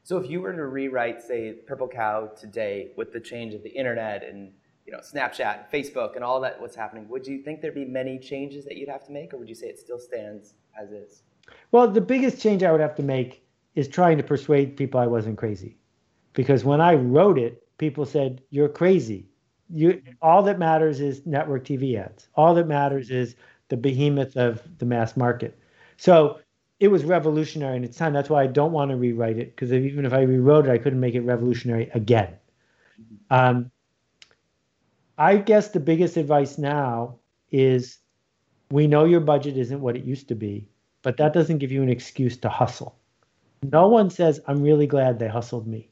So 0.03 0.17
if 0.17 0.29
you 0.29 0.41
were 0.41 0.53
to 0.53 0.67
rewrite, 0.67 1.23
say, 1.23 1.53
Purple 1.53 1.87
Cow 1.87 2.33
today 2.39 2.91
with 2.97 3.13
the 3.13 3.21
change 3.21 3.55
of 3.55 3.63
the 3.63 3.71
internet 3.71 4.25
and 4.25 4.53
you 4.87 4.93
know 4.93 4.99
Snapchat 4.99 5.59
and 5.59 5.67
Facebook 5.73 6.17
and 6.17 6.25
all 6.25 6.41
that 6.41 6.61
what's 6.61 6.77
happening, 6.77 7.09
would 7.09 7.27
you 7.27 7.43
think 7.43 7.61
there'd 7.61 7.75
be 7.75 7.85
many 7.85 8.19
changes 8.19 8.65
that 8.65 8.77
you'd 8.77 8.89
have 8.89 9.05
to 9.07 9.13
make, 9.13 9.33
or 9.35 9.39
would 9.39 9.49
you 9.49 9.55
say 9.55 9.69
it 9.69 9.79
still 9.79 9.99
stands 9.99 10.55
as 10.81 10.91
is? 10.91 11.23
Well, 11.73 11.89
the 11.89 12.01
biggest 12.01 12.41
change 12.41 12.63
I 12.63 12.73
would 12.73 12.81
have 12.81 12.95
to 12.97 13.03
make 13.03 13.45
is 13.75 13.89
trying 13.89 14.17
to 14.19 14.23
persuade 14.23 14.77
people 14.77 15.01
I 15.01 15.07
wasn't 15.07 15.39
crazy, 15.39 15.77
because 16.33 16.65
when 16.65 16.81
I 16.81 16.95
wrote 16.95 17.39
it, 17.39 17.63
people 17.79 18.05
said 18.05 18.43
you're 18.51 18.69
crazy 18.69 19.31
you 19.73 20.03
all 20.21 20.43
that 20.43 20.59
matters 20.59 21.01
is 21.01 21.25
network 21.27 21.65
TV 21.65 21.99
ads. 21.99 22.29
All 22.35 22.55
that 22.55 22.67
matters 22.67 23.11
is 23.11 23.37
the 23.69 23.77
behemoth 23.77 24.37
of 24.37 24.63
the 24.79 24.85
mass 24.85 25.17
market. 25.17 25.59
So 25.97 26.41
it 26.81 26.89
was 26.89 27.05
revolutionary 27.05 27.77
in 27.77 27.85
its 27.85 27.97
time. 27.97 28.13
That's 28.13 28.31
why 28.31 28.43
I 28.43 28.47
don't 28.47 28.73
want 28.73 28.91
to 28.91 28.97
rewrite 28.97 29.39
it 29.39 29.55
because 29.55 29.73
even 29.73 30.05
if 30.05 30.13
I 30.13 30.23
rewrote 30.23 30.67
it, 30.67 30.73
I 30.73 30.79
couldn't 30.79 31.01
make 31.01 31.15
it 31.15 31.21
revolutionary 31.21 31.91
again. 31.95 32.35
Um, 33.31 33.71
I 35.21 35.37
guess 35.37 35.69
the 35.69 35.81
biggest 35.81 36.17
advice 36.17 36.57
now 36.57 37.19
is 37.51 37.99
we 38.71 38.87
know 38.87 39.05
your 39.05 39.21
budget 39.21 39.59
isn't 39.59 39.83
what 39.83 39.95
it 39.95 40.03
used 40.03 40.29
to 40.29 40.35
be, 40.35 40.67
but 41.03 41.19
that 41.19 41.35
doesn't 41.35 41.59
give 41.59 41.71
you 41.71 41.83
an 41.83 41.91
excuse 41.91 42.39
to 42.39 42.49
hustle. 42.49 42.97
No 43.63 43.87
one 43.87 44.09
says, 44.09 44.41
I'm 44.47 44.63
really 44.63 44.87
glad 44.87 45.19
they 45.19 45.29
hustled 45.29 45.67
me. 45.67 45.91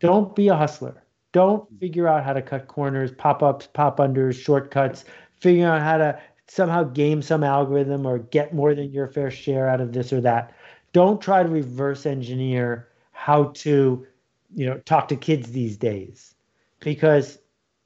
Don't 0.00 0.36
be 0.36 0.48
a 0.48 0.54
hustler. 0.54 1.02
Don't 1.32 1.66
figure 1.80 2.06
out 2.06 2.22
how 2.22 2.34
to 2.34 2.42
cut 2.42 2.68
corners, 2.68 3.12
pop 3.12 3.42
ups, 3.42 3.66
pop 3.66 3.96
unders, 3.96 4.38
shortcuts, 4.38 5.06
figuring 5.40 5.64
out 5.64 5.80
how 5.80 5.96
to 5.96 6.20
somehow 6.48 6.82
game 6.82 7.22
some 7.22 7.42
algorithm 7.42 8.04
or 8.04 8.18
get 8.18 8.52
more 8.52 8.74
than 8.74 8.92
your 8.92 9.06
fair 9.06 9.30
share 9.30 9.70
out 9.70 9.80
of 9.80 9.94
this 9.94 10.12
or 10.12 10.20
that. 10.20 10.52
Don't 10.92 11.22
try 11.22 11.42
to 11.42 11.48
reverse 11.48 12.04
engineer 12.04 12.88
how 13.12 13.44
to, 13.54 14.06
you 14.54 14.66
know, 14.66 14.76
talk 14.80 15.08
to 15.08 15.16
kids 15.16 15.50
these 15.50 15.78
days 15.78 16.34
because 16.80 17.38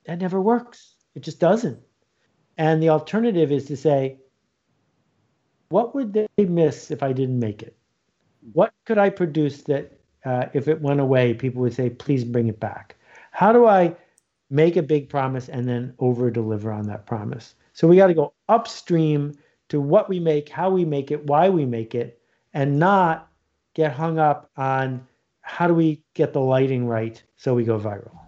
that 0.05 0.21
never 0.21 0.41
works. 0.41 0.95
It 1.15 1.23
just 1.23 1.41
doesn't. 1.41 1.79
And 2.59 2.83
the 2.83 2.91
alternative 2.91 3.53
is 3.53 3.67
to 3.67 3.77
say, 3.77 4.19
what 5.69 5.95
would 5.95 6.13
they 6.13 6.29
miss 6.39 6.91
if 6.91 7.03
I 7.03 7.13
didn't 7.13 7.39
make 7.39 7.63
it? 7.63 7.77
What 8.53 8.73
could 8.85 8.99
I 8.99 9.09
produce 9.09 9.63
that 9.63 9.99
uh, 10.25 10.47
if 10.53 10.69
it 10.69 10.81
went 10.81 11.01
away, 11.01 11.35
people 11.35 11.63
would 11.63 11.75
say, 11.75 11.91
please 11.91 12.25
bring 12.25 12.49
it 12.49 12.61
back? 12.61 12.97
How 13.31 13.53
do 13.53 13.67
I 13.67 13.97
make 14.51 14.77
a 14.77 14.83
big 14.83 15.09
promise 15.09 15.49
and 15.49 15.67
then 15.67 15.95
over 15.99 16.31
deliver 16.31 16.71
on 16.71 16.87
that 16.89 17.07
promise? 17.07 17.55
So 17.73 17.89
we 17.89 17.97
got 17.97 18.09
to 18.09 18.15
go 18.15 18.35
upstream 18.49 19.33
to 19.71 19.81
what 19.81 20.09
we 20.09 20.21
make, 20.21 20.49
how 20.49 20.71
we 20.71 20.85
make 20.85 21.11
it, 21.11 21.25
why 21.27 21.49
we 21.49 21.65
make 21.65 21.95
it, 21.95 22.21
and 22.53 22.79
not 22.79 23.31
get 23.75 23.93
hung 23.93 24.19
up 24.19 24.51
on 24.57 25.07
how 25.41 25.67
do 25.67 25.75
we 25.75 26.03
get 26.15 26.33
the 26.33 26.41
lighting 26.41 26.87
right 26.87 27.23
so 27.37 27.55
we 27.55 27.65
go 27.65 27.79
viral. 27.79 28.22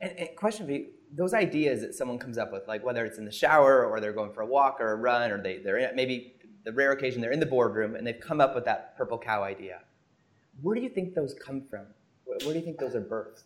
And, 0.00 0.12
and 0.18 0.36
question 0.36 0.66
for 0.66 0.72
you: 0.72 0.86
Those 1.14 1.34
ideas 1.34 1.80
that 1.82 1.94
someone 1.94 2.18
comes 2.18 2.38
up 2.38 2.52
with, 2.52 2.66
like 2.68 2.84
whether 2.84 3.04
it's 3.04 3.18
in 3.18 3.24
the 3.24 3.32
shower 3.32 3.84
or 3.84 4.00
they're 4.00 4.12
going 4.12 4.32
for 4.32 4.42
a 4.42 4.46
walk 4.46 4.78
or 4.80 4.92
a 4.92 4.96
run, 4.96 5.30
or 5.30 5.42
they, 5.42 5.58
they're 5.58 5.78
in, 5.78 5.96
maybe 5.96 6.34
the 6.64 6.72
rare 6.72 6.92
occasion 6.92 7.20
they're 7.20 7.32
in 7.32 7.40
the 7.40 7.46
boardroom 7.46 7.94
and 7.94 8.06
they've 8.06 8.20
come 8.20 8.40
up 8.40 8.54
with 8.54 8.64
that 8.66 8.96
purple 8.96 9.18
cow 9.18 9.42
idea. 9.42 9.80
Where 10.62 10.74
do 10.74 10.82
you 10.82 10.88
think 10.88 11.14
those 11.14 11.34
come 11.34 11.62
from? 11.62 11.86
Where, 12.24 12.38
where 12.44 12.52
do 12.52 12.58
you 12.58 12.64
think 12.64 12.78
those 12.78 12.94
are 12.94 13.00
birthed? 13.00 13.44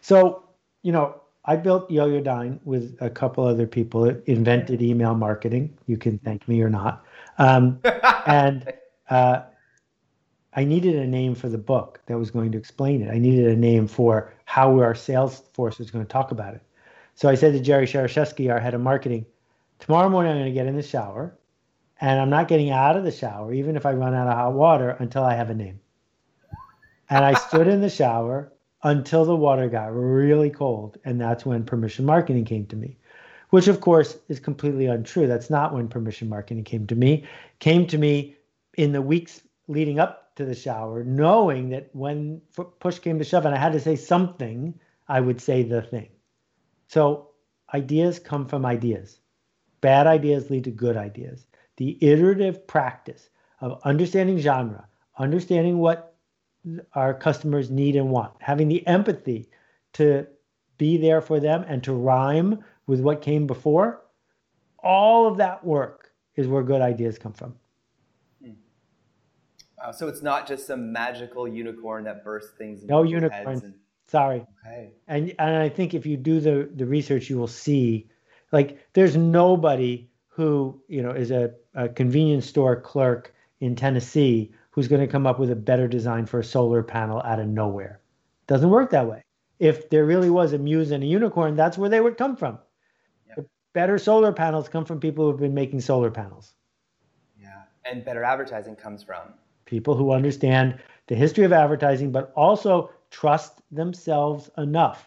So, 0.00 0.44
you 0.82 0.92
know, 0.92 1.20
I 1.44 1.56
built 1.56 1.88
Yoyodyne 1.90 2.58
with 2.64 2.96
a 3.00 3.08
couple 3.08 3.44
other 3.44 3.66
people. 3.66 4.04
It 4.04 4.22
invented 4.26 4.82
email 4.82 5.14
marketing. 5.14 5.76
You 5.86 5.96
can 5.96 6.18
thank 6.18 6.46
me 6.48 6.60
or 6.60 6.68
not. 6.68 7.04
Um, 7.38 7.80
and 8.26 8.72
uh, 9.08 9.42
I 10.56 10.64
needed 10.64 10.96
a 10.96 11.06
name 11.06 11.34
for 11.34 11.50
the 11.50 11.58
book 11.58 12.00
that 12.06 12.18
was 12.18 12.30
going 12.30 12.50
to 12.52 12.58
explain 12.58 13.02
it. 13.02 13.10
I 13.10 13.18
needed 13.18 13.46
a 13.46 13.56
name 13.56 13.86
for 13.86 14.32
how 14.46 14.80
our 14.80 14.94
sales 14.94 15.42
force 15.52 15.78
was 15.78 15.90
going 15.90 16.04
to 16.04 16.10
talk 16.10 16.30
about 16.30 16.54
it. 16.54 16.62
So 17.14 17.28
I 17.28 17.34
said 17.34 17.52
to 17.52 17.60
Jerry 17.60 17.86
Shereshewsky, 17.86 18.50
our 18.50 18.58
head 18.58 18.72
of 18.72 18.80
marketing, 18.80 19.26
tomorrow 19.78 20.08
morning 20.08 20.32
I'm 20.32 20.38
going 20.38 20.50
to 20.50 20.54
get 20.54 20.66
in 20.66 20.74
the 20.74 20.82
shower 20.82 21.36
and 22.00 22.18
I'm 22.18 22.30
not 22.30 22.48
getting 22.48 22.70
out 22.70 22.96
of 22.96 23.04
the 23.04 23.12
shower, 23.12 23.52
even 23.52 23.76
if 23.76 23.84
I 23.84 23.92
run 23.92 24.14
out 24.14 24.28
of 24.28 24.34
hot 24.34 24.54
water, 24.54 24.90
until 24.98 25.24
I 25.24 25.34
have 25.34 25.50
a 25.50 25.54
name. 25.54 25.78
And 27.10 27.24
I 27.24 27.34
stood 27.34 27.68
in 27.68 27.82
the 27.82 27.90
shower 27.90 28.50
until 28.82 29.24
the 29.26 29.36
water 29.36 29.68
got 29.68 29.94
really 29.94 30.50
cold. 30.50 30.98
And 31.04 31.20
that's 31.20 31.44
when 31.44 31.64
permission 31.64 32.06
marketing 32.06 32.46
came 32.46 32.66
to 32.66 32.76
me, 32.76 32.96
which 33.50 33.68
of 33.68 33.80
course 33.80 34.16
is 34.28 34.40
completely 34.40 34.86
untrue. 34.86 35.26
That's 35.26 35.50
not 35.50 35.74
when 35.74 35.88
permission 35.88 36.28
marketing 36.28 36.64
came 36.64 36.86
to 36.86 36.94
me. 36.94 37.24
Came 37.58 37.86
to 37.88 37.98
me 37.98 38.36
in 38.76 38.92
the 38.92 39.02
weeks 39.02 39.42
leading 39.68 39.98
up 39.98 40.34
to 40.36 40.44
the 40.44 40.54
shower, 40.54 41.02
knowing 41.04 41.70
that 41.70 41.90
when 41.92 42.40
push 42.78 42.98
came 42.98 43.18
to 43.18 43.24
shove 43.24 43.46
and 43.46 43.54
I 43.54 43.58
had 43.58 43.72
to 43.72 43.80
say 43.80 43.96
something, 43.96 44.78
I 45.08 45.20
would 45.20 45.40
say 45.40 45.62
the 45.62 45.82
thing. 45.82 46.08
So 46.88 47.30
ideas 47.72 48.18
come 48.18 48.46
from 48.46 48.66
ideas. 48.66 49.18
Bad 49.80 50.06
ideas 50.06 50.50
lead 50.50 50.64
to 50.64 50.70
good 50.70 50.96
ideas 50.96 51.46
the 51.76 51.98
iterative 52.00 52.66
practice 52.66 53.28
of 53.60 53.80
understanding 53.84 54.38
genre, 54.38 54.86
understanding 55.18 55.78
what 55.78 56.14
our 56.94 57.14
customers 57.14 57.70
need 57.70 57.96
and 57.96 58.10
want, 58.10 58.32
having 58.40 58.68
the 58.68 58.86
empathy 58.86 59.48
to 59.92 60.26
be 60.78 60.96
there 60.96 61.20
for 61.20 61.38
them 61.40 61.64
and 61.68 61.82
to 61.84 61.92
rhyme 61.92 62.62
with 62.86 63.00
what 63.00 63.22
came 63.22 63.46
before, 63.46 64.02
all 64.78 65.26
of 65.26 65.38
that 65.38 65.64
work 65.64 66.10
is 66.34 66.46
where 66.46 66.62
good 66.62 66.82
ideas 66.82 67.18
come 67.18 67.32
from. 67.32 67.54
Wow, 69.86 69.92
so 69.92 70.08
it's 70.08 70.22
not 70.22 70.48
just 70.48 70.66
some 70.66 70.92
magical 70.92 71.46
unicorn 71.46 72.04
that 72.04 72.24
bursts 72.24 72.50
things. 72.58 72.82
No 72.84 73.04
unicorn. 73.04 73.46
And... 73.46 73.74
Sorry. 74.08 74.44
Okay. 74.66 74.90
And 75.06 75.32
and 75.38 75.56
I 75.56 75.68
think 75.68 75.94
if 75.94 76.06
you 76.06 76.16
do 76.16 76.40
the 76.40 76.68
the 76.74 76.86
research, 76.86 77.30
you 77.30 77.38
will 77.38 77.46
see, 77.46 78.08
like, 78.50 78.84
there's 78.94 79.16
nobody 79.16 80.08
who 80.26 80.82
you 80.88 81.02
know 81.02 81.12
is 81.12 81.30
a, 81.30 81.52
a 81.74 81.88
convenience 81.88 82.46
store 82.46 82.80
clerk 82.80 83.32
in 83.60 83.76
Tennessee 83.76 84.52
who's 84.70 84.88
going 84.88 85.00
to 85.00 85.06
come 85.06 85.24
up 85.24 85.38
with 85.38 85.52
a 85.52 85.56
better 85.56 85.86
design 85.86 86.26
for 86.26 86.40
a 86.40 86.44
solar 86.44 86.82
panel 86.82 87.22
out 87.22 87.38
of 87.38 87.46
nowhere. 87.46 88.00
Doesn't 88.48 88.70
work 88.70 88.90
that 88.90 89.06
way. 89.06 89.22
If 89.60 89.88
there 89.88 90.04
really 90.04 90.30
was 90.30 90.52
a 90.52 90.58
muse 90.58 90.90
and 90.90 91.04
a 91.04 91.06
unicorn, 91.06 91.54
that's 91.54 91.78
where 91.78 91.88
they 91.88 92.00
would 92.00 92.18
come 92.18 92.36
from. 92.36 92.58
Yep. 93.28 93.36
The 93.36 93.46
better 93.72 93.98
solar 93.98 94.32
panels 94.32 94.68
come 94.68 94.84
from 94.84 94.98
people 94.98 95.30
who've 95.30 95.40
been 95.40 95.54
making 95.54 95.80
solar 95.80 96.10
panels. 96.10 96.52
Yeah, 97.40 97.62
and 97.84 98.04
better 98.04 98.24
advertising 98.24 98.74
comes 98.74 99.04
from 99.04 99.32
people 99.66 99.94
who 99.94 100.12
understand 100.12 100.78
the 101.06 101.14
history 101.14 101.44
of 101.44 101.52
advertising, 101.52 102.10
but 102.10 102.32
also 102.34 102.90
trust 103.10 103.60
themselves 103.70 104.50
enough 104.56 105.06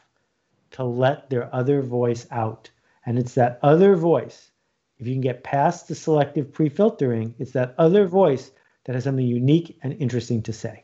to 0.72 0.84
let 0.84 1.30
their 1.30 1.54
other 1.54 1.82
voice 1.82 2.28
out. 2.30 2.69
And 3.06 3.17
it's 3.17 3.34
that 3.34 3.60
other 3.63 3.95
voice 3.95 4.52
if 5.00 5.08
you 5.08 5.13
can 5.13 5.22
get 5.22 5.43
past 5.43 5.88
the 5.88 5.95
selective 5.95 6.52
pre-filtering, 6.52 7.34
it's 7.39 7.52
that 7.52 7.74
other 7.78 8.06
voice 8.06 8.52
that 8.84 8.95
has 8.95 9.06
something 9.06 9.26
unique 9.26 9.80
and 9.82 9.93
interesting 9.93 10.41
to 10.43 10.54
say. 10.54 10.84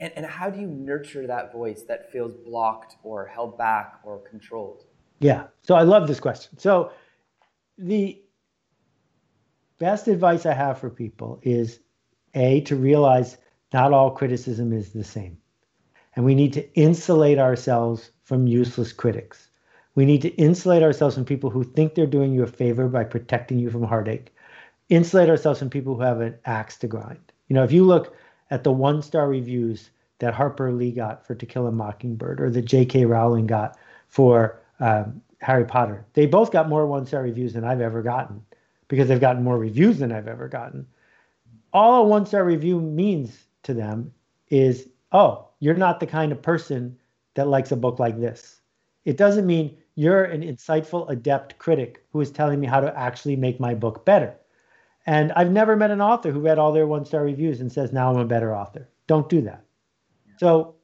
And, 0.00 0.12
and 0.16 0.26
how 0.26 0.50
do 0.50 0.60
you 0.60 0.66
nurture 0.66 1.26
that 1.28 1.52
voice 1.52 1.82
that 1.82 2.10
feels 2.10 2.34
blocked 2.34 2.96
or 3.04 3.26
held 3.26 3.56
back 3.56 4.00
or 4.02 4.18
controlled? 4.18 4.84
Yeah, 5.20 5.46
so 5.62 5.76
I 5.76 5.82
love 5.82 6.08
this 6.08 6.18
question. 6.18 6.58
So 6.58 6.90
the 7.78 8.20
best 9.78 10.08
advice 10.08 10.44
I 10.44 10.52
have 10.52 10.78
for 10.78 10.90
people 10.90 11.38
is 11.42 11.78
A, 12.34 12.60
to 12.62 12.76
realize 12.76 13.36
not 13.72 13.92
all 13.92 14.10
criticism 14.10 14.72
is 14.72 14.92
the 14.92 15.04
same. 15.04 15.38
And 16.16 16.24
we 16.24 16.34
need 16.34 16.52
to 16.54 16.72
insulate 16.74 17.38
ourselves 17.38 18.10
from 18.22 18.46
useless 18.46 18.92
critics. 18.92 19.48
We 19.94 20.04
need 20.04 20.22
to 20.22 20.34
insulate 20.36 20.82
ourselves 20.82 21.14
from 21.14 21.24
people 21.24 21.50
who 21.50 21.64
think 21.64 21.94
they're 21.94 22.06
doing 22.06 22.32
you 22.32 22.42
a 22.42 22.48
favor 22.48 22.88
by 22.88 23.04
protecting 23.04 23.58
you 23.58 23.70
from 23.70 23.84
heartache. 23.84 24.34
Insulate 24.88 25.28
ourselves 25.28 25.58
from 25.58 25.70
people 25.70 25.94
who 25.94 26.02
have 26.02 26.20
an 26.20 26.36
axe 26.44 26.76
to 26.78 26.86
grind. 26.86 27.32
You 27.48 27.54
know, 27.54 27.64
if 27.64 27.72
you 27.72 27.84
look 27.84 28.16
at 28.50 28.64
the 28.64 28.72
one 28.72 29.02
star 29.02 29.28
reviews 29.28 29.90
that 30.18 30.34
Harper 30.34 30.72
Lee 30.72 30.92
got 30.92 31.26
for 31.26 31.34
To 31.34 31.46
Kill 31.46 31.66
a 31.66 31.72
Mockingbird 31.72 32.40
or 32.40 32.50
that 32.50 32.62
J.K. 32.64 33.04
Rowling 33.04 33.46
got 33.46 33.76
for 34.08 34.60
um, 34.80 35.20
Harry 35.40 35.64
Potter, 35.64 36.04
they 36.14 36.26
both 36.26 36.50
got 36.50 36.68
more 36.68 36.86
one 36.86 37.06
star 37.06 37.22
reviews 37.22 37.52
than 37.52 37.64
I've 37.64 37.80
ever 37.80 38.02
gotten 38.02 38.44
because 38.88 39.08
they've 39.08 39.20
gotten 39.20 39.42
more 39.42 39.58
reviews 39.58 39.98
than 39.98 40.12
I've 40.12 40.28
ever 40.28 40.48
gotten. 40.48 40.86
All 41.74 42.04
a 42.04 42.08
one 42.08 42.24
star 42.24 42.44
review 42.44 42.80
means 42.80 43.36
to 43.64 43.74
them 43.74 44.12
is, 44.48 44.88
oh, 45.12 45.48
you're 45.58 45.74
not 45.74 46.00
the 46.00 46.06
kind 46.06 46.32
of 46.32 46.40
person 46.40 46.96
that 47.34 47.48
likes 47.48 47.72
a 47.72 47.76
book 47.76 47.98
like 47.98 48.18
this. 48.18 48.60
It 49.04 49.16
doesn't 49.16 49.46
mean 49.46 49.76
you're 49.96 50.24
an 50.24 50.42
insightful, 50.42 51.10
adept 51.10 51.58
critic 51.58 52.04
who 52.12 52.20
is 52.20 52.30
telling 52.30 52.60
me 52.60 52.66
how 52.66 52.80
to 52.80 52.96
actually 52.98 53.36
make 53.36 53.60
my 53.60 53.74
book 53.74 54.04
better. 54.04 54.34
And 55.06 55.32
I've 55.32 55.50
never 55.50 55.76
met 55.76 55.90
an 55.90 56.00
author 56.00 56.30
who 56.30 56.40
read 56.40 56.58
all 56.58 56.72
their 56.72 56.86
one 56.86 57.04
star 57.04 57.24
reviews 57.24 57.60
and 57.60 57.70
says, 57.70 57.92
now 57.92 58.10
I'm 58.10 58.18
a 58.18 58.24
better 58.24 58.54
author. 58.54 58.88
Don't 59.06 59.28
do 59.28 59.42
that. 59.42 59.64
Yeah. 60.26 60.32
So, 60.38 60.74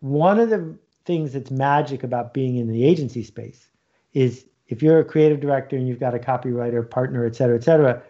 one 0.00 0.38
of 0.38 0.50
the 0.50 0.76
things 1.06 1.32
that's 1.32 1.50
magic 1.50 2.02
about 2.02 2.34
being 2.34 2.56
in 2.56 2.68
the 2.68 2.84
agency 2.84 3.22
space 3.22 3.70
is 4.12 4.46
if 4.68 4.82
you're 4.82 4.98
a 4.98 5.04
creative 5.04 5.40
director 5.40 5.76
and 5.76 5.88
you've 5.88 6.00
got 6.00 6.14
a 6.14 6.18
copywriter, 6.18 6.88
partner, 6.88 7.24
et 7.24 7.36
cetera, 7.36 7.56
et 7.56 7.64
cetera, 7.64 8.02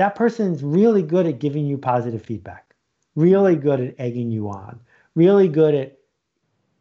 that 0.00 0.14
person's 0.14 0.62
really 0.62 1.02
good 1.02 1.26
at 1.26 1.38
giving 1.40 1.66
you 1.66 1.76
positive 1.76 2.24
feedback, 2.24 2.74
really 3.16 3.54
good 3.54 3.80
at 3.82 3.94
egging 3.98 4.30
you 4.30 4.48
on, 4.48 4.80
really 5.14 5.46
good 5.46 5.74
at 5.74 5.98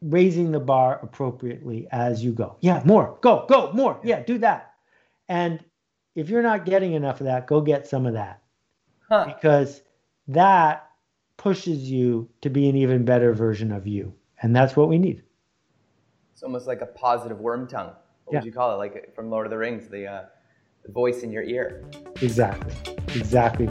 raising 0.02 0.54
the 0.54 0.60
bar 0.62 1.02
appropriately 1.04 1.86
as 1.92 2.24
you 2.24 2.32
go. 2.32 2.56
Yeah, 2.62 2.82
more, 2.86 3.18
go, 3.20 3.46
go, 3.50 3.74
more. 3.74 4.00
Yeah, 4.06 4.24
do 4.24 4.38
that. 4.38 4.72
And 5.28 5.62
if 6.16 6.30
you're 6.30 6.42
not 6.42 6.64
getting 6.64 6.94
enough 6.94 7.20
of 7.20 7.26
that, 7.26 7.46
go 7.46 7.60
get 7.60 7.88
some 7.88 8.06
of 8.06 8.14
that. 8.14 8.42
Huh. 9.10 9.26
Because 9.26 9.82
that 10.30 10.90
pushes 11.36 11.92
you 11.92 12.30
to 12.40 12.50
be 12.50 12.70
an 12.70 12.78
even 12.78 13.04
better 13.04 13.34
version 13.34 13.74
of 13.74 13.86
you. 13.86 14.14
And 14.42 14.56
that's 14.56 14.78
what 14.78 14.88
we 14.88 14.98
need. 14.98 15.24
It's 16.32 16.42
almost 16.42 16.68
like 16.68 16.80
a 16.80 16.86
positive 16.86 17.40
Wormtongue. 17.40 17.96
What 18.24 18.32
yeah. 18.32 18.40
would 18.40 18.46
you 18.46 18.54
call 18.54 18.74
it? 18.74 18.78
Like 18.78 19.14
from 19.14 19.30
Lord 19.30 19.46
of 19.46 19.50
the 19.50 19.58
Rings, 19.58 19.90
the, 19.90 20.08
uh, 20.08 20.26
the 20.86 20.92
voice 20.94 21.24
in 21.24 21.34
your 21.34 21.44
ear. 21.44 21.84
Exactly. 22.22 22.96
Exactly. 23.16 23.68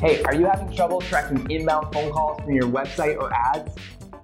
Hey, 0.00 0.22
are 0.22 0.34
you 0.34 0.46
having 0.46 0.74
trouble 0.74 1.00
tracking 1.02 1.50
inbound 1.50 1.92
phone 1.92 2.10
calls 2.10 2.40
from 2.40 2.54
your 2.54 2.68
website 2.68 3.18
or 3.18 3.32
ads? 3.32 3.74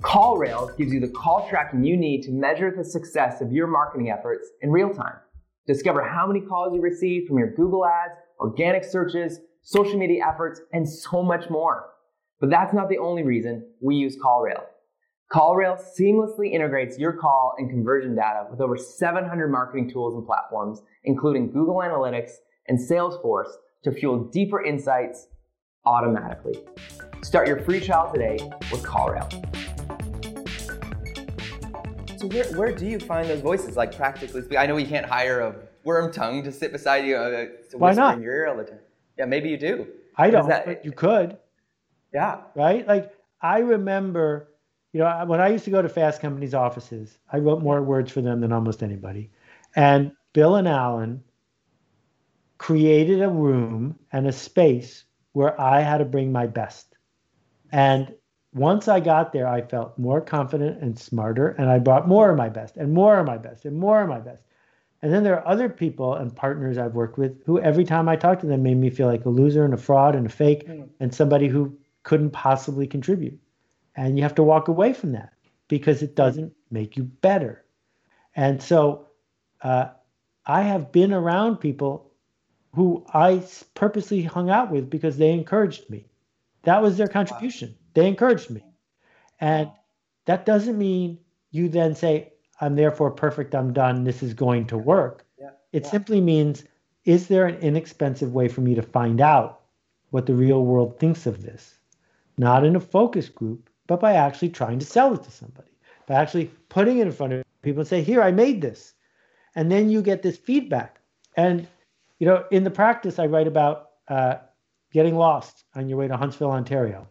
CallRails 0.02 0.76
gives 0.78 0.92
you 0.92 1.00
the 1.00 1.08
call 1.08 1.46
tracking 1.50 1.84
you 1.84 1.96
need 1.96 2.22
to 2.22 2.32
measure 2.32 2.72
the 2.74 2.84
success 2.84 3.42
of 3.42 3.52
your 3.52 3.66
marketing 3.66 4.10
efforts 4.10 4.48
in 4.62 4.70
real 4.70 4.88
time. 4.88 5.16
Discover 5.66 6.08
how 6.08 6.26
many 6.26 6.40
calls 6.40 6.74
you 6.74 6.80
received 6.80 7.28
from 7.28 7.38
your 7.38 7.54
Google 7.54 7.84
ads, 7.84 8.14
organic 8.38 8.84
searches, 8.84 9.40
social 9.62 9.98
media 9.98 10.24
efforts, 10.26 10.60
and 10.72 10.88
so 10.88 11.22
much 11.22 11.50
more. 11.50 11.90
But 12.40 12.48
that's 12.48 12.72
not 12.72 12.88
the 12.88 12.98
only 12.98 13.22
reason 13.22 13.66
we 13.82 13.96
use 13.96 14.16
CallRails. 14.16 14.64
CallRail 15.30 15.78
seamlessly 15.98 16.52
integrates 16.52 16.98
your 16.98 17.12
call 17.12 17.54
and 17.58 17.68
conversion 17.68 18.16
data 18.16 18.46
with 18.50 18.60
over 18.60 18.78
700 18.78 19.48
marketing 19.48 19.90
tools 19.90 20.14
and 20.14 20.26
platforms, 20.26 20.82
including 21.04 21.52
Google 21.52 21.76
Analytics 21.76 22.32
and 22.66 22.78
Salesforce 22.78 23.52
to 23.82 23.92
fuel 23.92 24.24
deeper 24.24 24.64
insights 24.64 25.28
automatically. 25.84 26.60
Start 27.22 27.48
your 27.48 27.60
free 27.60 27.80
trial 27.80 28.12
today 28.12 28.38
with 28.70 28.82
CallRail. 28.82 29.30
So 32.18 32.26
where, 32.26 32.44
where 32.52 32.72
do 32.72 32.86
you 32.86 32.98
find 32.98 33.28
those 33.28 33.40
voices? 33.40 33.76
Like 33.76 33.96
practically 33.96 34.42
speaking, 34.42 34.58
I 34.58 34.66
know 34.66 34.76
you 34.76 34.86
can't 34.86 35.06
hire 35.06 35.40
a 35.40 35.54
Wormtongue 35.86 36.44
to 36.44 36.52
sit 36.52 36.72
beside 36.72 37.06
you 37.06 37.16
uh, 37.16 37.46
to 37.70 37.78
Why 37.78 37.94
not? 37.94 38.16
in 38.16 38.22
your 38.22 38.34
ear 38.34 38.48
all 38.48 38.56
the 38.56 38.64
time. 38.64 38.80
Yeah, 39.18 39.24
maybe 39.24 39.48
you 39.48 39.56
do. 39.56 39.86
I 40.16 40.28
don't, 40.30 40.48
that, 40.48 40.66
but 40.66 40.84
you 40.84 40.92
could. 40.92 41.38
Yeah. 42.12 42.40
Right? 42.54 42.86
Like 42.86 43.12
I 43.40 43.60
remember 43.60 44.50
you 44.92 45.00
know, 45.00 45.24
when 45.26 45.40
I 45.40 45.48
used 45.48 45.64
to 45.64 45.70
go 45.70 45.80
to 45.80 45.88
Fast 45.88 46.20
Company's 46.20 46.54
offices, 46.54 47.18
I 47.32 47.38
wrote 47.38 47.62
more 47.62 47.80
words 47.82 48.10
for 48.10 48.20
them 48.20 48.40
than 48.40 48.52
almost 48.52 48.82
anybody. 48.82 49.30
And 49.76 50.12
Bill 50.32 50.56
and 50.56 50.66
Alan 50.66 51.22
created 52.60 53.22
a 53.22 53.28
room 53.28 53.98
and 54.12 54.26
a 54.26 54.32
space 54.32 55.04
where 55.32 55.58
I 55.58 55.80
had 55.80 55.96
to 55.96 56.04
bring 56.04 56.30
my 56.30 56.46
best. 56.46 56.94
And 57.72 58.14
once 58.52 58.86
I 58.86 59.00
got 59.00 59.32
there, 59.32 59.48
I 59.48 59.62
felt 59.62 59.98
more 59.98 60.20
confident 60.20 60.82
and 60.82 60.98
smarter, 60.98 61.48
and 61.48 61.70
I 61.70 61.78
brought 61.78 62.06
more 62.06 62.30
of 62.30 62.36
my 62.36 62.50
best 62.50 62.76
and 62.76 62.92
more 62.92 63.18
of 63.18 63.26
my 63.26 63.38
best 63.38 63.64
and 63.64 63.78
more 63.78 64.02
of 64.02 64.10
my 64.10 64.20
best. 64.20 64.44
And 65.00 65.10
then 65.10 65.22
there 65.22 65.38
are 65.40 65.48
other 65.48 65.70
people 65.70 66.16
and 66.16 66.36
partners 66.36 66.76
I've 66.76 66.92
worked 66.92 67.16
with 67.16 67.42
who 67.46 67.58
every 67.60 67.84
time 67.84 68.10
I 68.10 68.16
talked 68.16 68.42
to 68.42 68.46
them 68.46 68.62
made 68.62 68.76
me 68.76 68.90
feel 68.90 69.06
like 69.06 69.24
a 69.24 69.30
loser 69.30 69.64
and 69.64 69.72
a 69.72 69.78
fraud 69.78 70.14
and 70.14 70.26
a 70.26 70.28
fake 70.28 70.68
mm. 70.68 70.86
and 71.00 71.14
somebody 71.14 71.48
who 71.48 71.74
couldn't 72.02 72.32
possibly 72.32 72.86
contribute. 72.86 73.38
And 73.96 74.18
you 74.18 74.22
have 74.22 74.34
to 74.34 74.42
walk 74.42 74.68
away 74.68 74.92
from 74.92 75.12
that 75.12 75.32
because 75.66 76.02
it 76.02 76.14
doesn't 76.14 76.52
make 76.70 76.98
you 76.98 77.04
better. 77.04 77.64
And 78.36 78.62
so 78.62 79.06
uh, 79.62 79.86
I 80.44 80.60
have 80.60 80.92
been 80.92 81.14
around 81.14 81.56
people 81.56 82.09
who 82.72 83.04
I 83.12 83.44
purposely 83.74 84.22
hung 84.22 84.50
out 84.50 84.70
with 84.70 84.88
because 84.88 85.16
they 85.16 85.32
encouraged 85.32 85.90
me. 85.90 86.06
That 86.62 86.82
was 86.82 86.96
their 86.96 87.08
contribution. 87.08 87.70
Wow. 87.70 87.76
They 87.94 88.08
encouraged 88.08 88.50
me. 88.50 88.62
And 89.40 89.70
that 90.26 90.46
doesn't 90.46 90.78
mean 90.78 91.18
you 91.50 91.68
then 91.68 91.94
say, 91.94 92.32
I'm 92.60 92.76
therefore 92.76 93.10
perfect, 93.10 93.54
I'm 93.54 93.72
done, 93.72 94.04
this 94.04 94.22
is 94.22 94.34
going 94.34 94.66
to 94.66 94.78
work. 94.78 95.24
Yeah. 95.38 95.50
It 95.72 95.84
yeah. 95.84 95.90
simply 95.90 96.20
means, 96.20 96.64
is 97.04 97.26
there 97.28 97.46
an 97.46 97.56
inexpensive 97.56 98.32
way 98.32 98.48
for 98.48 98.60
me 98.60 98.74
to 98.74 98.82
find 98.82 99.20
out 99.20 99.62
what 100.10 100.26
the 100.26 100.34
real 100.34 100.64
world 100.64 100.98
thinks 100.98 101.26
of 101.26 101.42
this? 101.42 101.78
Not 102.36 102.64
in 102.64 102.76
a 102.76 102.80
focus 102.80 103.28
group, 103.28 103.70
but 103.86 104.00
by 104.00 104.12
actually 104.12 104.50
trying 104.50 104.78
to 104.78 104.86
sell 104.86 105.14
it 105.14 105.22
to 105.24 105.30
somebody, 105.30 105.70
by 106.06 106.14
actually 106.14 106.50
putting 106.68 106.98
it 106.98 107.06
in 107.06 107.12
front 107.12 107.32
of 107.32 107.44
people 107.62 107.80
and 107.80 107.88
say, 107.88 108.02
Here, 108.02 108.22
I 108.22 108.30
made 108.30 108.60
this. 108.60 108.94
And 109.56 109.70
then 109.70 109.90
you 109.90 110.02
get 110.02 110.22
this 110.22 110.36
feedback. 110.36 111.00
And, 111.36 111.66
you 112.20 112.26
know, 112.26 112.44
in 112.52 112.62
the 112.62 112.70
practice, 112.70 113.18
I 113.18 113.26
write 113.26 113.48
about 113.48 113.88
uh, 114.06 114.36
getting 114.92 115.16
lost 115.16 115.64
on 115.74 115.88
your 115.88 115.98
way 115.98 116.06
to 116.06 116.16
Huntsville, 116.16 116.50
Ontario. 116.50 117.08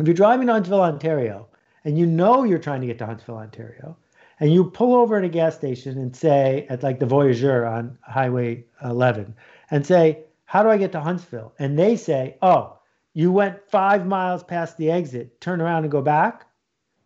If 0.00 0.06
you're 0.06 0.14
driving 0.14 0.46
to 0.48 0.54
Huntsville, 0.54 0.80
Ontario, 0.80 1.46
and 1.84 1.98
you 1.98 2.06
know 2.06 2.42
you're 2.42 2.58
trying 2.58 2.80
to 2.80 2.86
get 2.86 2.98
to 2.98 3.06
Huntsville, 3.06 3.36
Ontario, 3.36 3.96
and 4.40 4.52
you 4.52 4.64
pull 4.64 4.94
over 4.94 5.18
at 5.18 5.24
a 5.24 5.28
gas 5.28 5.54
station 5.54 5.98
and 5.98 6.16
say, 6.16 6.66
at 6.70 6.82
like 6.82 6.98
the 6.98 7.06
Voyageur 7.06 7.66
on 7.66 7.98
Highway 8.00 8.64
11, 8.82 9.36
and 9.70 9.86
say, 9.86 10.24
How 10.46 10.62
do 10.62 10.70
I 10.70 10.78
get 10.78 10.92
to 10.92 11.00
Huntsville? 11.00 11.52
And 11.58 11.78
they 11.78 11.94
say, 11.94 12.38
Oh, 12.40 12.78
you 13.12 13.30
went 13.30 13.70
five 13.70 14.06
miles 14.06 14.42
past 14.42 14.78
the 14.78 14.90
exit, 14.90 15.40
turn 15.40 15.60
around 15.60 15.84
and 15.84 15.92
go 15.92 16.02
back. 16.02 16.46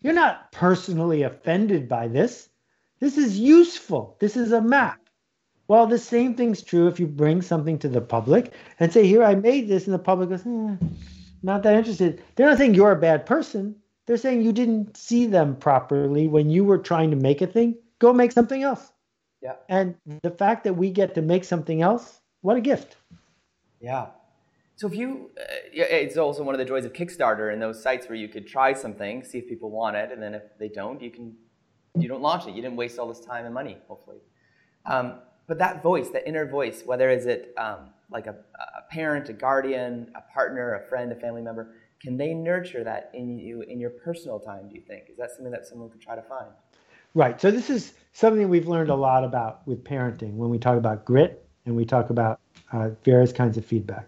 You're 0.00 0.14
not 0.14 0.52
personally 0.52 1.24
offended 1.24 1.88
by 1.88 2.07
this. 2.07 2.48
This 3.00 3.18
is 3.18 3.38
useful. 3.38 4.16
This 4.20 4.37
is 4.37 4.52
a 4.52 4.62
map. 4.62 5.00
Well, 5.68 5.87
the 5.87 5.98
same 5.98 6.35
thing's 6.35 6.62
true 6.62 6.88
if 6.88 6.98
you 6.98 7.07
bring 7.07 7.42
something 7.42 7.78
to 7.81 7.88
the 7.88 8.00
public 8.00 8.52
and 8.81 8.90
say, 8.90 9.07
Here, 9.07 9.22
I 9.22 9.35
made 9.35 9.68
this, 9.68 9.87
and 9.87 9.94
the 9.94 9.98
public 9.98 10.31
goes, 10.31 10.46
eh, 10.46 10.76
Not 11.42 11.62
that 11.62 11.74
interested. 11.74 12.22
They're 12.35 12.48
not 12.48 12.57
saying 12.57 12.74
you're 12.74 12.92
a 12.92 12.96
bad 12.96 13.26
person. 13.26 13.76
They're 14.07 14.16
saying 14.16 14.42
you 14.42 14.52
didn't 14.52 14.96
see 14.96 15.26
them 15.26 15.54
properly 15.57 16.26
when 16.26 16.48
you 16.48 16.64
were 16.64 16.78
trying 16.78 17.11
to 17.11 17.16
make 17.16 17.42
a 17.42 17.46
thing. 17.46 17.76
Go 17.98 18.14
make 18.14 18.33
something 18.33 18.62
else. 18.62 18.90
Yeah. 19.42 19.57
And 19.68 19.94
the 20.22 20.31
fact 20.31 20.64
that 20.64 20.72
we 20.74 20.90
get 20.90 21.14
to 21.14 21.22
make 21.22 21.44
something 21.44 21.83
else, 21.83 22.20
what 22.40 22.57
a 22.57 22.61
gift. 22.62 22.96
Yeah. 23.81 24.07
So 24.76 24.87
if 24.87 24.94
you, 24.94 25.31
uh, 25.38 25.44
it's 25.74 26.16
also 26.16 26.42
one 26.42 26.54
of 26.54 26.59
the 26.59 26.64
joys 26.64 26.87
of 26.87 26.94
Kickstarter 26.94 27.52
and 27.52 27.61
those 27.61 27.83
sites 27.83 28.09
where 28.09 28.16
you 28.16 28.28
could 28.28 28.46
try 28.46 28.72
something, 28.72 29.22
see 29.22 29.38
if 29.38 29.48
people 29.48 29.70
want 29.70 29.96
it, 29.96 30.11
and 30.11 30.22
then 30.22 30.35
if 30.35 30.42
they 30.59 30.68
don't, 30.68 31.02
you 31.02 31.11
can, 31.11 31.37
you 31.94 32.09
don't 32.09 32.22
launch 32.22 32.46
it. 32.46 32.54
You 32.54 32.62
didn't 32.62 32.76
waste 32.76 32.98
all 32.98 33.09
this 33.09 33.20
time 33.20 33.44
and 33.44 33.52
money, 33.52 33.76
hopefully. 33.88 34.18
Um, 34.87 35.20
but 35.49 35.59
that 35.59 35.83
voice, 35.83 36.11
that 36.11 36.29
inner 36.29 36.47
voice, 36.47 36.83
whether 36.85 37.11
is 37.11 37.27
it 37.27 37.55
um, 37.57 37.89
like 38.11 38.27
a, 38.27 38.37
a 38.55 38.83
parent, 38.91 39.29
a 39.31 39.33
guardian, 39.33 40.13
a 40.15 40.21
partner, 40.33 40.75
a 40.75 40.89
friend, 40.89 41.11
a 41.11 41.17
family 41.17 41.43
member, 41.43 41.75
can 42.01 42.17
they 42.17 42.35
nurture 42.35 42.85
that 42.85 43.11
in 43.15 43.39
you 43.39 43.63
in 43.63 43.81
your 43.81 43.91
personal 43.91 44.39
time, 44.39 44.69
do 44.69 44.77
you 44.77 44.83
think? 44.83 45.05
Is 45.11 45.17
that 45.17 45.31
something 45.31 45.51
that 45.51 45.67
someone 45.67 45.91
could 45.91 46.03
try 46.03 46.15
to 46.15 46.23
find? 46.23 46.51
Right. 47.15 47.41
So 47.41 47.51
this 47.51 47.71
is 47.71 47.95
something 48.13 48.49
we've 48.49 48.69
learned 48.69 48.91
a 48.91 48.95
lot 48.95 49.25
about 49.25 49.67
with 49.67 49.83
parenting 49.83 50.35
when 50.35 50.51
we 50.51 50.59
talk 50.59 50.77
about 50.77 51.05
grit 51.05 51.45
and 51.65 51.75
we 51.75 51.85
talk 51.85 52.11
about 52.11 52.41
uh, 52.73 52.91
various 53.03 53.33
kinds 53.33 53.57
of 53.57 53.65
feedback. 53.65 54.07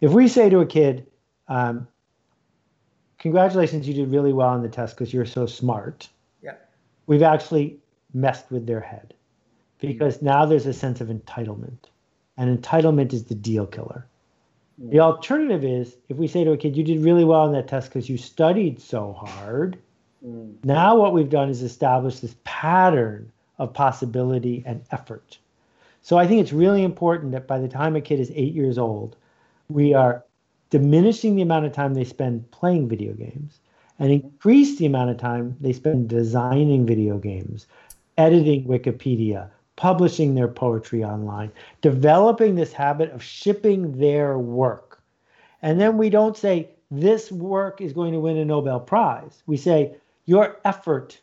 If 0.00 0.12
we 0.12 0.28
say 0.28 0.48
to 0.48 0.60
a 0.60 0.66
kid, 0.66 1.06
um, 1.48 1.88
congratulations, 3.18 3.86
you 3.88 3.92
did 3.92 4.10
really 4.10 4.32
well 4.32 4.48
on 4.48 4.62
the 4.62 4.68
test 4.68 4.96
because 4.96 5.12
you're 5.12 5.26
so 5.26 5.46
smart. 5.46 6.08
Yeah. 6.40 6.54
We've 7.06 7.24
actually 7.24 7.80
messed 8.14 8.50
with 8.50 8.66
their 8.66 8.80
head 8.80 9.14
because 9.80 10.22
now 10.22 10.46
there's 10.46 10.66
a 10.66 10.72
sense 10.72 11.00
of 11.00 11.08
entitlement. 11.08 11.78
And 12.36 12.56
entitlement 12.56 13.12
is 13.12 13.24
the 13.24 13.34
deal 13.34 13.66
killer. 13.66 14.06
The 14.82 15.00
alternative 15.00 15.62
is 15.62 15.96
if 16.08 16.16
we 16.16 16.26
say 16.26 16.42
to 16.42 16.52
a 16.52 16.56
kid, 16.56 16.74
you 16.74 16.82
did 16.82 17.04
really 17.04 17.24
well 17.24 17.42
on 17.42 17.52
that 17.52 17.68
test 17.68 17.90
because 17.90 18.08
you 18.08 18.16
studied 18.16 18.80
so 18.80 19.12
hard. 19.12 19.76
Mm. 20.26 20.54
Now, 20.64 20.96
what 20.96 21.12
we've 21.12 21.28
done 21.28 21.50
is 21.50 21.62
establish 21.62 22.20
this 22.20 22.34
pattern 22.44 23.30
of 23.58 23.74
possibility 23.74 24.62
and 24.64 24.82
effort. 24.90 25.36
So, 26.00 26.16
I 26.16 26.26
think 26.26 26.40
it's 26.40 26.52
really 26.52 26.82
important 26.82 27.32
that 27.32 27.46
by 27.46 27.58
the 27.58 27.68
time 27.68 27.94
a 27.94 28.00
kid 28.00 28.20
is 28.20 28.32
eight 28.34 28.54
years 28.54 28.78
old, 28.78 29.16
we 29.68 29.92
are 29.92 30.24
diminishing 30.70 31.36
the 31.36 31.42
amount 31.42 31.66
of 31.66 31.72
time 31.72 31.92
they 31.92 32.04
spend 32.04 32.50
playing 32.50 32.88
video 32.88 33.12
games 33.12 33.60
and 33.98 34.10
increase 34.10 34.78
the 34.78 34.86
amount 34.86 35.10
of 35.10 35.18
time 35.18 35.56
they 35.60 35.74
spend 35.74 36.08
designing 36.08 36.86
video 36.86 37.18
games, 37.18 37.66
editing 38.16 38.64
Wikipedia, 38.64 39.50
publishing 39.80 40.34
their 40.34 40.46
poetry 40.46 41.02
online, 41.02 41.50
developing 41.80 42.54
this 42.54 42.70
habit 42.70 43.10
of 43.12 43.22
shipping 43.22 43.96
their 43.96 44.38
work. 44.38 45.02
And 45.62 45.80
then 45.80 45.96
we 45.96 46.10
don't 46.10 46.36
say, 46.36 46.68
this 46.90 47.32
work 47.32 47.80
is 47.80 47.94
going 47.94 48.12
to 48.12 48.20
win 48.20 48.36
a 48.36 48.44
Nobel 48.44 48.78
Prize. 48.78 49.42
We 49.46 49.56
say, 49.56 49.96
your 50.26 50.60
effort 50.66 51.18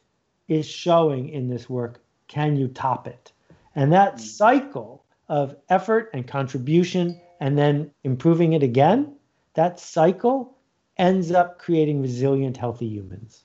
is 0.48 0.68
showing 0.68 1.30
in 1.30 1.48
this 1.48 1.70
work. 1.70 2.02
Can 2.28 2.56
you 2.56 2.68
top 2.68 3.06
it? 3.06 3.32
And 3.76 3.94
that 3.94 4.14
hmm. 4.14 4.22
cycle 4.22 5.06
of 5.30 5.56
effort 5.70 6.10
and 6.16 6.28
contribution 6.28 7.22
and 7.40 7.56
then 7.56 7.92
improving 8.04 8.54
it 8.54 8.64
again, 8.64 9.18
that 9.54 9.80
cycle 9.80 10.58
ends 10.98 11.32
up 11.32 11.60
creating 11.60 12.02
resilient, 12.02 12.58
healthy 12.58 12.88
humans. 12.88 13.44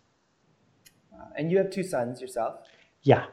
And 1.37 1.51
you 1.51 1.59
have 1.59 1.69
two 1.69 1.83
sons 1.83 2.23
yourself? 2.23 2.61
Yeah. 3.03 3.27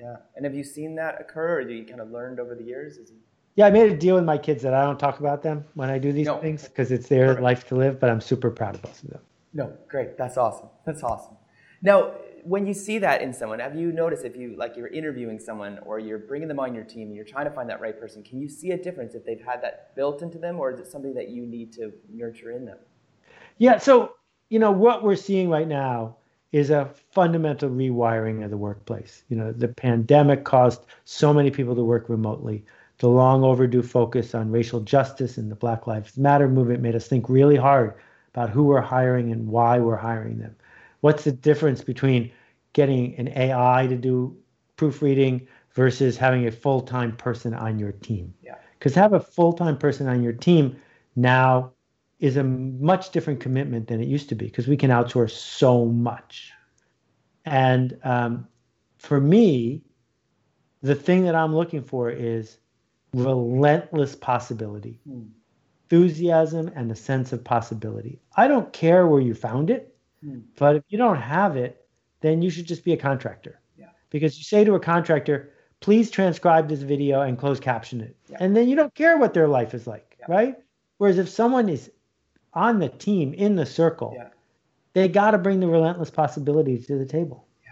Yeah. 0.00 0.16
And 0.36 0.44
have 0.44 0.54
you 0.54 0.64
seen 0.64 0.94
that 0.96 1.20
occur, 1.20 1.58
or 1.58 1.60
have 1.60 1.70
you 1.70 1.84
kind 1.84 2.00
of 2.00 2.10
learned 2.10 2.40
over 2.40 2.54
the 2.54 2.64
years? 2.64 2.96
It... 2.96 3.10
Yeah, 3.56 3.66
I 3.66 3.70
made 3.70 3.90
a 3.90 3.96
deal 3.96 4.14
with 4.14 4.24
my 4.24 4.38
kids 4.38 4.62
that 4.62 4.74
I 4.74 4.82
don't 4.82 4.98
talk 4.98 5.20
about 5.20 5.42
them 5.42 5.64
when 5.74 5.90
I 5.90 5.98
do 5.98 6.12
these 6.12 6.26
no. 6.26 6.38
things 6.38 6.66
because 6.66 6.90
it's 6.90 7.08
their 7.08 7.28
Perfect. 7.28 7.42
life 7.42 7.68
to 7.68 7.76
live. 7.76 8.00
But 8.00 8.10
I'm 8.10 8.20
super 8.20 8.50
proud 8.50 8.76
of 8.76 8.82
both 8.82 9.02
of 9.02 9.10
them. 9.10 9.20
No, 9.52 9.76
great. 9.88 10.16
That's 10.16 10.36
awesome. 10.36 10.68
That's 10.86 11.02
awesome. 11.02 11.36
Now, 11.82 12.12
when 12.44 12.66
you 12.66 12.72
see 12.72 12.98
that 12.98 13.20
in 13.20 13.32
someone, 13.32 13.58
have 13.58 13.76
you 13.76 13.92
noticed 13.92 14.24
if 14.24 14.36
you 14.36 14.54
like 14.56 14.76
you're 14.76 14.88
interviewing 14.88 15.38
someone 15.38 15.78
or 15.84 15.98
you're 15.98 16.18
bringing 16.18 16.48
them 16.48 16.58
on 16.58 16.74
your 16.74 16.84
team 16.84 17.08
and 17.08 17.16
you're 17.16 17.24
trying 17.24 17.46
to 17.46 17.50
find 17.50 17.68
that 17.68 17.80
right 17.80 17.98
person, 17.98 18.22
can 18.22 18.40
you 18.40 18.48
see 18.48 18.70
a 18.70 18.78
difference 18.78 19.14
if 19.14 19.24
they've 19.24 19.44
had 19.44 19.62
that 19.62 19.94
built 19.94 20.22
into 20.22 20.38
them, 20.38 20.58
or 20.58 20.70
is 20.70 20.78
it 20.80 20.86
something 20.86 21.14
that 21.14 21.28
you 21.28 21.44
need 21.46 21.72
to 21.74 21.92
nurture 22.10 22.52
in 22.52 22.64
them? 22.64 22.78
Yeah. 23.58 23.78
So 23.78 24.14
you 24.48 24.58
know 24.58 24.70
what 24.70 25.02
we're 25.02 25.16
seeing 25.16 25.50
right 25.50 25.68
now 25.68 26.16
is 26.52 26.70
a 26.70 26.90
fundamental 27.12 27.70
rewiring 27.70 28.44
of 28.44 28.50
the 28.50 28.56
workplace. 28.56 29.22
You 29.28 29.36
know, 29.36 29.52
the 29.52 29.68
pandemic 29.68 30.44
caused 30.44 30.84
so 31.04 31.32
many 31.32 31.50
people 31.50 31.74
to 31.76 31.84
work 31.84 32.08
remotely. 32.08 32.64
The 32.98 33.08
long 33.08 33.44
overdue 33.44 33.82
focus 33.82 34.34
on 34.34 34.50
racial 34.50 34.80
justice 34.80 35.38
and 35.38 35.50
the 35.50 35.56
Black 35.56 35.86
Lives 35.86 36.16
Matter 36.16 36.48
movement 36.48 36.82
made 36.82 36.96
us 36.96 37.06
think 37.06 37.28
really 37.28 37.56
hard 37.56 37.94
about 38.34 38.50
who 38.50 38.64
we're 38.64 38.80
hiring 38.80 39.32
and 39.32 39.48
why 39.48 39.78
we're 39.78 39.96
hiring 39.96 40.38
them. 40.38 40.54
What's 41.00 41.24
the 41.24 41.32
difference 41.32 41.82
between 41.82 42.30
getting 42.72 43.16
an 43.16 43.28
AI 43.28 43.86
to 43.86 43.96
do 43.96 44.36
proofreading 44.76 45.46
versus 45.72 46.16
having 46.16 46.46
a 46.46 46.52
full-time 46.52 47.16
person 47.16 47.54
on 47.54 47.78
your 47.78 47.92
team? 47.92 48.34
Yeah. 48.42 48.56
Because 48.78 48.94
have 48.94 49.12
a 49.12 49.20
full-time 49.20 49.78
person 49.78 50.08
on 50.08 50.22
your 50.22 50.32
team 50.32 50.76
now 51.16 51.72
is 52.20 52.36
a 52.36 52.44
much 52.44 53.10
different 53.10 53.40
commitment 53.40 53.88
than 53.88 54.00
it 54.00 54.06
used 54.06 54.28
to 54.28 54.34
be 54.34 54.46
because 54.46 54.68
we 54.68 54.76
can 54.76 54.90
outsource 54.90 55.30
so 55.30 55.86
much. 55.86 56.52
And 57.46 57.98
um, 58.04 58.46
for 58.98 59.20
me, 59.20 59.82
the 60.82 60.94
thing 60.94 61.24
that 61.24 61.34
I'm 61.34 61.54
looking 61.54 61.82
for 61.82 62.10
is 62.10 62.58
relentless 63.14 64.14
possibility, 64.14 65.00
mm. 65.08 65.28
enthusiasm, 65.84 66.70
and 66.76 66.92
a 66.92 66.94
sense 66.94 67.32
of 67.32 67.42
possibility. 67.42 68.20
I 68.36 68.48
don't 68.48 68.72
care 68.72 69.06
where 69.06 69.20
you 69.20 69.34
found 69.34 69.70
it, 69.70 69.96
mm. 70.24 70.42
but 70.56 70.76
if 70.76 70.84
you 70.88 70.98
don't 70.98 71.20
have 71.20 71.56
it, 71.56 71.86
then 72.20 72.42
you 72.42 72.50
should 72.50 72.66
just 72.66 72.84
be 72.84 72.92
a 72.92 72.98
contractor. 72.98 73.60
Yeah. 73.78 73.86
Because 74.10 74.36
you 74.36 74.44
say 74.44 74.62
to 74.64 74.74
a 74.74 74.80
contractor, 74.80 75.54
please 75.80 76.10
transcribe 76.10 76.68
this 76.68 76.82
video 76.82 77.22
and 77.22 77.38
close 77.38 77.58
caption 77.58 78.02
it. 78.02 78.14
Yeah. 78.28 78.36
And 78.40 78.54
then 78.54 78.68
you 78.68 78.76
don't 78.76 78.94
care 78.94 79.16
what 79.16 79.32
their 79.32 79.48
life 79.48 79.72
is 79.72 79.86
like, 79.86 80.16
yeah. 80.20 80.26
right? 80.28 80.56
Whereas 80.98 81.16
if 81.16 81.30
someone 81.30 81.70
is 81.70 81.90
on 82.54 82.78
the 82.78 82.88
team 82.88 83.32
in 83.34 83.54
the 83.56 83.66
circle, 83.66 84.12
yeah. 84.16 84.28
they 84.92 85.08
got 85.08 85.32
to 85.32 85.38
bring 85.38 85.60
the 85.60 85.66
relentless 85.66 86.10
possibilities 86.10 86.86
to 86.86 86.98
the 86.98 87.06
table. 87.06 87.46
Yeah. 87.62 87.70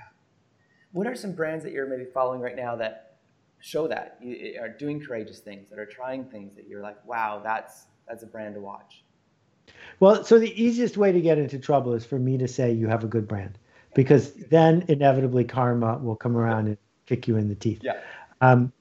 What 0.93 1.07
are 1.07 1.14
some 1.14 1.33
brands 1.33 1.64
that 1.64 1.73
you're 1.73 1.88
maybe 1.88 2.05
following 2.05 2.41
right 2.41 2.57
now 2.57 2.77
that 2.77 3.17
show 3.61 3.88
that 3.88 4.19
you 4.23 4.57
are 4.61 4.69
doing 4.69 5.01
courageous 5.01 5.41
things, 5.41 5.69
that 5.71 5.79
are 5.79 5.87
trying 5.87 6.25
things 6.25 6.55
that 6.55 6.69
you're 6.69 6.83
like, 6.83 7.05
wow, 7.07 7.41
that's 7.43 7.87
that's 8.07 8.23
a 8.23 8.27
brand 8.27 8.55
to 8.55 8.61
watch? 8.61 9.03
Well, 10.01 10.25
so 10.25 10.38
the 10.38 10.62
easiest 10.62 10.97
way 10.97 11.12
to 11.12 11.21
get 11.21 11.38
into 11.38 11.59
trouble 11.59 11.93
is 11.93 12.07
for 12.07 12.19
me 12.19 12.38
to 12.38 12.49
say 12.49 12.73
you 12.73 12.87
have 12.87 13.05
a 13.05 13.09
good 13.09 13.27
brand, 13.27 13.59
because 13.95 14.33
then 14.33 14.85
inevitably 14.88 15.45
karma 15.45 15.99
will 15.99 16.17
come 16.17 16.37
around 16.37 16.69
and 16.69 16.79
kick 17.07 17.27
you 17.27 17.37
in 17.37 17.49
the 17.49 17.55
teeth. 17.55 17.81
Yeah. 17.83 18.01
Um, 18.41 18.73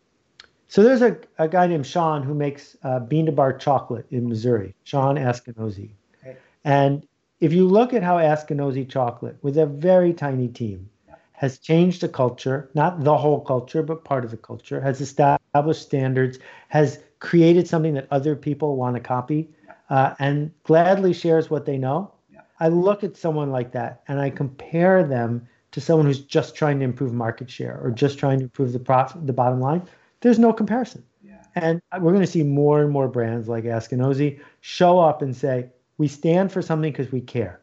so 0.68 0.84
there's 0.84 1.02
a, 1.02 1.18
a 1.38 1.48
guy 1.48 1.68
named 1.68 1.86
Shawn 1.88 2.24
who 2.24 2.34
makes 2.34 2.76
uh, 2.84 3.00
bean 3.00 3.26
to 3.28 3.32
bar 3.32 3.54
chocolate 3.54 4.06
in 4.12 4.28
Missouri, 4.28 4.76
Shawn 4.84 5.16
Askinosie. 5.16 5.92
Okay. 6.22 6.38
And 6.64 7.08
if 7.40 7.54
you 7.54 7.68
look 7.68 7.94
at 7.94 8.04
how 8.04 8.18
Askinosie 8.18 8.90
chocolate, 8.90 9.38
with 9.42 9.58
a 9.58 9.66
very 9.66 10.14
tiny 10.14 10.48
team, 10.48 10.90
has 11.32 11.60
changed 11.60 12.02
the 12.02 12.10
culture, 12.10 12.70
not 12.74 13.04
the 13.04 13.16
whole 13.16 13.40
culture, 13.40 13.84
but 13.84 14.04
part 14.04 14.26
of 14.26 14.32
the 14.32 14.38
culture, 14.38 14.82
has 14.82 15.00
established 15.02 15.84
standards, 15.84 16.40
has 16.70 17.00
created 17.20 17.68
something 17.68 17.94
that 17.94 18.08
other 18.10 18.36
people 18.36 18.76
want 18.76 18.96
to 18.96 19.00
copy, 19.00 19.48
uh, 19.90 20.16
and 20.20 20.52
gladly 20.64 21.14
shares 21.14 21.50
what 21.50 21.66
they 21.66 21.78
know. 21.78 22.12
Yeah. 22.34 22.42
I 22.60 22.70
look 22.70 23.04
at 23.04 23.16
someone 23.16 23.52
like 23.52 23.72
that 23.74 24.02
and 24.08 24.20
I 24.20 24.32
compare 24.32 25.04
them 25.04 25.48
to 25.72 25.80
someone 25.80 26.08
who's 26.08 26.22
just 26.22 26.56
trying 26.56 26.80
to 26.80 26.86
improve 26.86 27.14
market 27.14 27.50
share 27.52 27.80
or 27.84 27.92
just 27.92 28.18
trying 28.18 28.40
to 28.40 28.46
improve 28.46 28.74
the 28.74 28.80
profit, 28.80 29.28
the 29.28 29.34
bottom 29.34 29.62
line 29.62 29.84
there's 30.22 30.40
no 30.40 30.54
comparison. 30.54 31.04
Yeah. 31.24 31.44
And 31.56 31.82
we're 32.00 32.12
going 32.12 32.26
to 32.26 32.32
see 32.32 32.44
more 32.44 32.82
and 32.82 32.92
more 32.92 33.08
brands 33.08 33.48
like 33.48 33.64
Askinosie 33.64 34.40
show 34.62 35.00
up 35.00 35.22
and 35.22 35.36
say, 35.36 35.70
we 35.98 36.08
stand 36.08 36.52
for 36.52 36.62
something 36.62 36.92
because 36.92 37.12
we 37.12 37.22
care. 37.22 37.62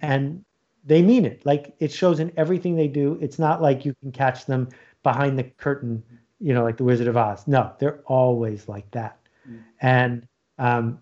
And 0.00 0.44
they 0.84 1.02
mean 1.02 1.24
it. 1.24 1.44
Like 1.44 1.74
it 1.78 1.92
shows 1.92 2.20
in 2.20 2.32
everything 2.36 2.76
they 2.76 2.88
do. 2.88 3.18
It's 3.20 3.38
not 3.38 3.62
like 3.62 3.84
you 3.84 3.94
can 4.00 4.12
catch 4.12 4.46
them 4.46 4.68
behind 5.02 5.38
the 5.38 5.44
curtain, 5.44 6.02
you 6.40 6.54
know, 6.54 6.64
like 6.64 6.76
the 6.76 6.84
Wizard 6.84 7.08
of 7.08 7.16
Oz. 7.16 7.46
No, 7.46 7.72
they're 7.78 8.00
always 8.06 8.68
like 8.68 8.90
that. 8.92 9.18
Mm. 9.48 9.60
And 9.80 10.28
um, 10.58 10.98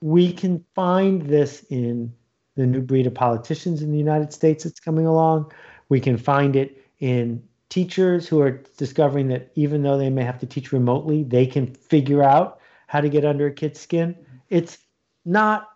we 0.00 0.32
can 0.32 0.64
find 0.74 1.22
this 1.22 1.64
in 1.70 2.12
the 2.56 2.66
new 2.66 2.80
breed 2.80 3.06
of 3.06 3.14
politicians 3.14 3.82
in 3.82 3.92
the 3.92 3.98
United 3.98 4.32
States 4.32 4.64
that's 4.64 4.80
coming 4.80 5.06
along. 5.06 5.52
We 5.88 6.00
can 6.00 6.16
find 6.16 6.56
it 6.56 6.82
in 7.00 7.42
teachers 7.68 8.28
who 8.28 8.40
are 8.40 8.62
discovering 8.76 9.28
that 9.28 9.50
even 9.54 9.82
though 9.82 9.98
they 9.98 10.10
may 10.10 10.24
have 10.24 10.38
to 10.40 10.46
teach 10.46 10.72
remotely, 10.72 11.24
they 11.24 11.46
can 11.46 11.66
figure 11.66 12.22
out 12.22 12.60
how 12.86 13.00
to 13.00 13.08
get 13.08 13.24
under 13.24 13.46
a 13.46 13.52
kid's 13.52 13.80
skin. 13.80 14.16
It's 14.48 14.78
not 15.24 15.68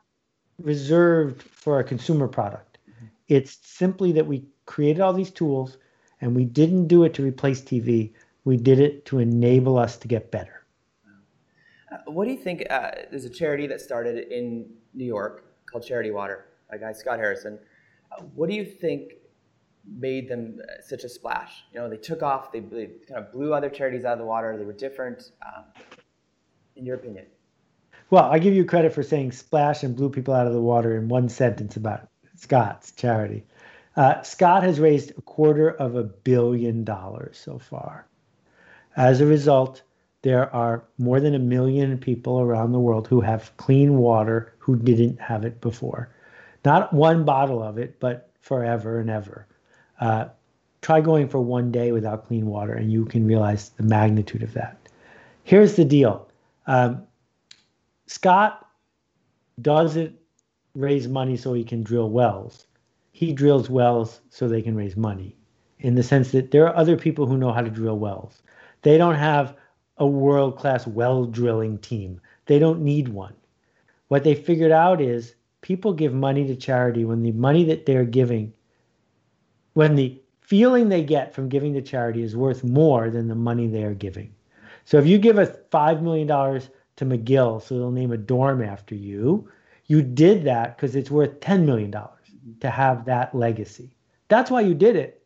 reserved 0.63 1.43
for 1.43 1.81
a 1.81 1.85
consumer 1.85 2.29
product. 2.29 2.79
It's 3.29 3.59
simply 3.63 4.13
that 4.13 4.27
we 4.27 4.45
created 4.67 5.01
all 5.01 5.13
these 5.13 5.31
tools 5.31 5.79
and 6.21 6.35
we 6.35 6.45
didn't 6.45 6.89
do 6.89 7.05
it 7.05 7.15
to 7.15 7.23
replace 7.23 7.61
TV. 7.61 8.13
We 8.45 8.57
did 8.57 8.79
it 8.79 9.05
to 9.07 9.19
enable 9.19 9.79
us 9.79 9.97
to 9.99 10.09
get 10.09 10.31
better. 10.31 10.65
Uh, 11.91 11.99
what 12.07 12.25
do 12.25 12.31
you 12.31 12.39
think? 12.39 12.65
Uh, 12.71 12.91
there's 13.11 13.25
a 13.25 13.31
charity 13.31 13.67
that 13.67 13.81
started 13.81 14.33
in 14.33 14.69
New 14.95 15.05
York 15.05 15.45
called 15.71 15.85
Charity 15.85 16.11
Water, 16.11 16.47
a 16.71 16.79
guy, 16.79 16.93
Scott 16.93 17.19
Harrison. 17.19 17.59
Uh, 18.13 18.23
what 18.35 18.49
do 18.49 18.55
you 18.55 18.65
think 18.65 19.15
made 19.87 20.29
them 20.29 20.61
uh, 20.63 20.83
such 20.83 21.05
a 21.05 21.09
splash. 21.09 21.65
You 21.73 21.81
know, 21.81 21.89
they 21.89 21.97
took 21.97 22.23
off, 22.23 22.53
they, 22.53 22.61
they 22.61 22.87
kind 23.09 23.25
of 23.25 23.33
blew 23.33 23.55
other 23.55 23.71
charities 23.71 24.05
out 24.05 24.13
of 24.13 24.19
the 24.19 24.25
water. 24.25 24.57
They 24.57 24.65
were 24.65 24.73
different. 24.73 25.33
Um, 25.45 25.65
in 26.81 26.87
your 26.87 26.97
opinion? 26.97 27.27
Well, 28.11 28.25
I 28.25 28.39
give 28.41 28.55
you 28.55 28.65
credit 28.65 28.93
for 28.93 29.03
saying 29.03 29.33
splash 29.33 29.85
and 29.85 29.95
blew 29.95 30.11
people 30.11 30.35
out 30.35 30.47
of 30.47 30.53
the 30.53 30.61
water 30.61 30.97
in 30.97 31.09
one 31.09 31.29
sentence 31.29 31.77
about 31.77 32.09
Scott's 32.35 32.91
charity. 32.93 33.45
Uh, 33.97 34.23
Scott 34.23 34.63
has 34.63 34.81
raised 34.81 35.11
a 35.11 35.23
quarter 35.23 35.69
of 35.69 35.95
a 35.95 36.03
billion 36.03 36.85
dollars 36.85 37.39
so 37.39 37.59
far. 37.59 38.07
As 38.97 39.21
a 39.21 39.27
result, 39.27 39.83
there 40.23 40.53
are 40.55 40.85
more 40.99 41.21
than 41.21 41.35
a 41.35 41.39
million 41.39 41.99
people 41.99 42.41
around 42.41 42.73
the 42.73 42.81
world 42.81 43.07
who 43.07 43.21
have 43.21 43.57
clean 43.57 43.99
water 43.99 44.55
who 44.59 44.77
didn't 44.77 45.21
have 45.21 45.45
it 45.45 45.61
before. 45.61 46.11
Not 46.65 46.93
one 46.93 47.25
bottle 47.25 47.63
of 47.63 47.79
it, 47.79 48.01
but 48.01 48.31
forever 48.41 48.99
and 48.99 49.11
ever. 49.11 49.47
Uh, 50.01 50.29
try 50.83 51.01
going 51.01 51.29
for 51.29 51.41
one 51.41 51.71
day 51.71 51.93
without 51.93 52.27
clean 52.27 52.47
water, 52.47 52.73
and 52.73 52.91
you 52.91 53.05
can 53.05 53.27
realize 53.27 53.69
the 53.71 53.83
magnitude 53.83 54.43
of 54.43 54.55
that. 54.55 54.77
Here's 55.45 55.77
the 55.77 55.85
deal 55.85 56.29
um, 56.67 57.07
Scott 58.07 58.67
doesn't 59.61 60.17
raise 60.75 61.07
money 61.09 61.37
so 61.37 61.53
he 61.53 61.65
can 61.65 61.83
drill 61.83 62.11
wells. 62.11 62.67
He 63.13 63.33
drills 63.33 63.69
wells 63.69 64.21
so 64.31 64.49
they 64.49 64.63
can 64.63 64.75
raise 64.75 64.97
money, 64.97 65.37
in 65.81 65.95
the 65.95 66.03
sense 66.03 66.31
that 66.33 66.51
there 66.51 66.67
are 66.67 66.77
other 66.77 66.97
people 66.97 67.27
who 67.27 67.37
know 67.37 67.53
how 67.53 67.61
to 67.61 67.71
drill 67.71 67.99
wells. 67.99 68.43
They 68.83 68.97
don't 68.97 69.17
have 69.17 69.57
a 69.99 70.07
world 70.07 70.57
class 70.57 70.87
well 70.87 71.27
drilling 71.27 71.79
team, 71.79 72.21
they 72.47 72.59
don't 72.59 72.81
need 72.81 73.09
one. 73.09 73.35
What 74.09 74.25
they 74.25 74.35
figured 74.35 74.73
out 74.73 75.01
is 75.01 75.35
people 75.61 75.93
give 75.93 76.15
money 76.15 76.47
to 76.47 76.57
charity 76.57 77.05
when 77.05 77.23
the 77.23 77.33
money 77.33 77.65
that 77.65 77.87
they're 77.87 78.05
giving 78.05 78.53
when 79.75 79.95
the 79.95 80.21
feeling 80.41 80.89
they 80.89 81.03
get 81.03 81.35
from 81.35 81.49
giving 81.49 81.75
to 81.75 81.83
charity 81.83 82.23
is 82.23 82.37
worth 82.37 82.65
more 82.65 83.11
than 83.11 83.29
the 83.29 83.35
money 83.35 83.67
they 83.67 83.85
are 83.85 83.95
giving. 83.95 84.35
So 84.85 84.99
if 84.99 85.07
you 85.07 85.19
give 85.19 85.39
a 85.39 85.47
$5 85.47 86.03
million 86.03 86.27
to 86.27 87.05
McGill 87.05 87.63
so 87.63 87.79
they'll 87.79 87.91
name 87.91 88.13
a 88.13 88.17
dorm 88.17 88.63
after 88.63 88.95
you, 88.95 89.49
you 89.87 90.03
did 90.03 90.45
that 90.45 90.77
because 90.77 90.97
it's 90.97 91.11
worth 91.11 91.41
$10 91.41 91.65
million 91.65 91.95
to 92.61 92.71
have 92.71 93.05
that 93.05 93.35
legacy. 93.35 93.95
That's 94.29 94.51
why 94.51 94.63
you 94.63 94.75
did 94.75 94.97
it. 94.97 95.23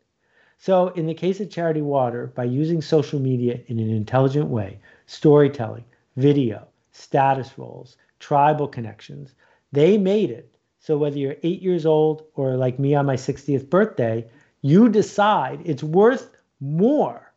So 0.57 0.87
in 0.89 1.05
the 1.05 1.13
case 1.13 1.39
of 1.39 1.49
Charity 1.49 1.81
Water, 1.81 2.27
by 2.35 2.45
using 2.45 2.81
social 2.81 3.19
media 3.19 3.59
in 3.67 3.79
an 3.79 3.89
intelligent 3.89 4.47
way, 4.47 4.79
storytelling, 5.05 5.85
video, 6.15 6.67
status 6.91 7.57
roles, 7.57 7.97
tribal 8.19 8.67
connections, 8.67 9.33
they 9.71 9.97
made 9.97 10.31
it 10.31 10.54
so 10.85 10.99
whether 10.99 11.17
you're 11.17 11.37
eight 11.41 11.63
years 11.63 11.83
old 11.83 12.27
or 12.35 12.57
like 12.57 12.77
me 12.77 12.93
on 12.93 13.07
my 13.07 13.15
60th 13.15 13.71
birthday, 13.71 14.23
you 14.61 14.87
decide 14.87 15.63
it's 15.65 15.81
worth 15.81 16.29
more 16.59 17.33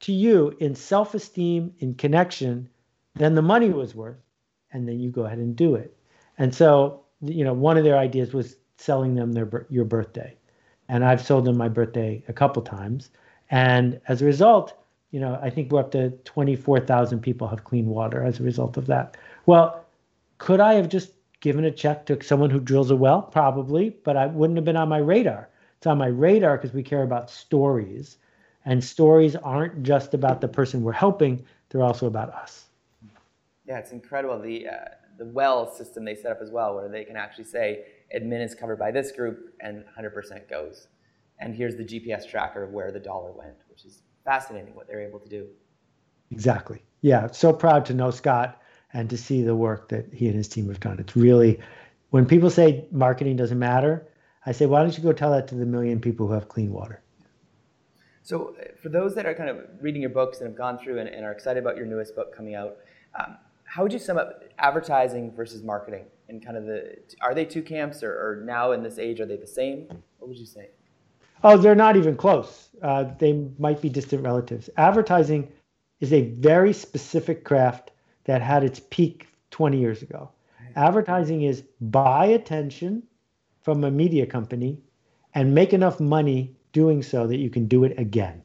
to 0.00 0.12
you 0.12 0.54
in 0.60 0.74
self 0.74 1.14
esteem, 1.14 1.72
in 1.78 1.94
connection, 1.94 2.68
than 3.14 3.34
the 3.34 3.40
money 3.40 3.70
was 3.70 3.94
worth. 3.94 4.20
And 4.74 4.86
then 4.86 5.00
you 5.00 5.10
go 5.10 5.24
ahead 5.24 5.38
and 5.38 5.56
do 5.56 5.74
it. 5.74 5.96
And 6.36 6.54
so, 6.54 7.00
you 7.22 7.44
know, 7.44 7.54
one 7.54 7.78
of 7.78 7.84
their 7.84 7.96
ideas 7.96 8.34
was 8.34 8.56
selling 8.76 9.14
them 9.14 9.32
their 9.32 9.66
your 9.70 9.86
birthday. 9.86 10.36
And 10.86 11.02
I've 11.02 11.24
sold 11.24 11.46
them 11.46 11.56
my 11.56 11.70
birthday 11.70 12.22
a 12.28 12.34
couple 12.34 12.60
times. 12.60 13.08
And 13.50 14.02
as 14.06 14.20
a 14.20 14.26
result, 14.26 14.74
you 15.12 15.20
know, 15.20 15.38
I 15.40 15.48
think 15.48 15.72
we're 15.72 15.80
up 15.80 15.92
to 15.92 16.10
24,000 16.10 17.20
people 17.20 17.48
have 17.48 17.64
clean 17.64 17.86
water 17.86 18.22
as 18.22 18.38
a 18.38 18.42
result 18.42 18.76
of 18.76 18.86
that. 18.88 19.16
Well, 19.46 19.86
could 20.36 20.60
I 20.60 20.74
have 20.74 20.90
just 20.90 21.12
given 21.40 21.64
a 21.64 21.70
check 21.70 22.06
to 22.06 22.22
someone 22.22 22.50
who 22.50 22.60
drills 22.60 22.90
a 22.90 22.96
well? 22.96 23.22
Probably, 23.22 23.90
but 23.90 24.16
I 24.16 24.26
wouldn't 24.26 24.56
have 24.56 24.64
been 24.64 24.76
on 24.76 24.88
my 24.88 24.98
radar. 24.98 25.48
It's 25.76 25.86
on 25.86 25.98
my 25.98 26.06
radar 26.06 26.56
because 26.56 26.74
we 26.74 26.82
care 26.82 27.02
about 27.02 27.30
stories. 27.30 28.18
And 28.64 28.84
stories 28.84 29.36
aren't 29.36 29.82
just 29.82 30.12
about 30.12 30.40
the 30.40 30.48
person 30.48 30.82
we're 30.82 30.92
helping, 30.92 31.44
they're 31.70 31.82
also 31.82 32.06
about 32.06 32.30
us. 32.34 32.66
Yeah, 33.66 33.78
it's 33.78 33.92
incredible. 33.92 34.38
The, 34.38 34.68
uh, 34.68 34.74
the 35.18 35.24
well 35.26 35.72
system 35.72 36.04
they 36.04 36.14
set 36.14 36.32
up 36.32 36.40
as 36.42 36.50
well, 36.50 36.74
where 36.74 36.88
they 36.88 37.04
can 37.04 37.16
actually 37.16 37.44
say, 37.44 37.84
admin 38.14 38.44
is 38.44 38.54
covered 38.54 38.78
by 38.78 38.90
this 38.90 39.12
group 39.12 39.54
and 39.60 39.84
100% 39.98 40.48
goes. 40.48 40.88
And 41.38 41.54
here's 41.54 41.76
the 41.76 41.84
GPS 41.84 42.28
tracker 42.28 42.62
of 42.62 42.72
where 42.72 42.92
the 42.92 43.00
dollar 43.00 43.32
went, 43.32 43.56
which 43.70 43.84
is 43.86 44.02
fascinating 44.24 44.74
what 44.74 44.86
they're 44.86 45.00
able 45.00 45.20
to 45.20 45.28
do. 45.28 45.46
Exactly. 46.30 46.82
Yeah, 47.00 47.28
so 47.30 47.52
proud 47.52 47.86
to 47.86 47.94
know 47.94 48.10
Scott 48.10 48.60
and 48.92 49.08
to 49.10 49.16
see 49.16 49.42
the 49.42 49.54
work 49.54 49.88
that 49.88 50.12
he 50.12 50.26
and 50.26 50.36
his 50.36 50.48
team 50.48 50.68
have 50.68 50.80
done. 50.80 50.98
It's 50.98 51.16
really, 51.16 51.60
when 52.10 52.26
people 52.26 52.50
say 52.50 52.84
marketing 52.90 53.36
doesn't 53.36 53.58
matter, 53.58 54.06
I 54.46 54.52
say, 54.52 54.66
why 54.66 54.82
don't 54.82 54.96
you 54.96 55.02
go 55.02 55.12
tell 55.12 55.30
that 55.32 55.48
to 55.48 55.54
the 55.54 55.66
million 55.66 56.00
people 56.00 56.26
who 56.26 56.32
have 56.32 56.48
clean 56.48 56.72
water? 56.72 57.02
So, 58.22 58.54
uh, 58.60 58.64
for 58.82 58.88
those 58.88 59.14
that 59.14 59.26
are 59.26 59.34
kind 59.34 59.50
of 59.50 59.58
reading 59.80 60.02
your 60.02 60.10
books 60.10 60.38
and 60.38 60.48
have 60.48 60.56
gone 60.56 60.78
through 60.78 60.98
and, 60.98 61.08
and 61.08 61.24
are 61.24 61.32
excited 61.32 61.62
about 61.62 61.76
your 61.76 61.86
newest 61.86 62.14
book 62.14 62.34
coming 62.34 62.54
out, 62.54 62.76
um, 63.18 63.36
how 63.64 63.82
would 63.82 63.92
you 63.92 63.98
sum 63.98 64.18
up 64.18 64.42
advertising 64.58 65.32
versus 65.32 65.62
marketing 65.62 66.04
and 66.28 66.44
kind 66.44 66.56
of 66.56 66.64
the 66.64 66.96
are 67.20 67.34
they 67.34 67.44
two 67.44 67.62
camps 67.62 68.02
or, 68.02 68.12
or, 68.12 68.42
now 68.44 68.72
in 68.72 68.82
this 68.82 68.98
age 68.98 69.20
are 69.20 69.26
they 69.26 69.36
the 69.36 69.46
same? 69.46 69.86
What 70.18 70.28
would 70.28 70.38
you 70.38 70.46
say? 70.46 70.70
Oh, 71.42 71.56
they're 71.56 71.74
not 71.74 71.96
even 71.96 72.16
close. 72.16 72.68
Uh, 72.82 73.04
they 73.18 73.48
might 73.58 73.80
be 73.80 73.88
distant 73.88 74.22
relatives. 74.22 74.68
Advertising 74.76 75.50
is 76.00 76.12
a 76.12 76.22
very 76.22 76.72
specific 76.72 77.44
craft 77.44 77.89
that 78.24 78.42
had 78.42 78.64
its 78.64 78.80
peak 78.90 79.28
20 79.50 79.78
years 79.78 80.02
ago. 80.02 80.30
Advertising 80.76 81.42
is 81.42 81.62
buy 81.80 82.26
attention 82.26 83.02
from 83.62 83.84
a 83.84 83.90
media 83.90 84.26
company 84.26 84.78
and 85.34 85.54
make 85.54 85.72
enough 85.72 86.00
money 86.00 86.54
doing 86.72 87.02
so 87.02 87.26
that 87.26 87.38
you 87.38 87.50
can 87.50 87.66
do 87.66 87.84
it 87.84 87.98
again. 87.98 88.42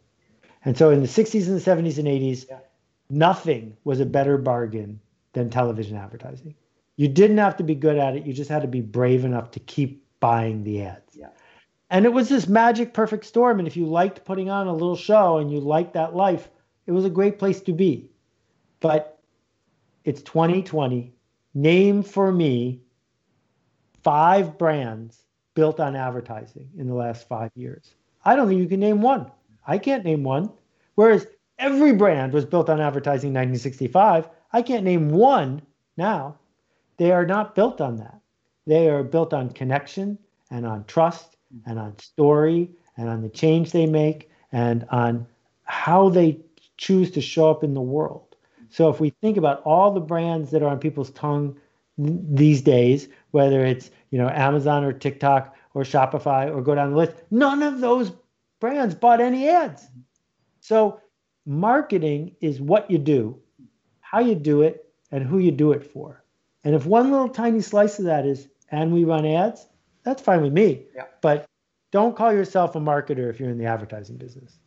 And 0.64 0.78
so 0.78 0.90
in 0.90 1.02
the 1.02 1.08
60s 1.08 1.48
and 1.48 1.60
the 1.60 1.92
70s 1.92 2.00
and 2.00 2.08
80s, 2.08 2.48
yeah. 2.50 2.60
nothing 3.10 3.78
was 3.84 4.00
a 4.00 4.06
better 4.06 4.38
bargain 4.38 5.00
than 5.34 5.50
television 5.50 5.96
advertising. 5.96 6.56
You 6.96 7.08
didn't 7.08 7.38
have 7.38 7.58
to 7.58 7.64
be 7.64 7.76
good 7.76 7.98
at 7.98 8.16
it, 8.16 8.26
you 8.26 8.34
just 8.34 8.50
had 8.50 8.64
to 8.64 8.68
be 8.68 8.82
brave 8.82 9.26
enough 9.26 9.52
to 9.52 9.60
keep 9.60 10.04
buying 10.20 10.64
the 10.64 10.84
ads. 10.84 11.16
Yeah. 11.16 11.30
And 11.90 12.06
it 12.06 12.14
was 12.14 12.30
this 12.30 12.48
magic 12.48 12.94
perfect 12.94 13.26
storm. 13.26 13.60
And 13.60 13.68
if 13.68 13.78
you 13.78 13.86
liked 13.86 14.26
putting 14.26 14.50
on 14.50 14.68
a 14.68 14.74
little 14.74 14.96
show 14.96 15.38
and 15.38 15.52
you 15.52 15.60
liked 15.60 15.94
that 15.94 16.16
life, 16.16 16.50
it 16.88 16.92
was 16.92 17.06
a 17.06 17.10
great 17.10 17.38
place 17.38 17.62
to 17.62 17.74
be. 17.74 18.10
But 18.80 19.15
it's 20.06 20.22
2020. 20.22 21.14
Name 21.54 22.04
for 22.04 22.32
me 22.32 22.82
five 24.04 24.58
brands 24.58 25.24
built 25.56 25.80
on 25.80 25.96
advertising 25.96 26.70
in 26.78 26.88
the 26.88 26.94
last 26.94 27.28
five 27.28 27.52
years. 27.56 27.96
I 28.24 28.36
don't 28.36 28.48
think 28.48 28.62
you 28.62 28.68
can 28.68 28.80
name 28.80 29.02
one. 29.02 29.32
I 29.68 29.78
can't 29.78 30.06
name 30.06 30.24
one. 30.24 30.52
Whereas 30.96 31.28
every 31.58 31.94
brand 31.94 32.34
was 32.34 32.46
built 32.46 32.70
on 32.70 32.80
advertising 32.80 33.30
in 33.30 33.34
1965. 33.34 34.30
I 34.54 34.62
can't 34.62 34.84
name 34.84 35.10
one 35.10 35.62
now. 35.98 36.38
They 36.98 37.12
are 37.12 37.26
not 37.26 37.56
built 37.56 37.82
on 37.82 37.98
that. 37.98 38.20
They 38.68 38.90
are 38.90 39.04
built 39.04 39.34
on 39.34 39.50
connection 39.50 40.18
and 40.52 40.66
on 40.66 40.86
trust 40.86 41.36
and 41.66 41.80
on 41.80 41.98
story 42.00 42.70
and 42.98 43.10
on 43.10 43.22
the 43.22 43.30
change 43.30 43.72
they 43.72 43.86
make 43.86 44.30
and 44.52 44.86
on 44.92 45.26
how 45.64 46.10
they 46.10 46.40
choose 46.78 47.12
to 47.12 47.22
show 47.22 47.50
up 47.50 47.64
in 47.64 47.74
the 47.74 47.82
world. 47.82 48.35
So 48.76 48.90
if 48.90 49.00
we 49.00 49.12
think 49.22 49.38
about 49.38 49.62
all 49.64 49.92
the 49.92 50.02
brands 50.02 50.52
that 50.52 50.62
are 50.62 50.68
on 50.68 50.80
people's 50.80 51.12
tongue 51.12 51.56
these 51.98 52.62
days, 52.62 53.08
whether 53.32 53.66
it's 53.66 53.90
you 54.10 54.18
know 54.18 54.28
Amazon 54.28 54.84
or 54.84 54.92
TikTok 54.92 55.56
or 55.74 55.84
Shopify 55.84 56.54
or 56.54 56.62
go 56.62 56.76
down 56.76 56.92
the 56.92 56.98
list, 56.98 57.14
none 57.32 57.64
of 57.64 57.80
those 57.80 58.12
brands 58.60 58.94
bought 58.94 59.22
any 59.22 59.48
ads. 59.48 59.88
So 60.60 61.00
marketing 61.46 62.36
is 62.42 62.60
what 62.60 62.92
you 62.92 62.98
do, 62.98 63.40
how 64.02 64.20
you 64.20 64.36
do 64.36 64.62
it, 64.62 64.92
and 65.10 65.24
who 65.24 65.40
you 65.40 65.52
do 65.52 65.72
it 65.72 65.90
for. 65.90 66.26
And 66.66 66.76
if 66.76 66.86
one 66.86 67.12
little 67.12 67.30
tiny 67.30 67.62
slice 67.62 67.98
of 67.98 68.04
that 68.04 68.26
is 68.26 68.50
and 68.72 68.92
we 68.92 69.06
run 69.06 69.26
ads, 69.26 69.68
that's 70.04 70.22
fine 70.22 70.42
with 70.42 70.52
me. 70.52 70.84
Yeah. 70.94 71.04
But 71.22 71.46
don't 71.94 72.14
call 72.14 72.34
yourself 72.34 72.76
a 72.76 72.80
marketer 72.80 73.30
if 73.30 73.40
you're 73.40 73.52
in 73.52 73.58
the 73.58 73.68
advertising 73.68 74.18
business. 74.18 74.60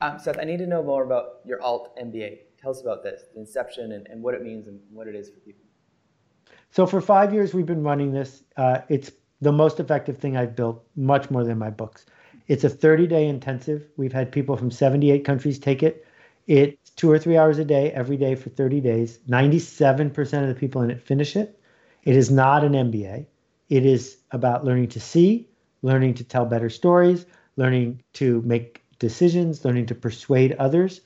Um, 0.00 0.18
Seth, 0.18 0.40
I 0.40 0.42
need 0.42 0.58
to 0.58 0.66
know 0.66 0.82
more 0.82 1.04
about 1.04 1.42
your 1.44 1.62
alt 1.62 1.96
MBA. 1.96 2.38
Tell 2.62 2.70
us 2.70 2.80
about 2.80 3.02
this, 3.02 3.22
the 3.34 3.40
inception 3.40 3.92
and, 3.92 4.06
and 4.08 4.22
what 4.22 4.34
it 4.34 4.42
means 4.42 4.68
and 4.68 4.78
what 4.92 5.08
it 5.08 5.16
is 5.16 5.28
for 5.28 5.40
people. 5.40 5.64
So 6.70 6.86
for 6.86 7.00
five 7.00 7.34
years 7.34 7.52
we've 7.52 7.66
been 7.66 7.82
running 7.82 8.12
this. 8.12 8.44
Uh, 8.56 8.78
it's 8.88 9.10
the 9.40 9.52
most 9.52 9.80
effective 9.80 10.18
thing 10.18 10.36
I've 10.36 10.54
built, 10.54 10.84
much 10.94 11.28
more 11.30 11.42
than 11.42 11.58
my 11.58 11.70
books. 11.70 12.06
It's 12.46 12.62
a 12.62 12.70
30-day 12.70 13.26
intensive. 13.26 13.88
We've 13.96 14.12
had 14.12 14.30
people 14.30 14.56
from 14.56 14.70
78 14.70 15.24
countries 15.24 15.58
take 15.58 15.82
it. 15.82 16.06
It's 16.46 16.90
two 16.90 17.10
or 17.10 17.18
three 17.18 17.36
hours 17.36 17.58
a 17.58 17.64
day, 17.64 17.90
every 17.92 18.16
day 18.16 18.36
for 18.36 18.50
30 18.50 18.80
days. 18.80 19.18
97% 19.28 20.42
of 20.42 20.48
the 20.48 20.54
people 20.54 20.82
in 20.82 20.90
it 20.90 21.02
finish 21.02 21.34
it. 21.34 21.58
It 22.04 22.16
is 22.16 22.30
not 22.30 22.64
an 22.64 22.72
MBA. 22.72 23.26
It 23.68 23.86
is 23.86 24.18
about 24.30 24.64
learning 24.64 24.88
to 24.88 25.00
see, 25.00 25.48
learning 25.82 26.14
to 26.14 26.24
tell 26.24 26.44
better 26.44 26.68
stories, 26.68 27.26
learning 27.56 28.02
to 28.14 28.42
make 28.42 28.82
decisions, 28.98 29.64
learning 29.64 29.86
to 29.86 29.94
persuade 29.94 30.52
others. 30.58 31.00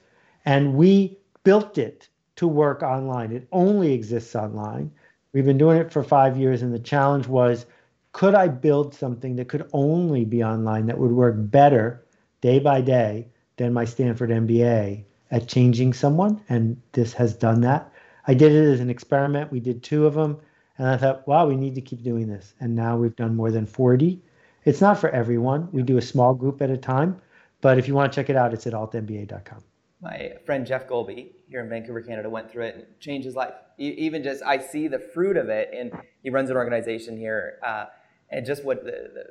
And 0.44 0.74
we 0.74 1.18
built 1.46 1.78
it 1.78 2.08
to 2.34 2.48
work 2.48 2.82
online. 2.82 3.30
It 3.30 3.46
only 3.52 3.92
exists 3.92 4.34
online. 4.34 4.90
We've 5.32 5.44
been 5.44 5.58
doing 5.58 5.78
it 5.78 5.92
for 5.92 6.02
five 6.02 6.36
years, 6.36 6.60
and 6.60 6.74
the 6.74 6.80
challenge 6.80 7.28
was 7.28 7.66
could 8.10 8.34
I 8.34 8.48
build 8.48 8.94
something 8.94 9.36
that 9.36 9.48
could 9.48 9.68
only 9.72 10.24
be 10.24 10.42
online 10.42 10.86
that 10.86 10.98
would 10.98 11.12
work 11.12 11.36
better 11.38 12.04
day 12.40 12.58
by 12.58 12.80
day 12.80 13.28
than 13.58 13.72
my 13.72 13.84
Stanford 13.84 14.30
MBA 14.30 15.04
at 15.30 15.46
changing 15.46 15.92
someone? 15.92 16.40
And 16.48 16.82
this 16.92 17.12
has 17.12 17.36
done 17.36 17.60
that. 17.60 17.92
I 18.26 18.34
did 18.34 18.50
it 18.50 18.72
as 18.72 18.80
an 18.80 18.90
experiment. 18.90 19.52
We 19.52 19.60
did 19.60 19.84
two 19.84 20.04
of 20.04 20.14
them. 20.14 20.38
And 20.78 20.88
I 20.88 20.96
thought, 20.96 21.28
wow, 21.28 21.46
we 21.46 21.54
need 21.54 21.76
to 21.76 21.80
keep 21.80 22.02
doing 22.02 22.26
this. 22.26 22.54
And 22.58 22.74
now 22.74 22.96
we've 22.96 23.14
done 23.14 23.36
more 23.36 23.52
than 23.52 23.66
40. 23.66 24.20
It's 24.64 24.80
not 24.80 24.98
for 24.98 25.10
everyone. 25.10 25.68
We 25.70 25.82
do 25.82 25.98
a 25.98 26.02
small 26.02 26.34
group 26.34 26.60
at 26.60 26.70
a 26.70 26.76
time. 26.76 27.20
But 27.60 27.78
if 27.78 27.86
you 27.86 27.94
want 27.94 28.12
to 28.12 28.16
check 28.16 28.30
it 28.30 28.36
out, 28.36 28.52
it's 28.52 28.66
at 28.66 28.72
altmba.com. 28.72 29.62
My 30.06 30.32
friend 30.44 30.64
Jeff 30.64 30.86
Golby 30.86 31.32
here 31.48 31.60
in 31.60 31.68
Vancouver, 31.68 32.00
Canada, 32.00 32.30
went 32.30 32.50
through 32.50 32.64
it 32.64 32.74
and 32.76 32.84
changed 33.00 33.26
his 33.26 33.34
life. 33.34 33.54
Even 33.78 34.22
just, 34.22 34.42
I 34.42 34.58
see 34.58 34.86
the 34.86 35.00
fruit 35.00 35.36
of 35.36 35.48
it. 35.48 35.70
And 35.76 35.92
he 36.22 36.30
runs 36.30 36.48
an 36.48 36.56
organization 36.56 37.16
here. 37.18 37.58
Uh, 37.66 37.86
and 38.30 38.46
just 38.46 38.64
what 38.64 38.84
the, 38.84 38.90
the, 38.90 39.24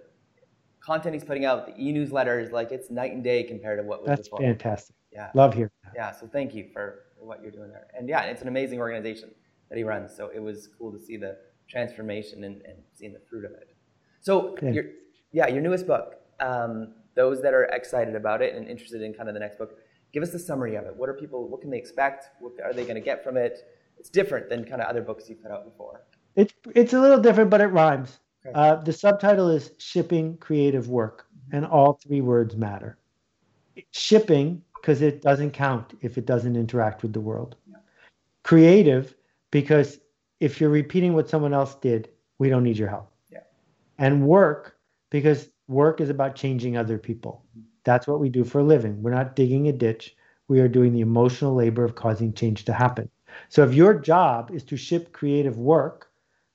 content 0.82 1.16
he's 1.16 1.24
putting 1.24 1.46
out, 1.46 1.66
the 1.66 1.74
e-newsletters, 1.82 2.52
like 2.52 2.72
it's 2.72 2.92
night 2.92 3.12
and 3.12 3.24
day 3.24 3.42
compared 3.42 3.80
to 3.80 3.84
what 3.84 4.02
was 4.02 4.10
That's 4.10 4.28
before. 4.28 4.40
fantastic. 4.40 4.96
Yeah. 5.12 5.32
Love 5.34 5.54
hearing 5.54 5.72
that. 5.84 5.94
Yeah, 5.96 6.12
so 6.12 6.28
thank 6.28 6.54
you 6.54 6.68
for 6.72 7.06
what 7.18 7.42
you're 7.42 7.52
doing 7.52 7.70
there. 7.70 7.88
And 7.98 8.08
yeah, 8.08 8.24
it's 8.24 8.42
an 8.44 8.50
amazing 8.50 8.80
organization 8.80 9.32
that 9.70 9.78
he 9.78 9.84
runs. 9.84 10.16
So 10.16 10.30
it 10.36 10.40
was 10.40 10.70
cool 10.78 10.92
to 10.92 11.00
see 11.00 11.18
the 11.18 11.38
transformation 11.68 12.44
and, 12.44 12.62
and 12.64 12.78
seeing 12.94 13.14
the 13.14 13.22
fruit 13.30 13.46
of 13.46 13.52
it. 13.52 13.76
So 14.22 14.56
Yeah. 14.62 14.72
your, 14.72 14.84
yeah, 15.32 15.48
your 15.48 15.62
newest 15.62 15.88
book. 15.88 16.18
Um, 16.40 16.94
those 17.16 17.42
that 17.42 17.54
are 17.54 17.64
excited 17.64 18.16
about 18.16 18.42
it 18.42 18.54
and 18.54 18.68
interested 18.68 19.02
in 19.02 19.14
kind 19.14 19.30
of 19.30 19.34
the 19.34 19.40
next 19.40 19.58
book, 19.58 19.80
give 20.16 20.24
us 20.24 20.32
the 20.32 20.40
summary 20.40 20.76
of 20.76 20.86
it. 20.86 20.96
What 20.96 21.10
are 21.10 21.14
people? 21.14 21.48
What 21.50 21.60
can 21.60 21.70
they 21.70 21.78
expect? 21.78 22.30
What 22.40 22.54
are 22.64 22.74
they 22.74 22.84
going 22.84 22.96
to 22.96 23.02
get 23.02 23.22
from 23.22 23.36
it? 23.36 23.68
It's 24.00 24.10
different 24.10 24.50
than 24.50 24.64
kind 24.64 24.82
of 24.82 24.88
other 24.88 25.02
books 25.02 25.30
you've 25.30 25.44
put 25.44 25.52
out 25.52 25.66
before. 25.66 26.06
It's 26.38 26.54
it's 26.74 26.94
a 26.94 27.00
little 27.00 27.20
different, 27.20 27.50
but 27.50 27.60
it 27.60 27.68
rhymes. 27.68 28.20
Okay. 28.46 28.54
Uh, 28.56 28.76
the 28.76 28.94
subtitle 28.94 29.50
is 29.50 29.72
"Shipping 29.78 30.38
Creative 30.38 30.88
Work," 30.88 31.28
and 31.52 31.66
all 31.66 31.94
three 31.94 32.22
words 32.22 32.56
matter. 32.56 32.98
Shipping 33.92 34.62
because 34.76 35.02
it 35.02 35.22
doesn't 35.22 35.52
count 35.52 35.98
if 36.02 36.18
it 36.18 36.26
doesn't 36.26 36.56
interact 36.56 37.04
with 37.04 37.12
the 37.12 37.20
world. 37.20 37.58
Creative 38.44 39.14
because 39.52 40.00
if 40.40 40.62
you're 40.62 40.70
repeating 40.70 41.14
what 41.14 41.30
someone 41.30 41.54
else 41.54 41.76
did, 41.76 42.10
we 42.40 42.50
don't 42.50 42.64
need 42.64 42.78
your 42.78 42.90
help. 42.90 43.12
Yeah. 43.30 43.40
And 43.98 44.26
work 44.26 44.78
because 45.10 45.50
work 45.68 46.00
is 46.00 46.10
about 46.10 46.36
changing 46.36 46.78
other 46.78 46.98
people. 46.98 47.44
That's 47.86 48.08
what 48.08 48.20
we 48.20 48.30
do 48.30 48.44
for 48.44 48.60
a 48.60 48.64
living. 48.64 49.02
We're 49.02 49.12
not 49.12 49.36
digging 49.36 49.68
a 49.68 49.72
ditch. 49.72 50.16
We 50.48 50.60
are 50.60 50.68
doing 50.68 50.94
the 50.94 51.02
emotional 51.02 51.56
labor 51.56 51.86
of 51.86 51.96
causing 51.96 52.34
change 52.34 52.66
to 52.66 52.74
happen. 52.74 53.10
So 53.50 53.64
if 53.64 53.74
your 53.74 53.94
job 53.94 54.52
is 54.54 54.64
to 54.66 54.78
ship 54.78 55.12
creative 55.14 55.58
work, 55.58 56.12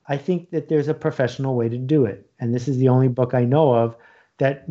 I 0.06 0.16
think 0.16 0.50
that 0.50 0.68
there's 0.68 0.88
a 0.88 0.94
professional 0.94 1.54
way 1.54 1.68
to 1.68 1.78
do 1.78 2.04
it. 2.04 2.30
And 2.40 2.54
this 2.54 2.68
is 2.68 2.78
the 2.78 2.88
only 2.88 3.08
book 3.08 3.32
I 3.32 3.44
know 3.44 3.72
of 3.74 3.96
that 4.38 4.66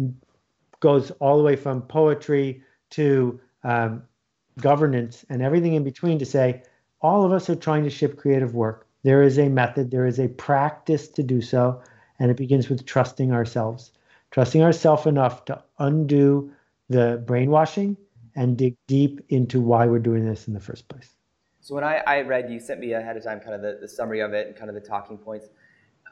goes 0.80 1.12
all 1.12 1.38
the 1.38 1.44
way 1.44 1.56
from 1.56 1.82
poetry 1.84 2.64
to 2.92 3.40
um, 3.64 4.04
governance 4.60 5.26
and 5.30 5.42
everything 5.42 5.74
in 5.74 5.84
between 5.84 6.20
to 6.20 6.26
say 6.26 6.64
all 7.02 7.26
of 7.26 7.32
us 7.32 7.50
are 7.50 7.56
trying 7.56 7.84
to 7.84 7.90
ship 7.90 8.18
creative 8.18 8.54
work. 8.54 8.88
There 9.04 9.24
is 9.24 9.40
a 9.40 9.48
method, 9.48 9.92
there 9.92 10.06
is 10.06 10.20
a 10.20 10.28
practice 10.28 11.08
to 11.10 11.24
do 11.24 11.42
so, 11.42 11.82
and 12.20 12.30
it 12.30 12.38
begins 12.38 12.68
with 12.68 12.86
trusting 12.86 13.32
ourselves, 13.32 13.92
trusting 14.32 14.62
ourselves 14.62 15.06
enough 15.06 15.46
to 15.46 15.64
undo 15.80 16.52
the 16.90 17.22
brainwashing 17.26 17.98
and 18.36 18.58
dig 18.58 18.76
deep 18.88 19.22
into 19.30 19.60
why 19.60 19.86
we're 19.86 20.00
doing 20.00 20.26
this 20.26 20.48
in 20.48 20.54
the 20.54 20.60
first 20.60 20.88
place. 20.88 21.16
So 21.62 21.76
when 21.76 21.84
I, 21.84 22.02
I 22.08 22.22
read, 22.22 22.50
you 22.50 22.60
sent 22.60 22.80
me 22.80 22.94
ahead 22.94 23.18
of 23.18 23.24
time 23.24 23.40
kind 23.40 23.54
of 23.54 23.62
the, 23.62 23.80
the 23.82 23.88
summary 23.88 24.22
of 24.22 24.34
it 24.34 24.48
and 24.48 24.56
kind 24.56 24.70
of 24.70 24.76
the 24.76 24.82
talking 24.82 25.18
points. 25.18 25.48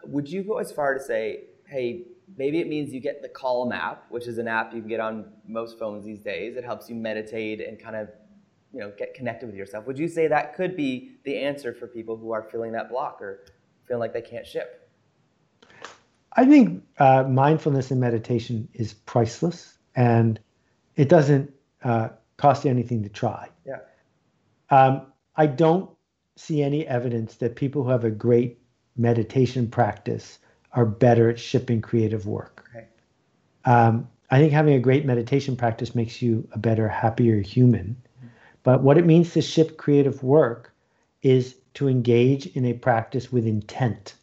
Would 0.03 0.29
you 0.29 0.43
go 0.43 0.57
as 0.57 0.71
far 0.71 0.93
to 0.93 0.99
say, 0.99 1.45
hey, 1.65 2.03
maybe 2.37 2.59
it 2.59 2.67
means 2.67 2.93
you 2.93 2.99
get 2.99 3.21
the 3.21 3.29
Calm 3.29 3.71
app, 3.71 4.05
which 4.09 4.27
is 4.27 4.37
an 4.37 4.47
app 4.47 4.73
you 4.73 4.81
can 4.81 4.89
get 4.89 4.99
on 4.99 5.31
most 5.47 5.79
phones 5.79 6.05
these 6.05 6.19
days. 6.19 6.57
It 6.57 6.63
helps 6.63 6.89
you 6.89 6.95
meditate 6.95 7.61
and 7.61 7.81
kind 7.81 7.95
of, 7.95 8.09
you 8.73 8.79
know, 8.79 8.91
get 8.97 9.13
connected 9.13 9.45
with 9.45 9.55
yourself. 9.55 9.85
Would 9.85 9.97
you 9.97 10.07
say 10.07 10.27
that 10.27 10.55
could 10.55 10.75
be 10.75 11.17
the 11.23 11.37
answer 11.37 11.73
for 11.73 11.87
people 11.87 12.17
who 12.17 12.31
are 12.31 12.43
feeling 12.43 12.73
that 12.73 12.89
block 12.89 13.21
or 13.21 13.45
feeling 13.87 14.01
like 14.01 14.13
they 14.13 14.21
can't 14.21 14.45
ship? 14.45 14.86
I 16.33 16.45
think 16.45 16.83
uh, 16.99 17.23
mindfulness 17.23 17.91
and 17.91 17.99
meditation 17.99 18.67
is 18.73 18.93
priceless, 18.93 19.77
and 19.95 20.39
it 20.95 21.09
doesn't 21.09 21.51
uh, 21.83 22.09
cost 22.37 22.65
you 22.65 22.71
anything 22.71 23.03
to 23.03 23.09
try. 23.09 23.49
Yeah. 23.65 23.79
Um, 24.69 25.07
I 25.35 25.47
don't 25.47 25.89
see 26.35 26.61
any 26.61 26.85
evidence 26.87 27.35
that 27.35 27.55
people 27.55 27.83
who 27.83 27.89
have 27.89 28.03
a 28.03 28.11
great 28.11 28.59
meditation 28.95 29.69
practice 29.69 30.39
are 30.73 30.85
better 30.85 31.29
at 31.29 31.39
shipping 31.39 31.81
creative 31.81 32.27
work. 32.27 32.69
Okay. 32.69 32.85
Um, 33.65 34.07
I 34.29 34.39
think 34.39 34.51
having 34.51 34.73
a 34.73 34.79
great 34.79 35.05
meditation 35.05 35.55
practice 35.55 35.95
makes 35.95 36.21
you 36.21 36.47
a 36.51 36.59
better, 36.59 36.87
happier 36.87 37.39
human. 37.41 37.95
But 38.63 38.83
what 38.83 38.97
it 38.97 39.05
means 39.05 39.31
to 39.33 39.41
ship 39.41 39.77
creative 39.77 40.23
work 40.23 40.73
is 41.21 41.55
to 41.75 41.87
engage 41.87 42.47
in 42.47 42.65
a 42.65 42.73
practice 42.73 43.31
with 43.31 43.47
intent. 43.47 44.15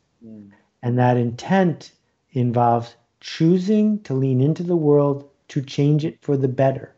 And 0.85 0.99
that 0.99 1.16
intent 1.16 1.93
involves 2.32 2.95
choosing 3.20 4.03
to 4.03 4.12
lean 4.12 4.43
into 4.43 4.62
the 4.62 4.76
world 4.76 5.30
to 5.49 5.62
change 5.62 6.05
it 6.05 6.18
for 6.20 6.37
the 6.37 6.47
better. 6.47 6.95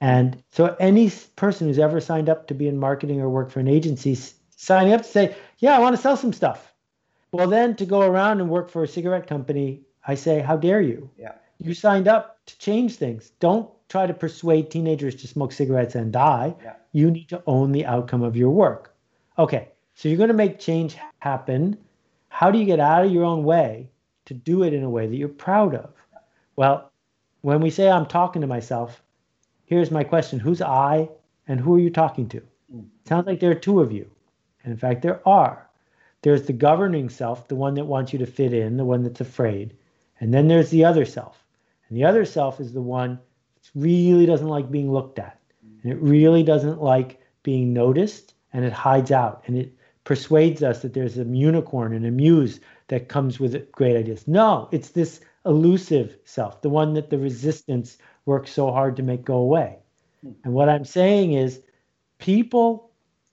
And 0.00 0.42
so, 0.50 0.76
any 0.80 1.10
person 1.36 1.68
who's 1.68 1.78
ever 1.78 2.00
signed 2.00 2.28
up 2.28 2.48
to 2.48 2.54
be 2.54 2.66
in 2.66 2.76
marketing 2.76 3.20
or 3.20 3.30
work 3.30 3.50
for 3.50 3.60
an 3.60 3.68
agency, 3.68 4.18
signing 4.56 4.92
up 4.92 5.02
to 5.02 5.08
say, 5.08 5.36
Yeah, 5.60 5.76
I 5.76 5.78
want 5.78 5.94
to 5.94 6.02
sell 6.02 6.16
some 6.16 6.32
stuff. 6.32 6.74
Well, 7.32 7.48
then 7.48 7.76
to 7.76 7.86
go 7.86 8.00
around 8.00 8.40
and 8.40 8.50
work 8.50 8.68
for 8.68 8.82
a 8.82 8.88
cigarette 8.88 9.28
company, 9.28 9.82
I 10.06 10.16
say, 10.16 10.40
How 10.40 10.56
dare 10.56 10.82
you? 10.82 11.08
Yeah. 11.16 11.32
You 11.58 11.72
signed 11.72 12.08
up 12.08 12.44
to 12.46 12.58
change 12.58 12.96
things. 12.96 13.30
Don't 13.38 13.70
try 13.88 14.06
to 14.08 14.12
persuade 14.12 14.72
teenagers 14.72 15.14
to 15.16 15.28
smoke 15.28 15.52
cigarettes 15.52 15.94
and 15.94 16.12
die. 16.12 16.56
Yeah. 16.62 16.74
You 16.90 17.12
need 17.12 17.28
to 17.28 17.42
own 17.46 17.70
the 17.70 17.86
outcome 17.86 18.24
of 18.24 18.36
your 18.36 18.50
work. 18.50 18.94
Okay, 19.38 19.68
so 19.94 20.08
you're 20.08 20.18
going 20.18 20.28
to 20.28 20.34
make 20.34 20.58
change 20.58 20.96
happen. 21.20 21.78
How 22.34 22.50
do 22.50 22.58
you 22.58 22.64
get 22.64 22.80
out 22.80 23.04
of 23.04 23.12
your 23.12 23.24
own 23.24 23.44
way 23.44 23.88
to 24.26 24.34
do 24.34 24.62
it 24.62 24.72
in 24.72 24.82
a 24.82 24.90
way 24.90 25.06
that 25.06 25.16
you're 25.16 25.28
proud 25.28 25.74
of. 25.74 25.90
Well, 26.56 26.90
when 27.42 27.60
we 27.60 27.70
say 27.70 27.90
I'm 27.90 28.06
talking 28.06 28.42
to 28.42 28.48
myself, 28.48 29.02
here's 29.66 29.90
my 29.90 30.04
question 30.04 30.38
Who's 30.38 30.62
I 30.62 31.08
and 31.46 31.60
who 31.60 31.76
are 31.76 31.80
you 31.80 31.90
talking 31.90 32.28
to? 32.30 32.42
Mm. 32.74 32.86
Sounds 33.06 33.26
like 33.26 33.40
there 33.40 33.50
are 33.50 33.54
two 33.54 33.80
of 33.80 33.92
you. 33.92 34.10
And 34.62 34.72
in 34.72 34.78
fact, 34.78 35.02
there 35.02 35.26
are. 35.28 35.68
There's 36.22 36.46
the 36.46 36.54
governing 36.54 37.10
self, 37.10 37.48
the 37.48 37.54
one 37.54 37.74
that 37.74 37.84
wants 37.84 38.12
you 38.12 38.18
to 38.20 38.26
fit 38.26 38.54
in, 38.54 38.78
the 38.78 38.84
one 38.84 39.02
that's 39.02 39.20
afraid. 39.20 39.76
And 40.20 40.32
then 40.32 40.48
there's 40.48 40.70
the 40.70 40.84
other 40.84 41.04
self. 41.04 41.44
And 41.88 41.98
the 41.98 42.04
other 42.04 42.24
self 42.24 42.60
is 42.60 42.72
the 42.72 42.80
one 42.80 43.20
that 43.62 43.70
really 43.74 44.24
doesn't 44.24 44.48
like 44.48 44.70
being 44.70 44.90
looked 44.90 45.18
at. 45.18 45.38
And 45.82 45.92
it 45.92 46.00
really 46.00 46.42
doesn't 46.42 46.80
like 46.80 47.20
being 47.42 47.74
noticed 47.74 48.32
and 48.54 48.64
it 48.64 48.72
hides 48.72 49.10
out 49.10 49.42
and 49.46 49.58
it 49.58 49.73
persuades 50.04 50.62
us 50.62 50.82
that 50.82 50.94
there's 50.94 51.18
a 51.18 51.24
unicorn 51.24 51.94
and 51.94 52.06
a 52.06 52.10
muse 52.10 52.60
that 52.88 53.08
comes 53.08 53.40
with 53.40 53.70
great 53.72 53.96
ideas. 53.96 54.28
No, 54.28 54.68
it's 54.70 54.90
this 54.90 55.20
elusive 55.46 56.16
self, 56.24 56.62
the 56.62 56.68
one 56.68 56.94
that 56.94 57.10
the 57.10 57.18
resistance 57.18 57.98
works 58.26 58.52
so 58.52 58.70
hard 58.70 58.96
to 58.96 59.02
make 59.02 59.24
go 59.24 59.36
away. 59.36 59.78
Hmm. 60.22 60.32
And 60.44 60.52
what 60.54 60.68
I'm 60.68 60.84
saying 60.84 61.32
is, 61.32 61.60
people, 62.18 62.90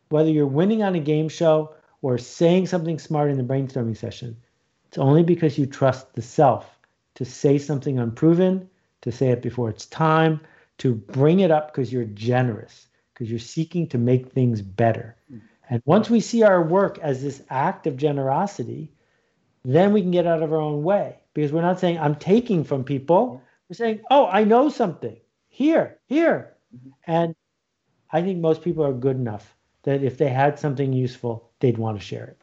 whether 0.09 0.29
you're 0.29 0.47
winning 0.47 0.83
on 0.83 0.95
a 0.95 0.99
game 0.99 1.29
show 1.29 1.75
or 2.01 2.17
saying 2.17 2.67
something 2.67 2.99
smart 2.99 3.29
in 3.29 3.37
the 3.37 3.43
brainstorming 3.43 3.97
session, 3.97 4.35
it's 4.87 4.97
only 4.97 5.23
because 5.23 5.57
you 5.57 5.65
trust 5.65 6.13
the 6.15 6.21
self 6.21 6.77
to 7.15 7.25
say 7.25 7.57
something 7.57 7.99
unproven, 7.99 8.69
to 9.01 9.11
say 9.11 9.29
it 9.29 9.41
before 9.41 9.69
it's 9.69 9.85
time, 9.85 10.41
to 10.79 10.93
bring 10.93 11.41
it 11.41 11.51
up 11.51 11.71
because 11.71 11.93
you're 11.93 12.05
generous, 12.05 12.87
because 13.13 13.29
you're 13.29 13.39
seeking 13.39 13.87
to 13.87 13.97
make 13.97 14.31
things 14.31 14.61
better. 14.61 15.15
Hmm. 15.29 15.37
And 15.71 15.81
once 15.85 16.09
we 16.09 16.19
see 16.19 16.43
our 16.43 16.61
work 16.61 16.99
as 16.99 17.23
this 17.23 17.41
act 17.49 17.87
of 17.87 17.95
generosity, 17.95 18.91
then 19.63 19.93
we 19.93 20.01
can 20.01 20.11
get 20.11 20.27
out 20.27 20.43
of 20.43 20.51
our 20.51 20.59
own 20.59 20.83
way 20.83 21.15
because 21.33 21.53
we're 21.53 21.61
not 21.61 21.79
saying, 21.79 21.97
I'm 21.97 22.15
taking 22.15 22.65
from 22.65 22.83
people. 22.83 23.41
We're 23.69 23.75
saying, 23.75 24.01
oh, 24.11 24.27
I 24.27 24.43
know 24.43 24.67
something. 24.67 25.15
Here, 25.47 25.97
here. 26.07 26.53
Mm-hmm. 26.75 26.89
And 27.07 27.35
I 28.11 28.21
think 28.21 28.39
most 28.39 28.61
people 28.61 28.85
are 28.85 28.91
good 28.91 29.15
enough 29.15 29.55
that 29.83 30.03
if 30.03 30.17
they 30.17 30.27
had 30.27 30.59
something 30.59 30.91
useful, 30.91 31.49
they'd 31.61 31.77
want 31.77 31.97
to 31.97 32.05
share 32.05 32.25
it. 32.25 32.37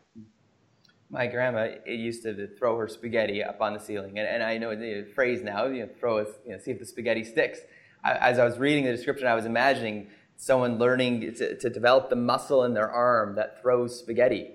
My 1.11 1.27
grandma 1.27 1.69
used 1.87 2.23
to 2.23 2.49
throw 2.59 2.79
her 2.79 2.89
spaghetti 2.89 3.45
up 3.45 3.61
on 3.61 3.75
the 3.75 3.81
ceiling, 3.81 4.19
and, 4.19 4.29
and 4.29 4.43
I 4.43 4.59
know 4.59 4.75
the 4.75 5.07
phrase 5.15 5.43
now, 5.43 5.67
you 5.67 5.83
know, 5.83 5.89
throw 6.01 6.19
it, 6.19 6.29
you 6.47 6.53
know, 6.53 6.59
see 6.59 6.71
if 6.71 6.79
the 6.79 6.85
spaghetti 6.87 7.25
sticks. 7.25 7.61
I, 8.05 8.15
as 8.15 8.39
I 8.39 8.45
was 8.45 8.59
reading 8.59 8.85
the 8.85 8.93
description, 8.93 9.27
I 9.27 9.35
was 9.35 9.47
imagining 9.47 10.09
someone 10.41 10.79
learning 10.79 11.35
to, 11.35 11.57
to 11.59 11.69
develop 11.69 12.09
the 12.09 12.17
muscle 12.17 12.63
in 12.63 12.73
their 12.73 12.91
arm 12.91 13.35
that 13.35 13.61
throws 13.61 13.99
spaghetti 13.99 14.55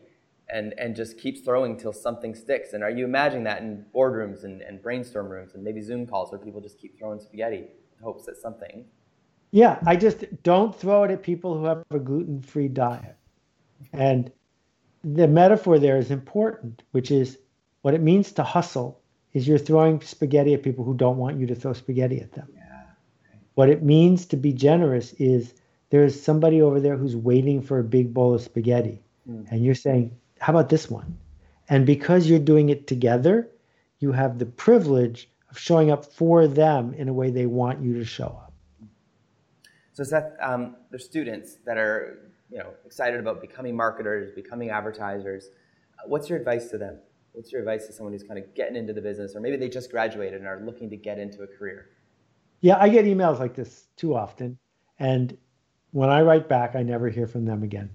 and, 0.49 0.73
and 0.77 0.95
just 0.95 1.19
keeps 1.19 1.41
throwing 1.41 1.77
till 1.77 1.91
something 1.91 2.33
sticks. 2.33 2.71
And 2.71 2.83
are 2.83 2.89
you 2.89 3.03
imagining 3.03 3.43
that 3.43 3.61
in 3.61 3.85
boardrooms 3.93 4.45
and, 4.45 4.61
and 4.61 4.81
brainstorm 4.81 5.27
rooms 5.27 5.55
and 5.55 5.63
maybe 5.63 5.81
Zoom 5.81 6.07
calls 6.07 6.31
where 6.31 6.39
people 6.39 6.61
just 6.61 6.79
keep 6.79 6.97
throwing 6.97 7.19
spaghetti 7.19 7.57
in 7.57 8.03
hopes 8.03 8.25
that 8.25 8.37
something? 8.37 8.85
Yeah, 9.51 9.77
I 9.85 9.97
just 9.97 10.23
don't 10.41 10.73
throw 10.73 11.03
it 11.03 11.11
at 11.11 11.21
people 11.21 11.57
who 11.57 11.65
have 11.65 11.83
a 11.91 11.99
gluten 11.99 12.41
free 12.41 12.69
diet. 12.69 13.17
And 13.91 14.31
the 15.03 15.27
metaphor 15.27 15.79
there 15.79 15.97
is 15.97 16.11
important, 16.11 16.81
which 16.91 17.11
is 17.11 17.37
what 17.81 17.93
it 17.93 18.01
means 18.01 18.31
to 18.31 18.43
hustle 18.43 19.01
is 19.33 19.45
you're 19.45 19.57
throwing 19.57 19.99
spaghetti 19.99 20.53
at 20.53 20.63
people 20.63 20.85
who 20.85 20.93
don't 20.93 21.17
want 21.17 21.37
you 21.37 21.45
to 21.47 21.55
throw 21.55 21.73
spaghetti 21.73 22.21
at 22.21 22.31
them. 22.31 22.47
Yeah. 22.55 22.83
What 23.55 23.69
it 23.69 23.83
means 23.83 24.25
to 24.27 24.37
be 24.37 24.53
generous 24.53 25.11
is 25.13 25.53
there's 25.93 26.19
somebody 26.19 26.59
over 26.59 26.79
there 26.79 26.97
who's 26.97 27.15
waiting 27.15 27.61
for 27.61 27.77
a 27.77 27.83
big 27.83 28.15
bowl 28.15 28.33
of 28.33 28.41
spaghetti. 28.41 29.03
Mm. 29.29 29.51
And 29.51 29.63
you're 29.63 29.75
saying, 29.75 30.17
how 30.39 30.51
about 30.51 30.67
this 30.67 30.89
one? 30.89 31.19
And 31.69 31.85
because 31.85 32.27
you're 32.27 32.39
doing 32.39 32.69
it 32.69 32.87
together, 32.87 33.47
you 33.99 34.11
have 34.11 34.39
the 34.39 34.47
privilege 34.47 35.29
of 35.51 35.59
showing 35.59 35.91
up 35.91 36.03
for 36.03 36.47
them 36.47 36.95
in 36.95 37.09
a 37.09 37.13
way 37.13 37.29
they 37.29 37.45
want 37.45 37.83
you 37.83 37.93
to 37.99 38.05
show 38.05 38.25
up. 38.25 38.53
So 39.91 40.03
Seth, 40.03 40.31
um, 40.41 40.77
there's 40.89 41.05
students 41.05 41.57
that 41.63 41.77
are 41.77 42.31
you 42.49 42.57
know 42.57 42.73
excited 42.87 43.19
about 43.19 43.39
becoming 43.39 43.75
marketers, 43.75 44.31
becoming 44.31 44.71
advertisers. 44.71 45.49
What's 46.07 46.27
your 46.27 46.39
advice 46.39 46.71
to 46.71 46.79
them? 46.79 46.97
What's 47.33 47.51
your 47.51 47.61
advice 47.61 47.85
to 47.85 47.93
someone 47.93 48.13
who's 48.13 48.23
kind 48.23 48.39
of 48.39 48.55
getting 48.55 48.77
into 48.77 48.93
the 48.93 49.01
business, 49.01 49.35
or 49.35 49.41
maybe 49.41 49.57
they 49.57 49.69
just 49.69 49.91
graduated 49.91 50.39
and 50.39 50.47
are 50.47 50.59
looking 50.59 50.89
to 50.89 50.97
get 50.97 51.19
into 51.19 51.43
a 51.43 51.47
career? 51.47 51.89
Yeah, 52.61 52.77
I 52.79 52.89
get 52.89 53.05
emails 53.05 53.37
like 53.37 53.53
this 53.53 53.89
too 53.95 54.15
often, 54.15 54.57
and 54.97 55.37
when 55.93 56.09
I 56.09 56.21
write 56.21 56.49
back, 56.49 56.75
I 56.75 56.83
never 56.83 57.07
hear 57.07 57.27
from 57.27 57.45
them 57.45 57.63
again. 57.63 57.89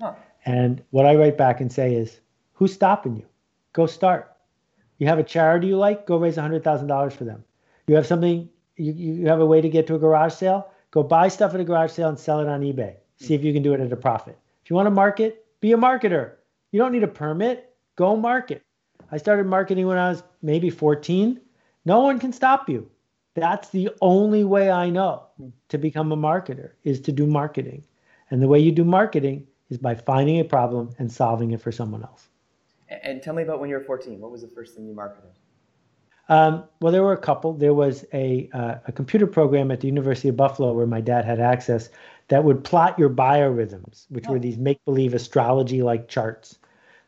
Huh. 0.00 0.14
And 0.44 0.82
what 0.90 1.06
I 1.06 1.14
write 1.14 1.38
back 1.38 1.60
and 1.60 1.72
say 1.72 1.94
is, 1.94 2.20
who's 2.52 2.74
stopping 2.74 3.16
you? 3.16 3.24
Go 3.72 3.86
start. 3.86 4.36
You 4.98 5.06
have 5.06 5.18
a 5.18 5.24
charity 5.24 5.68
you 5.68 5.78
like, 5.78 6.06
go 6.06 6.18
raise 6.18 6.36
$100,000 6.36 7.12
for 7.12 7.24
them. 7.24 7.44
You 7.86 7.94
have 7.94 8.06
something, 8.06 8.48
you, 8.76 8.92
you 8.92 9.26
have 9.28 9.40
a 9.40 9.46
way 9.46 9.60
to 9.60 9.68
get 9.68 9.86
to 9.86 9.94
a 9.94 9.98
garage 9.98 10.34
sale, 10.34 10.70
go 10.90 11.02
buy 11.02 11.28
stuff 11.28 11.54
at 11.54 11.60
a 11.60 11.64
garage 11.64 11.92
sale 11.92 12.08
and 12.08 12.18
sell 12.18 12.40
it 12.40 12.48
on 12.48 12.60
eBay. 12.60 12.96
See 13.16 13.34
if 13.34 13.44
you 13.44 13.52
can 13.52 13.62
do 13.62 13.72
it 13.72 13.80
at 13.80 13.92
a 13.92 13.96
profit. 13.96 14.36
If 14.64 14.70
you 14.70 14.76
want 14.76 14.86
to 14.86 14.90
market, 14.90 15.46
be 15.60 15.72
a 15.72 15.76
marketer. 15.76 16.32
You 16.72 16.80
don't 16.80 16.92
need 16.92 17.04
a 17.04 17.08
permit, 17.08 17.72
go 17.96 18.16
market. 18.16 18.62
I 19.12 19.16
started 19.16 19.46
marketing 19.46 19.86
when 19.86 19.98
I 19.98 20.08
was 20.08 20.24
maybe 20.42 20.70
14. 20.70 21.40
No 21.84 22.00
one 22.00 22.18
can 22.18 22.32
stop 22.32 22.68
you. 22.68 22.90
That's 23.34 23.70
the 23.70 23.90
only 24.00 24.44
way 24.44 24.70
I 24.70 24.90
know 24.90 25.24
to 25.68 25.78
become 25.78 26.12
a 26.12 26.16
marketer 26.16 26.72
is 26.84 27.00
to 27.00 27.12
do 27.12 27.26
marketing. 27.26 27.84
And 28.30 28.42
the 28.42 28.48
way 28.48 28.60
you 28.60 28.72
do 28.72 28.84
marketing 28.84 29.46
is 29.70 29.78
by 29.78 29.94
finding 29.94 30.38
a 30.40 30.44
problem 30.44 30.94
and 30.98 31.10
solving 31.10 31.50
it 31.50 31.60
for 31.60 31.72
someone 31.72 32.02
else. 32.02 32.28
And 32.88 33.22
tell 33.22 33.34
me 33.34 33.42
about 33.42 33.60
when 33.60 33.68
you 33.68 33.76
were 33.76 33.82
14. 33.84 34.20
What 34.20 34.30
was 34.30 34.42
the 34.42 34.48
first 34.48 34.74
thing 34.74 34.86
you 34.86 34.94
marketed? 34.94 35.30
Um, 36.28 36.64
well, 36.80 36.92
there 36.92 37.02
were 37.02 37.12
a 37.12 37.18
couple. 37.18 37.52
There 37.52 37.74
was 37.74 38.04
a, 38.14 38.48
uh, 38.54 38.76
a 38.86 38.92
computer 38.92 39.26
program 39.26 39.70
at 39.70 39.80
the 39.80 39.88
University 39.88 40.28
of 40.28 40.36
Buffalo 40.36 40.72
where 40.72 40.86
my 40.86 41.00
dad 41.00 41.24
had 41.24 41.40
access 41.40 41.90
that 42.28 42.44
would 42.44 42.64
plot 42.64 42.98
your 42.98 43.10
biorhythms, 43.10 44.06
which 44.08 44.26
oh. 44.28 44.32
were 44.32 44.38
these 44.38 44.56
make 44.56 44.82
believe 44.84 45.12
astrology 45.12 45.82
like 45.82 46.08
charts. 46.08 46.58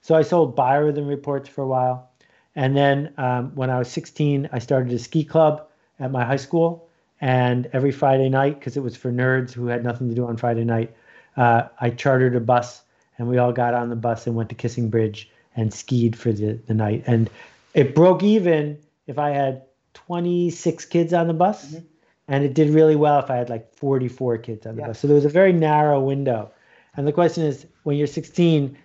So 0.03 0.15
I 0.15 0.23
sold 0.23 0.57
biorhythm 0.57 1.09
reports 1.09 1.49
for 1.49 1.63
a 1.63 1.67
while. 1.67 2.11
And 2.55 2.77
then 2.77 3.13
um, 3.17 3.55
when 3.55 3.71
I 3.71 3.79
was 3.79 3.91
16, 3.91 4.49
I 4.53 4.59
started 4.59 4.93
a 4.93 4.99
ski 4.99 5.25
club 5.25 5.67
at 5.99 6.11
my 6.11 6.25
high 6.25 6.37
school. 6.37 6.89
And 7.21 7.69
every 7.73 7.93
Friday 7.93 8.29
night, 8.29 8.59
because 8.59 8.77
it 8.77 8.83
was 8.83 8.97
for 8.97 9.11
nerds 9.11 9.53
who 9.53 9.67
had 9.67 9.83
nothing 9.83 10.09
to 10.09 10.15
do 10.15 10.27
on 10.27 10.37
Friday 10.37 10.65
night, 10.65 10.95
uh, 11.37 11.69
I 11.81 11.91
chartered 11.91 12.37
a 12.37 12.41
bus 12.41 12.83
and 13.19 13.29
we 13.29 13.39
all 13.39 13.53
got 13.53 13.75
on 13.75 13.89
the 13.89 13.97
bus 13.97 14.27
and 14.27 14.37
went 14.37 14.51
to 14.51 14.55
Kissing 14.55 14.91
Bridge 14.91 15.31
and 15.57 15.73
skied 15.73 16.17
for 16.17 16.33
the, 16.33 16.59
the 16.67 16.75
night. 16.75 17.05
And 17.07 17.31
it 17.75 17.95
broke 17.95 18.23
even 18.23 18.79
if 19.07 19.19
I 19.19 19.31
had 19.31 19.63
26 19.95 20.85
kids 20.87 21.13
on 21.15 21.27
the 21.27 21.35
bus. 21.35 21.67
Mm-hmm. 21.67 21.87
And 22.29 22.45
it 22.45 22.55
did 22.55 22.71
really 22.71 22.97
well 22.97 23.21
if 23.21 23.31
I 23.31 23.37
had 23.37 23.49
like 23.49 23.73
44 23.75 24.39
kids 24.39 24.67
on 24.67 24.77
the 24.77 24.83
yeah. 24.83 24.89
bus. 24.89 24.99
So 24.99 25.07
there 25.07 25.15
was 25.15 25.25
a 25.25 25.31
very 25.31 25.53
narrow 25.53 26.01
window. 26.01 26.51
And 26.97 27.07
the 27.07 27.13
question 27.13 27.45
is 27.45 27.67
when 27.85 27.97
you're 27.97 28.07
16, 28.07 28.77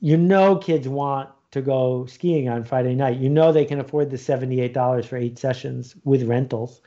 you 0.00 0.16
know 0.16 0.56
kids 0.56 0.88
want 0.88 1.30
to 1.52 1.60
go 1.62 2.06
skiing 2.06 2.48
on 2.48 2.64
Friday 2.64 2.94
night. 2.94 3.18
You 3.18 3.28
know 3.28 3.52
they 3.52 3.64
can 3.64 3.78
afford 3.78 4.10
the 4.10 4.16
$78 4.16 5.04
for 5.04 5.16
eight 5.16 5.38
sessions 5.38 5.94
with 6.04 6.24
rentals. 6.24 6.80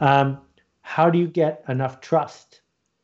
Um, 0.00 0.38
how 0.82 1.10
do 1.10 1.18
you 1.18 1.26
get 1.26 1.64
enough 1.68 2.00
trust? 2.00 2.60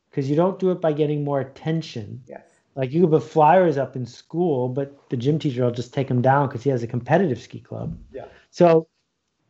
Because 0.09 0.29
you 0.29 0.35
don't 0.35 0.59
do 0.59 0.71
it 0.71 0.79
by 0.79 0.93
getting 0.93 1.23
more 1.23 1.39
attention. 1.39 2.23
Yes. 2.27 2.41
Like 2.75 2.91
you 2.93 3.01
could 3.01 3.09
put 3.09 3.23
flyers 3.23 3.77
up 3.77 3.95
in 3.95 4.05
school, 4.05 4.69
but 4.69 5.09
the 5.09 5.17
gym 5.17 5.39
teacher 5.39 5.63
will 5.63 5.71
just 5.71 5.93
take 5.93 6.07
them 6.07 6.21
down 6.21 6.47
because 6.47 6.63
he 6.63 6.69
has 6.69 6.83
a 6.83 6.87
competitive 6.87 7.41
ski 7.41 7.59
club. 7.59 7.97
Yeah. 8.11 8.25
So 8.51 8.87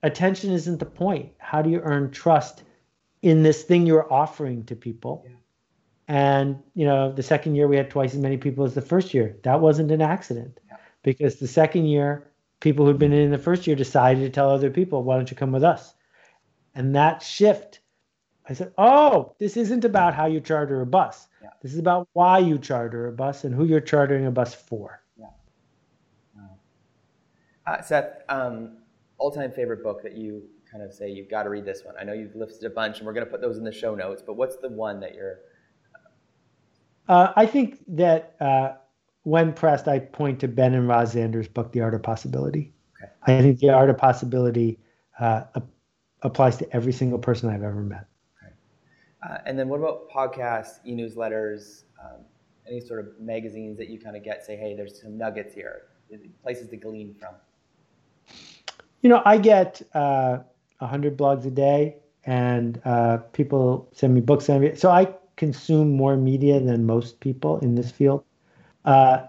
attention 0.03 0.51
isn't 0.51 0.79
the 0.79 0.85
point. 0.85 1.33
How 1.37 1.61
do 1.61 1.69
you 1.69 1.81
earn 1.81 2.11
trust 2.11 2.63
in 3.21 3.43
this 3.43 3.63
thing 3.63 3.85
you're 3.85 4.11
offering 4.11 4.63
to 4.65 4.75
people? 4.75 5.25
Yeah. 5.25 5.33
And 6.07 6.63
you 6.73 6.85
know, 6.85 7.11
the 7.11 7.23
second 7.23 7.55
year 7.55 7.67
we 7.67 7.75
had 7.75 7.89
twice 7.89 8.13
as 8.13 8.21
many 8.21 8.37
people 8.37 8.63
as 8.63 8.73
the 8.73 8.81
first 8.81 9.13
year. 9.13 9.35
That 9.43 9.59
wasn't 9.59 9.91
an 9.91 10.01
accident 10.01 10.61
because 11.07 11.37
the 11.37 11.47
second 11.47 11.85
year, 11.85 12.29
people 12.59 12.85
who'd 12.85 12.99
been 12.99 13.13
in 13.13 13.31
the 13.31 13.37
first 13.37 13.65
year 13.65 13.77
decided 13.77 14.19
to 14.19 14.29
tell 14.29 14.49
other 14.49 14.69
people, 14.69 15.03
why 15.03 15.15
don't 15.15 15.31
you 15.31 15.37
come 15.37 15.53
with 15.53 15.63
us? 15.63 15.93
And 16.75 16.93
that 16.97 17.23
shift, 17.23 17.79
I 18.49 18.53
said, 18.53 18.73
oh, 18.77 19.33
this 19.39 19.55
isn't 19.55 19.85
about 19.85 20.13
how 20.13 20.25
you 20.25 20.41
charter 20.41 20.81
a 20.81 20.85
bus. 20.85 21.29
Yeah. 21.41 21.51
This 21.63 21.71
is 21.71 21.79
about 21.79 22.09
why 22.11 22.39
you 22.39 22.57
charter 22.57 23.07
a 23.07 23.13
bus 23.13 23.45
and 23.45 23.55
who 23.55 23.63
you're 23.63 23.79
chartering 23.79 24.25
a 24.25 24.31
bus 24.31 24.53
for. 24.53 25.01
Yeah. 25.17 25.27
Uh, 27.65 27.81
Seth, 27.81 28.23
um, 28.27 28.79
all-time 29.17 29.53
favorite 29.53 29.83
book 29.83 30.03
that 30.03 30.17
you 30.17 30.43
kind 30.69 30.83
of 30.83 30.93
say 30.93 31.09
you've 31.09 31.29
got 31.29 31.43
to 31.43 31.49
read 31.49 31.63
this 31.63 31.85
one. 31.85 31.95
I 31.97 32.03
know 32.03 32.11
you've 32.11 32.35
listed 32.35 32.69
a 32.69 32.69
bunch, 32.69 32.97
and 32.97 33.07
we're 33.07 33.13
going 33.13 33.25
to 33.25 33.31
put 33.31 33.39
those 33.39 33.57
in 33.57 33.63
the 33.63 33.71
show 33.71 33.95
notes. 33.95 34.21
But 34.21 34.33
what's 34.33 34.57
the 34.57 34.67
one 34.67 34.99
that 34.99 35.15
you're? 35.15 35.39
Uh, 37.07 37.31
I 37.37 37.45
think 37.45 37.81
that 37.95 38.35
uh, 38.41 38.73
when 39.27 39.51
pressed, 39.51 39.89
I 39.89 39.99
point 39.99 40.39
to 40.39 40.47
Ben 40.47 40.73
and 40.73 40.87
Roz 40.87 41.13
Zander's 41.13 41.49
book, 41.49 41.73
The 41.73 41.81
Art 41.81 41.93
of 41.93 42.01
Possibility. 42.01 42.71
Okay. 42.95 43.11
I 43.23 43.41
think 43.41 43.59
The 43.59 43.71
Art 43.71 43.89
of 43.89 43.97
Possibility 43.97 44.79
uh, 45.19 45.41
applies 46.21 46.55
to 46.59 46.73
every 46.73 46.93
single 46.93 47.19
person 47.19 47.49
I've 47.49 47.61
ever 47.61 47.81
met. 47.81 48.05
Okay. 48.41 48.53
Uh, 49.27 49.39
and 49.45 49.59
then 49.59 49.67
what 49.67 49.81
about 49.81 50.09
podcasts, 50.09 50.79
e-newsletters, 50.85 51.83
um, 52.01 52.21
any 52.65 52.79
sort 52.79 53.01
of 53.01 53.19
magazines 53.19 53.77
that 53.79 53.89
you 53.89 53.99
kind 53.99 54.15
of 54.15 54.23
get, 54.23 54.45
say, 54.45 54.55
hey, 54.55 54.73
there's 54.77 55.01
some 55.01 55.17
nuggets 55.17 55.53
here, 55.53 55.87
places 56.41 56.69
to 56.69 56.77
glean 56.77 57.13
from? 57.13 57.35
You 59.01 59.09
know, 59.09 59.21
I 59.25 59.39
get 59.39 59.81
uh, 59.93 60.37
100 60.77 61.17
blogs 61.17 61.45
a 61.45 61.51
day, 61.51 61.97
and 62.23 62.79
uh, 62.85 63.17
people 63.33 63.89
send 63.91 64.13
me 64.13 64.21
books. 64.21 64.45
So 64.45 64.89
I 64.89 65.13
consume 65.35 65.97
more 65.97 66.15
media 66.15 66.61
than 66.61 66.85
most 66.85 67.19
people 67.19 67.59
in 67.59 67.75
this 67.75 67.91
field. 67.91 68.23
Uh, 68.87 69.27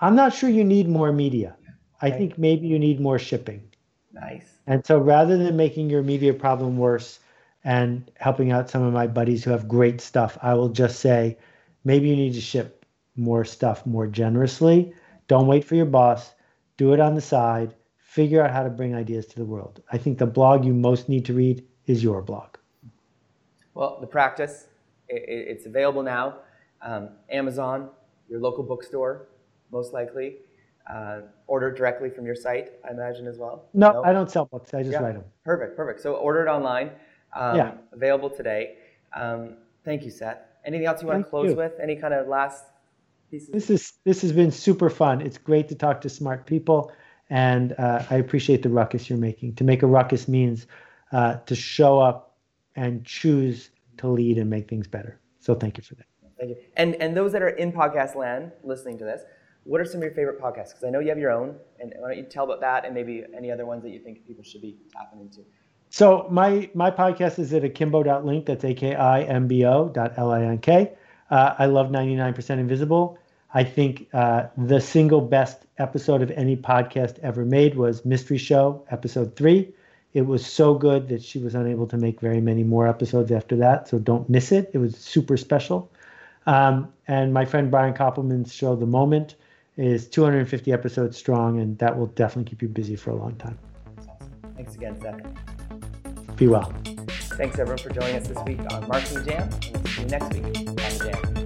I'm 0.00 0.14
not 0.14 0.32
sure 0.32 0.48
you 0.48 0.62
need 0.64 0.88
more 0.88 1.12
media. 1.12 1.56
I 2.00 2.10
think 2.10 2.38
maybe 2.38 2.68
you 2.68 2.78
need 2.78 3.00
more 3.00 3.18
shipping. 3.18 3.68
Nice. 4.12 4.46
And 4.66 4.86
so 4.86 4.98
rather 4.98 5.36
than 5.36 5.56
making 5.56 5.90
your 5.90 6.02
media 6.02 6.32
problem 6.32 6.78
worse 6.78 7.18
and 7.64 8.10
helping 8.16 8.52
out 8.52 8.70
some 8.70 8.82
of 8.82 8.92
my 8.92 9.08
buddies 9.08 9.42
who 9.42 9.50
have 9.50 9.68
great 9.68 10.00
stuff, 10.00 10.38
I 10.40 10.54
will 10.54 10.68
just 10.68 11.00
say 11.00 11.36
maybe 11.84 12.08
you 12.08 12.16
need 12.16 12.34
to 12.34 12.40
ship 12.40 12.86
more 13.16 13.44
stuff 13.44 13.84
more 13.84 14.06
generously. 14.06 14.94
Don't 15.26 15.48
wait 15.48 15.64
for 15.64 15.74
your 15.74 15.84
boss. 15.86 16.32
Do 16.76 16.94
it 16.94 17.00
on 17.00 17.16
the 17.16 17.20
side. 17.20 17.74
Figure 17.98 18.42
out 18.42 18.52
how 18.52 18.62
to 18.62 18.70
bring 18.70 18.94
ideas 18.94 19.26
to 19.26 19.36
the 19.36 19.44
world. 19.44 19.82
I 19.92 19.98
think 19.98 20.18
the 20.18 20.26
blog 20.26 20.64
you 20.64 20.72
most 20.72 21.08
need 21.08 21.24
to 21.26 21.34
read 21.34 21.66
is 21.86 22.04
your 22.04 22.22
blog. 22.22 22.56
Well, 23.74 23.98
the 24.00 24.06
practice, 24.06 24.68
it's 25.08 25.66
available 25.66 26.04
now. 26.04 26.36
Um, 26.82 27.10
Amazon, 27.30 27.90
your 28.30 28.40
local 28.40 28.62
bookstore, 28.62 29.28
most 29.70 29.92
likely. 29.92 30.36
Uh, 30.90 31.20
order 31.46 31.70
directly 31.70 32.10
from 32.10 32.24
your 32.26 32.34
site, 32.34 32.72
I 32.88 32.92
imagine 32.92 33.26
as 33.26 33.38
well. 33.38 33.68
No, 33.74 33.92
no? 33.92 34.04
I 34.04 34.12
don't 34.12 34.30
sell 34.30 34.46
books. 34.46 34.72
I 34.74 34.82
just 34.82 34.92
yeah. 34.92 35.00
write 35.00 35.14
them. 35.14 35.24
Perfect, 35.44 35.76
perfect. 35.76 36.00
So 36.00 36.14
order 36.14 36.44
it 36.44 36.48
online. 36.48 36.90
Um, 37.36 37.56
yeah. 37.56 37.72
Available 37.92 38.30
today. 38.30 38.76
Um, 39.14 39.56
thank 39.84 40.04
you, 40.04 40.10
Seth. 40.10 40.38
Anything 40.64 40.86
else 40.86 41.00
you 41.02 41.08
want 41.08 41.18
thank 41.18 41.26
to 41.26 41.30
close 41.30 41.50
you. 41.50 41.56
with? 41.56 41.72
Any 41.80 41.96
kind 41.96 42.14
of 42.14 42.26
last 42.26 42.64
pieces? 43.30 43.50
This 43.50 43.70
is 43.70 43.92
this 44.04 44.22
has 44.22 44.32
been 44.32 44.50
super 44.50 44.90
fun. 44.90 45.20
It's 45.20 45.38
great 45.38 45.68
to 45.68 45.74
talk 45.74 46.00
to 46.00 46.08
smart 46.08 46.46
people, 46.46 46.92
and 47.28 47.74
uh, 47.78 48.04
I 48.10 48.16
appreciate 48.16 48.62
the 48.62 48.68
ruckus 48.68 49.08
you're 49.08 49.18
making. 49.18 49.54
To 49.56 49.64
make 49.64 49.82
a 49.82 49.86
ruckus 49.86 50.28
means 50.28 50.66
uh, 51.12 51.36
to 51.36 51.54
show 51.54 52.00
up 52.00 52.36
and 52.74 53.04
choose 53.04 53.70
to 53.98 54.08
lead 54.08 54.38
and 54.38 54.50
make 54.50 54.68
things 54.68 54.88
better. 54.88 55.20
So 55.38 55.54
thank 55.54 55.78
you 55.78 55.84
for 55.84 55.94
that. 55.96 56.09
Thank 56.40 56.50
you. 56.50 56.56
And 56.76 56.94
and 56.96 57.16
those 57.16 57.32
that 57.32 57.42
are 57.42 57.50
in 57.50 57.70
podcast 57.70 58.16
land 58.16 58.52
listening 58.64 58.96
to 58.98 59.04
this, 59.04 59.22
what 59.64 59.80
are 59.80 59.84
some 59.84 59.98
of 59.98 60.04
your 60.04 60.12
favorite 60.12 60.40
podcasts? 60.40 60.68
Because 60.68 60.84
I 60.84 60.90
know 60.90 61.00
you 61.00 61.10
have 61.10 61.18
your 61.18 61.30
own, 61.30 61.56
and 61.78 61.92
why 61.98 62.08
don't 62.08 62.16
you 62.16 62.24
tell 62.24 62.44
about 62.44 62.60
that 62.60 62.86
and 62.86 62.94
maybe 62.94 63.24
any 63.36 63.50
other 63.52 63.66
ones 63.66 63.82
that 63.82 63.90
you 63.90 63.98
think 63.98 64.26
people 64.26 64.42
should 64.42 64.62
be 64.62 64.76
tapping 64.92 65.20
into? 65.20 65.40
So 65.90 66.26
my 66.30 66.70
my 66.72 66.90
podcast 66.90 67.38
is 67.38 67.52
at 67.52 67.62
akimbo.link. 67.62 68.46
That's 68.46 68.64
a 68.64 68.72
k 68.72 68.94
i 68.94 69.22
m 69.22 69.46
b 69.46 69.64
o 69.66 69.88
dot 69.88 70.14
l 70.16 70.30
i 70.30 70.42
n 70.42 70.58
k. 70.58 70.92
Uh, 71.30 71.54
I 71.58 71.66
love 71.66 71.88
99% 71.88 72.58
Invisible. 72.58 73.18
I 73.52 73.62
think 73.64 74.08
uh, 74.12 74.46
the 74.56 74.80
single 74.80 75.20
best 75.20 75.66
episode 75.78 76.22
of 76.22 76.30
any 76.32 76.56
podcast 76.56 77.18
ever 77.20 77.44
made 77.44 77.76
was 77.76 78.04
Mystery 78.04 78.38
Show, 78.38 78.84
episode 78.90 79.36
three. 79.36 79.72
It 80.12 80.22
was 80.22 80.44
so 80.44 80.74
good 80.74 81.08
that 81.08 81.22
she 81.22 81.38
was 81.38 81.54
unable 81.54 81.86
to 81.88 81.96
make 81.96 82.20
very 82.20 82.40
many 82.40 82.64
more 82.64 82.88
episodes 82.88 83.30
after 83.30 83.56
that. 83.56 83.88
So 83.88 83.98
don't 83.98 84.28
miss 84.28 84.50
it. 84.50 84.70
It 84.72 84.78
was 84.78 84.96
super 84.96 85.36
special. 85.36 85.90
Um, 86.46 86.92
and 87.08 87.32
my 87.32 87.44
friend 87.44 87.70
Brian 87.70 87.94
Koppelman's 87.94 88.52
show, 88.52 88.74
The 88.76 88.86
Moment, 88.86 89.36
is 89.76 90.08
250 90.08 90.72
episodes 90.72 91.16
strong, 91.16 91.60
and 91.60 91.78
that 91.78 91.96
will 91.96 92.06
definitely 92.06 92.50
keep 92.50 92.62
you 92.62 92.68
busy 92.68 92.96
for 92.96 93.10
a 93.10 93.16
long 93.16 93.34
time. 93.36 93.58
Thanks 94.56 94.74
again, 94.74 95.00
Seth. 95.00 96.36
Be 96.36 96.48
well. 96.48 96.72
Thanks 97.36 97.58
everyone 97.58 97.78
for 97.78 97.90
joining 97.90 98.16
us 98.16 98.28
this 98.28 98.38
week 98.46 98.60
on 98.72 98.86
Marketing 98.88 99.24
Jam. 99.24 99.48
And 99.52 99.76
we'll 99.76 99.86
see 99.86 100.02
you 100.02 100.08
next 100.08 100.34
week 100.34 100.44
on 100.44 100.54
the 100.74 100.98
Jam. 101.04 101.40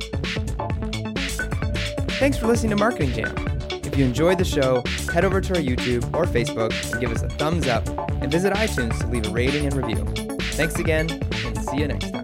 Thanks 2.19 2.39
for 2.39 2.47
listening 2.47 2.71
to 2.71 2.77
Marketing 2.77 3.13
Jam. 3.13 3.35
If 3.71 3.97
you 3.97 4.05
enjoyed 4.05 4.39
the 4.39 4.45
show, 4.45 4.83
head 5.13 5.25
over 5.25 5.41
to 5.41 5.55
our 5.55 5.61
YouTube 5.61 6.03
or 6.15 6.25
Facebook 6.25 6.73
and 6.91 7.01
give 7.01 7.13
us 7.13 7.23
a 7.23 7.29
thumbs 7.29 7.69
up, 7.69 7.87
and 8.21 8.33
visit 8.33 8.53
iTunes 8.53 8.99
to 9.01 9.07
leave 9.07 9.27
a 9.27 9.31
rating 9.31 9.67
and 9.67 9.77
review. 9.77 10.05
Thanks 10.55 10.81
again, 10.81 11.09
and 11.11 11.59
see 11.65 11.77
you 11.77 11.87
next 11.87 12.11
time. 12.11 12.24